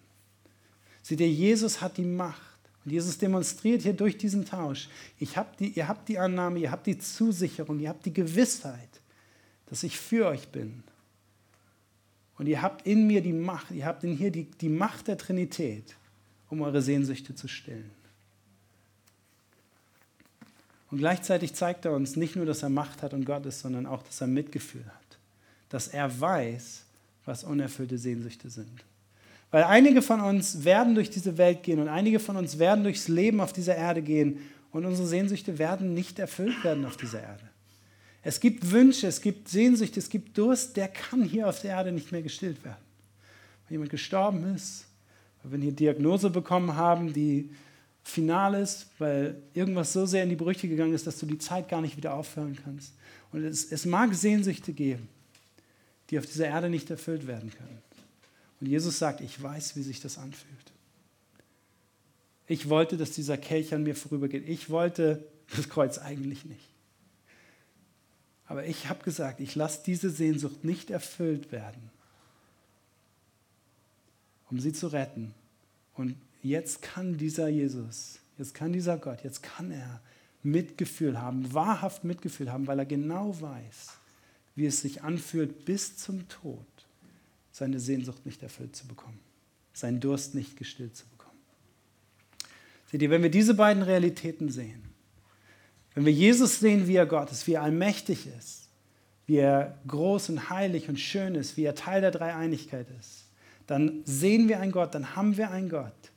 Seht 1.02 1.20
ihr, 1.20 1.30
Jesus 1.30 1.82
hat 1.82 1.98
die 1.98 2.06
Macht. 2.06 2.42
Und 2.86 2.92
Jesus 2.92 3.18
demonstriert 3.18 3.82
hier 3.82 3.94
durch 3.94 4.18
diesen 4.18 4.46
Tausch, 4.46 4.88
ich 5.20 5.36
hab 5.36 5.58
die, 5.58 5.70
ihr 5.70 5.88
habt 5.88 6.08
die 6.08 6.20
Annahme, 6.20 6.60
ihr 6.60 6.72
habt 6.72 6.86
die 6.86 7.00
Zusicherung, 7.00 7.80
ihr 7.80 7.90
habt 7.90 8.06
die 8.06 8.14
Gewissheit, 8.14 9.02
dass 9.66 9.84
ich 9.84 10.00
für 10.00 10.28
euch 10.28 10.48
bin. 10.50 10.84
Und 12.38 12.48
ihr 12.48 12.62
habt 12.62 12.86
in 12.86 13.08
mir 13.08 13.22
die 13.22 13.34
Macht, 13.34 13.72
ihr 13.72 13.86
habt 13.86 14.04
in 14.04 14.16
hier 14.16 14.32
die, 14.32 14.46
die 14.46 14.70
Macht 14.70 15.08
der 15.08 15.18
Trinität, 15.18 15.96
um 16.50 16.62
eure 16.62 16.82
Sehnsüchte 16.84 17.34
zu 17.34 17.48
stillen. 17.48 17.90
Und 20.90 21.00
gleichzeitig 21.00 21.54
zeigt 21.54 21.86
er 21.86 21.94
uns 21.94 22.16
nicht 22.16 22.36
nur, 22.36 22.46
dass 22.46 22.64
er 22.64 22.70
Macht 22.70 23.02
hat 23.02 23.14
und 23.14 23.26
Gott 23.26 23.46
ist, 23.46 23.60
sondern 23.60 23.86
auch, 23.86 24.04
dass 24.04 24.22
er 24.22 24.28
Mitgefühl 24.28 24.86
hat. 24.86 25.18
Dass 25.70 25.88
er 25.90 26.20
weiß, 26.20 26.84
was 27.26 27.44
unerfüllte 27.44 27.98
Sehnsüchte 27.98 28.50
sind. 28.50 28.86
Weil 29.52 29.64
einige 29.64 30.02
von 30.02 30.22
uns 30.22 30.64
werden 30.64 30.96
durch 30.96 31.10
diese 31.10 31.38
Welt 31.38 31.64
gehen 31.64 31.80
und 31.80 31.88
einige 31.88 32.20
von 32.20 32.38
uns 32.38 32.60
werden 32.60 32.84
durchs 32.84 33.08
Leben 33.08 33.40
auf 33.42 33.54
dieser 33.54 33.76
Erde 33.76 34.02
gehen 34.02 34.40
und 34.72 34.86
unsere 34.86 35.08
Sehnsüchte 35.08 35.58
werden 35.58 35.94
nicht 35.94 36.20
erfüllt 36.20 36.64
werden 36.64 36.86
auf 36.86 36.98
dieser 36.98 37.22
Erde. 37.22 37.44
Es 38.24 38.40
gibt 38.40 38.72
Wünsche, 38.72 39.08
es 39.08 39.22
gibt 39.22 39.48
Sehnsucht, 39.48 39.96
es 39.96 40.10
gibt 40.10 40.38
Durst, 40.38 40.76
der 40.76 40.90
kann 40.90 41.24
hier 41.24 41.48
auf 41.48 41.62
der 41.62 41.72
Erde 41.72 41.92
nicht 41.94 42.12
mehr 42.12 42.22
gestillt 42.22 42.64
werden. 42.66 42.84
Wenn 43.68 43.76
jemand 43.76 43.90
gestorben 43.90 44.54
ist, 44.54 44.86
wenn 45.44 45.62
wir 45.62 45.68
eine 45.68 45.76
Diagnose 45.76 46.30
bekommen 46.30 46.76
haben, 46.76 47.14
die 47.14 47.52
final 48.08 48.56
ist, 48.56 48.88
weil 49.00 49.42
irgendwas 49.54 49.94
so 49.94 50.06
sehr 50.06 50.24
in 50.24 50.30
die 50.30 50.36
Brüche 50.36 50.68
gegangen 50.68 50.94
ist, 50.94 51.06
dass 51.06 51.20
du 51.20 51.26
die 51.26 51.38
Zeit 51.38 51.68
gar 51.68 51.82
nicht 51.82 51.98
wieder 51.98 52.14
aufhören 52.14 52.58
kannst. 52.64 52.94
Und 53.32 53.44
es, 53.44 53.72
es 53.72 53.86
mag 53.86 54.16
Sehnsüchte 54.16 54.72
geben, 54.72 55.10
die 56.10 56.18
auf 56.18 56.26
dieser 56.26 56.48
Erde 56.48 56.70
nicht 56.70 56.90
erfüllt 56.90 57.28
werden 57.28 57.52
können. 57.52 57.82
Und 58.60 58.68
Jesus 58.68 58.98
sagt, 58.98 59.22
ich 59.22 59.42
weiß, 59.42 59.76
wie 59.76 59.84
sich 59.84 60.00
das 60.00 60.18
anfühlt. 60.18 60.72
Ich 62.48 62.70
wollte, 62.70 62.96
dass 62.96 63.12
dieser 63.12 63.38
Kelch 63.38 63.74
an 63.74 63.84
mir 63.84 63.96
vorübergeht. 63.96 64.48
Ich 64.48 64.70
wollte 64.70 65.28
das 65.56 65.68
Kreuz 65.68 65.98
eigentlich 65.98 66.46
nicht. 66.46 66.70
Aber 68.46 68.66
ich 68.66 68.88
habe 68.88 69.04
gesagt, 69.04 69.42
ich 69.42 69.54
lasse 69.56 69.82
diese 69.86 70.10
Sehnsucht 70.10 70.64
nicht 70.64 70.90
erfüllt 70.90 71.52
werden, 71.52 71.92
um 74.50 74.60
sie 74.62 74.72
zu 74.72 74.88
retten. 74.88 75.34
Und 75.94 76.16
jetzt 76.48 76.82
kann 76.82 77.18
dieser 77.18 77.48
Jesus, 77.48 78.20
jetzt 78.38 78.54
kann 78.54 78.74
dieser 78.74 78.98
Gott, 78.98 79.24
jetzt 79.24 79.44
kann 79.44 79.72
er 79.72 80.02
Mitgefühl 80.44 81.22
haben, 81.22 81.54
wahrhaft 81.54 82.04
Mitgefühl 82.04 82.52
haben, 82.52 82.68
weil 82.68 82.80
er 82.80 82.86
genau 82.86 83.40
weiß, 83.40 83.98
wie 84.56 84.66
es 84.66 84.82
sich 84.82 85.04
anfühlt, 85.04 85.66
bis 85.66 85.98
zum 85.98 86.28
Tod 86.30 86.66
seine 87.52 87.80
Sehnsucht 87.80 88.26
nicht 88.26 88.44
erfüllt 88.44 88.76
zu 88.76 88.88
bekommen, 88.88 89.20
seinen 89.74 90.00
Durst 90.00 90.36
nicht 90.36 90.58
gestillt 90.58 90.96
zu 90.96 91.06
bekommen. 91.08 91.18
Seht 92.86 93.02
ihr, 93.02 93.10
wenn 93.10 93.24
wir 93.24 93.32
diese 93.32 93.54
beiden 93.54 93.84
Realitäten 93.84 94.50
sehen, 94.50 94.84
wenn 95.94 96.06
wir 96.06 96.14
Jesus 96.14 96.60
sehen, 96.60 96.88
wie 96.88 96.96
er 96.96 97.08
Gott 97.08 97.32
ist, 97.32 97.48
wie 97.48 97.54
er 97.54 97.64
allmächtig 97.64 98.28
ist, 98.38 98.70
wie 99.26 99.38
er 99.38 99.78
groß 99.88 100.30
und 100.30 100.50
heilig 100.50 100.88
und 100.88 101.00
schön 101.00 101.36
ist, 101.36 101.58
wie 101.58 101.64
er 101.64 101.76
Teil 101.76 102.02
der 102.02 102.12
Dreieinigkeit 102.12 102.88
ist, 103.00 103.26
dann 103.66 104.02
sehen 104.06 104.48
wir 104.48 104.60
einen 104.60 104.72
Gott, 104.72 104.96
dann 104.96 105.16
haben 105.16 105.38
wir 105.38 105.52
einen 105.52 105.70
Gott, 105.70 106.12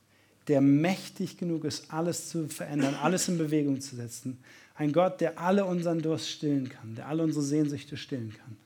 der 0.47 0.61
mächtig 0.61 1.37
genug 1.37 1.65
ist, 1.65 1.91
alles 1.91 2.29
zu 2.29 2.47
verändern, 2.47 2.95
alles 2.95 3.27
in 3.27 3.37
Bewegung 3.37 3.79
zu 3.81 3.95
setzen. 3.95 4.39
Ein 4.75 4.91
Gott, 4.91 5.21
der 5.21 5.39
alle 5.39 5.65
unseren 5.65 6.01
Durst 6.01 6.29
stillen 6.29 6.69
kann, 6.69 6.95
der 6.95 7.07
alle 7.07 7.23
unsere 7.23 7.43
Sehnsüchte 7.43 7.97
stillen 7.97 8.33
kann. 8.33 8.57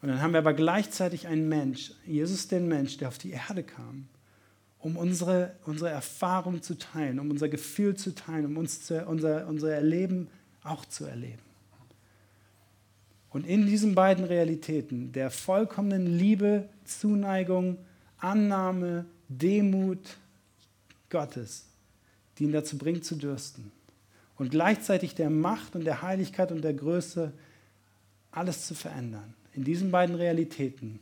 Und 0.00 0.08
dann 0.08 0.22
haben 0.22 0.32
wir 0.32 0.38
aber 0.38 0.54
gleichzeitig 0.54 1.26
einen 1.26 1.48
Mensch, 1.48 1.92
Jesus 2.06 2.48
den 2.48 2.68
Mensch, 2.68 2.98
der 2.98 3.08
auf 3.08 3.18
die 3.18 3.30
Erde 3.30 3.62
kam, 3.62 4.08
um 4.78 4.96
unsere, 4.96 5.54
unsere 5.64 5.90
Erfahrung 5.90 6.62
zu 6.62 6.78
teilen, 6.78 7.18
um 7.18 7.30
unser 7.30 7.48
Gefühl 7.48 7.96
zu 7.96 8.14
teilen, 8.14 8.46
um 8.46 8.56
uns 8.56 8.82
zu, 8.84 9.04
unser, 9.06 9.48
unser 9.48 9.72
Erleben 9.72 10.28
auch 10.62 10.84
zu 10.84 11.04
erleben. 11.04 11.42
Und 13.30 13.46
in 13.46 13.66
diesen 13.66 13.94
beiden 13.94 14.24
Realitäten 14.24 15.12
der 15.12 15.30
vollkommenen 15.30 16.06
Liebe, 16.06 16.68
Zuneigung, 16.84 17.78
Annahme, 18.18 19.04
Demut 19.28 20.16
Gottes, 21.10 21.66
die 22.38 22.44
ihn 22.44 22.52
dazu 22.52 22.78
bringt 22.78 23.04
zu 23.04 23.16
dürsten. 23.16 23.72
Und 24.36 24.50
gleichzeitig 24.50 25.14
der 25.14 25.30
Macht 25.30 25.74
und 25.74 25.84
der 25.84 26.02
Heiligkeit 26.02 26.52
und 26.52 26.62
der 26.62 26.74
Größe, 26.74 27.32
alles 28.30 28.66
zu 28.66 28.74
verändern. 28.74 29.34
In 29.54 29.64
diesen 29.64 29.90
beiden 29.90 30.14
Realitäten 30.14 31.00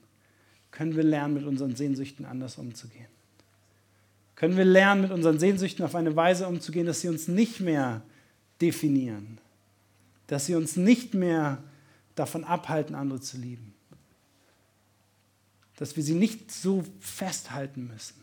können 0.71 0.97
wir 0.97 1.03
lernen, 1.03 1.35
mit 1.35 1.45
unseren 1.45 1.77
Sehnsüchten 1.77 2.25
anders 2.25 2.57
umzugehen. 2.57 3.07
Können 4.35 4.57
wir 4.57 4.65
lernen, 4.65 5.03
mit 5.03 5.11
unseren 5.11 5.39
Sehnsüchten 5.39 5.85
auf 5.85 5.95
eine 5.95 6.15
Weise 6.15 6.47
umzugehen, 6.47 6.87
dass 6.87 7.01
sie 7.01 7.09
uns 7.09 7.29
nicht 7.29 7.61
mehr 7.61 8.03
definieren, 8.61 9.39
dass 10.27 10.47
sie 10.47 10.55
uns 10.55 10.77
nicht 10.77 11.15
mehr 11.15 11.63
davon 12.15 12.45
abhalten, 12.45 12.95
andere 12.95 13.21
zu 13.21 13.39
lieben, 13.39 13.75
dass 15.77 15.97
wir 15.97 16.03
sie 16.03 16.15
nicht 16.15 16.51
so 16.51 16.85
festhalten 17.01 17.87
müssen. 17.87 18.15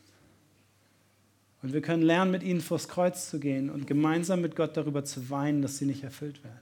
Und 1.61 1.71
wir 1.71 1.81
können 1.81 2.03
lernen, 2.03 2.31
mit 2.31 2.43
ihnen 2.43 2.61
vors 2.61 2.89
Kreuz 2.89 3.29
zu 3.29 3.39
gehen 3.39 3.69
und 3.69 3.87
gemeinsam 3.87 4.41
mit 4.41 4.55
Gott 4.55 4.75
darüber 4.75 5.05
zu 5.05 5.29
weinen, 5.29 5.61
dass 5.61 5.77
sie 5.77 5.85
nicht 5.85 6.03
erfüllt 6.03 6.43
werden. 6.43 6.59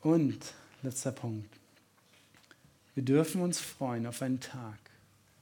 Und, 0.00 0.38
letzter 0.82 1.12
Punkt, 1.12 1.52
wir 2.94 3.02
dürfen 3.02 3.42
uns 3.42 3.58
freuen 3.60 4.06
auf 4.06 4.22
einen 4.22 4.40
Tag, 4.40 4.78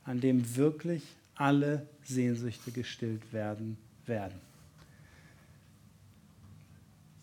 an 0.05 0.21
dem 0.21 0.57
wirklich 0.57 1.03
alle 1.37 1.87
Sehnsüchte 2.05 2.73
gestillt 2.73 3.33
werden 3.33 3.77
werden. 4.07 4.41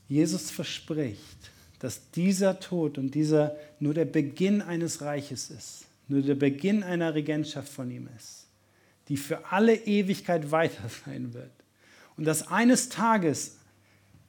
Jesus 0.08 0.52
verspricht, 0.52 1.52
dass 1.82 2.12
dieser 2.12 2.60
Tod 2.60 3.00
und 3.00 3.16
dieser 3.16 3.56
nur 3.80 3.96
der 3.96 4.06
Beginn 4.06 4.62
eines 4.62 5.02
Reiches 5.02 5.50
ist, 5.50 5.88
nur 6.08 6.22
der 6.22 6.36
Beginn 6.36 6.84
einer 6.84 7.16
Regentschaft 7.16 7.70
von 7.70 7.90
ihm 7.90 8.08
ist, 8.16 8.46
die 9.10 9.18
für 9.18 9.52
alle 9.52 9.74
Ewigkeit 9.76 10.52
weiter 10.52 10.90
sein 11.06 11.34
wird. 11.34 11.50
Und 12.18 12.26
dass 12.26 12.48
eines 12.48 12.90
Tages 12.90 13.58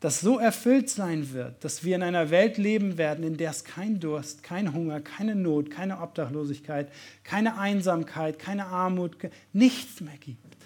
das 0.00 0.22
so 0.22 0.38
erfüllt 0.38 0.88
sein 0.88 1.34
wird, 1.34 1.62
dass 1.62 1.84
wir 1.84 1.94
in 1.94 2.03
einer 2.03 2.30
Welt 2.30 2.57
leben 2.57 2.96
werden, 2.96 3.22
in 3.22 3.36
der 3.36 3.50
es 3.50 3.64
kein 3.64 4.00
Durst, 4.00 4.42
kein 4.42 4.72
Hunger, 4.72 5.03
keine 5.03 5.34
Not, 5.34 5.70
keine 5.70 6.00
Obdachlosigkeit, 6.00 6.90
keine 7.22 7.59
Einsamkeit, 7.59 8.38
keine 8.38 8.64
Armut, 8.64 9.18
nichts 9.53 10.00
mehr 10.00 10.16
gibt. 10.18 10.57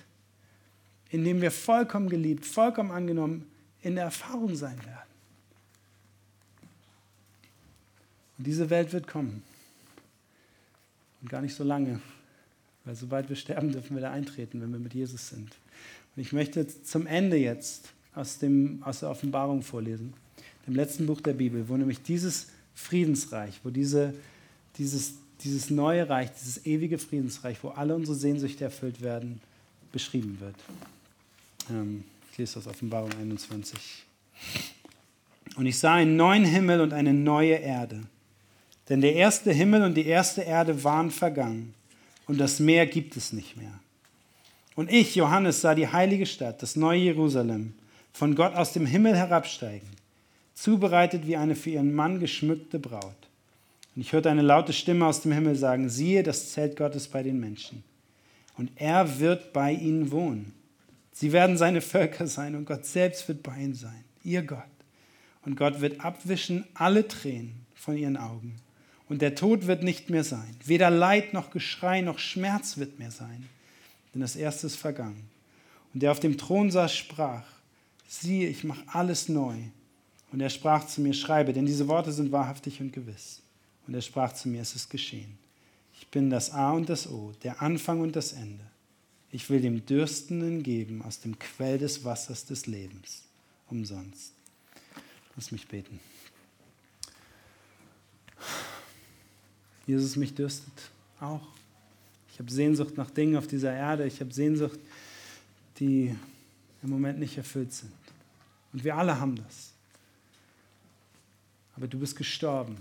In 1.11 1.25
dem 1.25 1.43
wir 1.43 1.51
vollkommen 1.51 2.09
geliebt, 2.09 2.47
vollkommen 2.47 2.93
angenommen 2.93 3.51
in 3.83 3.97
der 3.97 4.05
Erfahrung 4.05 4.55
sein 4.55 4.79
werden. 4.85 5.16
Und 8.39 8.47
diese 8.47 8.71
Welt 8.71 8.93
wird 8.93 9.07
kommen. 9.07 9.43
Und 11.23 11.31
gar 11.31 11.41
nicht 11.41 11.55
so 11.55 11.65
lange, 11.65 12.01
weil 12.85 12.95
sobald 12.95 13.29
wir 13.29 13.37
sterben, 13.37 13.73
dürfen 13.73 13.97
wir 13.97 14.03
da 14.03 14.11
eintreten, 14.11 14.61
wenn 14.61 14.71
wir 14.73 14.79
mit 14.79 14.95
Jesus 14.95 15.29
sind. 15.29 15.57
Und 16.15 16.23
ich 16.23 16.33
möchte 16.33 16.67
zum 16.83 17.07
Ende 17.07 17.37
jetzt 17.37 17.91
aus, 18.15 18.39
dem, 18.39 18.83
aus 18.83 19.01
der 19.01 19.11
Offenbarung 19.11 19.63
vorlesen, 19.63 20.15
dem 20.67 20.75
letzten 20.75 21.07
Buch 21.07 21.21
der 21.21 21.35
Bibel, 21.35 21.69
wo 21.69 21.77
nämlich 21.77 22.03
dieses 22.03 22.49
Friedensreich, 22.75 23.61
wo 23.63 23.71
diese, 23.71 24.15
dieses, 24.79 25.15
dieses 25.43 25.71
neue 25.71 26.09
Reich, 26.09 26.31
dieses 26.33 26.65
ewige 26.67 26.99
Friedensreich, 26.99 27.63
wo 27.63 27.69
alle 27.69 27.95
unsere 27.95 28.17
Sehnsüchte 28.17 28.65
erfüllt 28.65 29.01
werden, 29.01 29.41
beschrieben 29.93 30.39
wird. 30.41 30.57
Ähm, 31.71 32.05
ich 32.33 32.39
lese 32.39 32.59
aus 32.59 32.67
Offenbarung 32.67 33.11
21. 33.13 34.05
Und 35.57 35.67
ich 35.67 35.79
sah 35.79 35.95
einen 35.95 36.17
neuen 36.17 36.45
Himmel 36.45 36.81
und 36.81 36.93
eine 36.93 37.15
neue 37.15 37.55
Erde. 37.55 38.03
Denn 38.89 39.01
der 39.01 39.15
erste 39.15 39.53
Himmel 39.53 39.83
und 39.83 39.95
die 39.95 40.07
erste 40.07 40.43
Erde 40.43 40.85
waren 40.85 41.11
vergangen 41.11 41.75
und 42.27 42.39
das 42.39 42.61
Meer 42.61 42.87
gibt 42.87 43.17
es 43.17 43.33
nicht 43.33 43.57
mehr. 43.57 43.81
Und 44.75 44.91
ich, 44.91 45.15
Johannes, 45.15 45.61
sah 45.61 45.75
die 45.75 45.89
heilige 45.89 46.27
Stadt, 46.27 46.63
das 46.63 46.77
neue 46.77 47.01
Jerusalem, 47.01 47.75
von 48.13 48.35
Gott 48.35 48.55
aus 48.55 48.73
dem 48.73 48.87
Himmel 48.87 49.17
herabsteigen, 49.17 49.89
zubereitet 50.55 51.27
wie 51.27 51.37
eine 51.37 51.57
für 51.57 51.71
ihren 51.71 51.95
Mann 51.95 52.21
geschmückte 52.21 52.79
Braut. 52.79 53.15
Und 53.95 54.03
ich 54.03 54.13
hörte 54.13 54.31
eine 54.31 54.43
laute 54.43 54.73
Stimme 54.73 55.07
aus 55.07 55.23
dem 55.23 55.33
Himmel 55.33 55.57
sagen, 55.57 55.89
siehe 55.89 56.23
das 56.23 56.53
Zelt 56.53 56.77
Gottes 56.77 57.09
bei 57.09 57.23
den 57.23 57.41
Menschen. 57.41 57.83
Und 58.57 58.71
er 58.77 59.19
wird 59.19 59.53
bei 59.53 59.73
ihnen 59.73 60.11
wohnen. 60.11 60.53
Sie 61.13 61.33
werden 61.33 61.57
seine 61.57 61.81
Völker 61.81 62.27
sein 62.27 62.55
und 62.55 62.67
Gott 62.67 62.85
selbst 62.85 63.27
wird 63.29 63.43
bei 63.43 63.57
ihnen 63.57 63.75
sein, 63.75 64.05
ihr 64.23 64.43
Gott. 64.43 64.63
Und 65.45 65.57
Gott 65.57 65.81
wird 65.81 66.05
abwischen 66.05 66.67
alle 66.75 67.09
Tränen 67.09 67.67
von 67.75 67.97
ihren 67.97 68.19
Augen. 68.19 68.57
Und 69.09 69.23
der 69.23 69.35
Tod 69.35 69.67
wird 69.67 69.83
nicht 69.83 70.11
mehr 70.11 70.25
sein. 70.25 70.57
Weder 70.65 70.91
Leid 70.91 71.33
noch 71.33 71.51
Geschrei 71.51 72.01
noch 72.01 72.19
Schmerz 72.19 72.77
wird 72.77 72.99
mehr 72.99 73.11
sein. 73.11 73.49
Denn 74.13 74.21
das 74.21 74.37
Erste 74.37 74.67
ist 74.67 74.77
vergangen. 74.77 75.29
Und 75.95 76.03
der 76.03 76.11
auf 76.11 76.21
dem 76.21 76.37
Thron 76.37 76.71
saß, 76.71 76.95
sprach, 76.95 77.45
siehe, 78.09 78.49
ich 78.49 78.65
mache 78.65 78.83
alles 78.89 79.29
neu. 79.29 79.57
Und 80.33 80.41
er 80.41 80.51
sprach 80.51 80.87
zu 80.87 81.01
mir, 81.01 81.15
schreibe, 81.15 81.53
denn 81.53 81.67
diese 81.67 81.89
Worte 81.89 82.13
sind 82.13 82.33
wahrhaftig 82.33 82.81
und 82.81 82.93
gewiss. 82.93 83.41
Und 83.87 83.95
er 83.95 84.03
sprach 84.03 84.33
zu 84.33 84.49
mir, 84.49 84.63
es 84.63 84.75
ist 84.75 84.91
geschehen. 84.91 85.39
Ich 85.99 86.09
bin 86.09 86.29
das 86.29 86.51
A 86.51 86.73
und 86.73 86.89
das 86.89 87.09
O, 87.09 87.33
der 87.43 87.63
Anfang 87.63 88.01
und 88.01 88.17
das 88.17 88.33
Ende. 88.33 88.65
Ich 89.31 89.49
will 89.49 89.61
dem 89.61 89.87
Dürstenden 89.87 90.63
geben 90.63 91.03
aus 91.03 91.21
dem 91.21 91.39
Quell 91.39 91.79
des 91.79 92.05
Wassers 92.05 92.45
des 92.45 92.67
Lebens, 92.67 93.23
umsonst. 93.69 94.33
Lass 95.37 95.53
mich 95.53 95.67
beten. 95.69 96.01
Jesus, 99.87 100.17
mich 100.17 100.35
dürstet 100.35 100.73
auch. 101.21 101.47
Ich 102.33 102.39
habe 102.39 102.51
Sehnsucht 102.51 102.97
nach 102.97 103.11
Dingen 103.11 103.37
auf 103.37 103.47
dieser 103.47 103.73
Erde. 103.73 104.07
Ich 104.07 104.21
habe 104.21 104.33
Sehnsucht, 104.33 104.79
die 105.79 106.15
im 106.83 106.91
Moment 106.91 107.19
nicht 107.19 107.37
erfüllt 107.39 107.73
sind. 107.73 107.93
Und 108.73 108.85
wir 108.85 108.97
alle 108.97 109.19
haben 109.19 109.37
das. 109.37 109.73
Aber 111.77 111.87
du 111.87 111.99
bist 111.99 112.17
gestorben, 112.17 112.77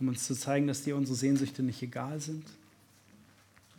um 0.00 0.08
uns 0.08 0.26
zu 0.26 0.34
zeigen, 0.34 0.66
dass 0.66 0.82
dir 0.82 0.96
unsere 0.96 1.16
Sehnsüchte 1.16 1.62
nicht 1.62 1.82
egal 1.82 2.20
sind, 2.20 2.44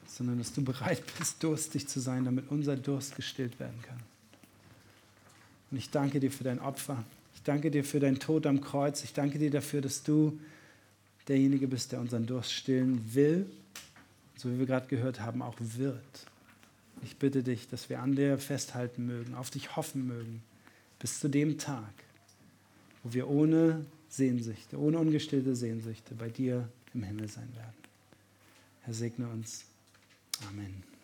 sondern 0.07 0.37
dass 0.37 0.53
du 0.53 0.63
bereit 0.63 1.03
bist, 1.17 1.43
durstig 1.43 1.87
zu 1.87 1.99
sein, 1.99 2.25
damit 2.25 2.49
unser 2.49 2.77
Durst 2.77 3.15
gestillt 3.15 3.59
werden 3.59 3.81
kann. 3.81 3.99
Und 5.71 5.77
ich 5.77 5.89
danke 5.89 6.19
dir 6.19 6.31
für 6.31 6.43
dein 6.43 6.59
Opfer. 6.59 7.03
Ich 7.33 7.43
danke 7.43 7.71
dir 7.71 7.83
für 7.83 7.99
deinen 7.99 8.19
Tod 8.19 8.45
am 8.45 8.61
Kreuz. 8.61 9.03
Ich 9.03 9.13
danke 9.13 9.39
dir 9.39 9.51
dafür, 9.51 9.81
dass 9.81 10.03
du 10.03 10.39
derjenige 11.27 11.67
bist, 11.67 11.91
der 11.91 11.99
unseren 11.99 12.25
Durst 12.25 12.53
stillen 12.53 13.13
will, 13.13 13.45
so 14.35 14.51
wie 14.51 14.59
wir 14.59 14.65
gerade 14.65 14.87
gehört 14.87 15.19
haben, 15.19 15.41
auch 15.41 15.55
wird. 15.59 16.25
Ich 17.03 17.17
bitte 17.17 17.43
dich, 17.43 17.67
dass 17.67 17.89
wir 17.89 18.01
an 18.01 18.15
dir 18.15 18.37
festhalten 18.37 19.05
mögen, 19.05 19.35
auf 19.35 19.49
dich 19.49 19.75
hoffen 19.75 20.07
mögen, 20.07 20.43
bis 20.99 21.19
zu 21.19 21.27
dem 21.27 21.57
Tag, 21.57 21.93
wo 23.03 23.13
wir 23.13 23.29
ohne 23.29 23.85
Sehnsüchte, 24.09 24.79
ohne 24.79 24.97
ungestillte 24.97 25.55
Sehnsüchte 25.55 26.15
bei 26.15 26.29
dir 26.29 26.69
im 26.93 27.03
Himmel 27.03 27.27
sein 27.27 27.49
werden. 27.55 27.75
Herr, 28.81 28.93
segne 28.93 29.27
uns. 29.27 29.65
Amen. 30.49 30.94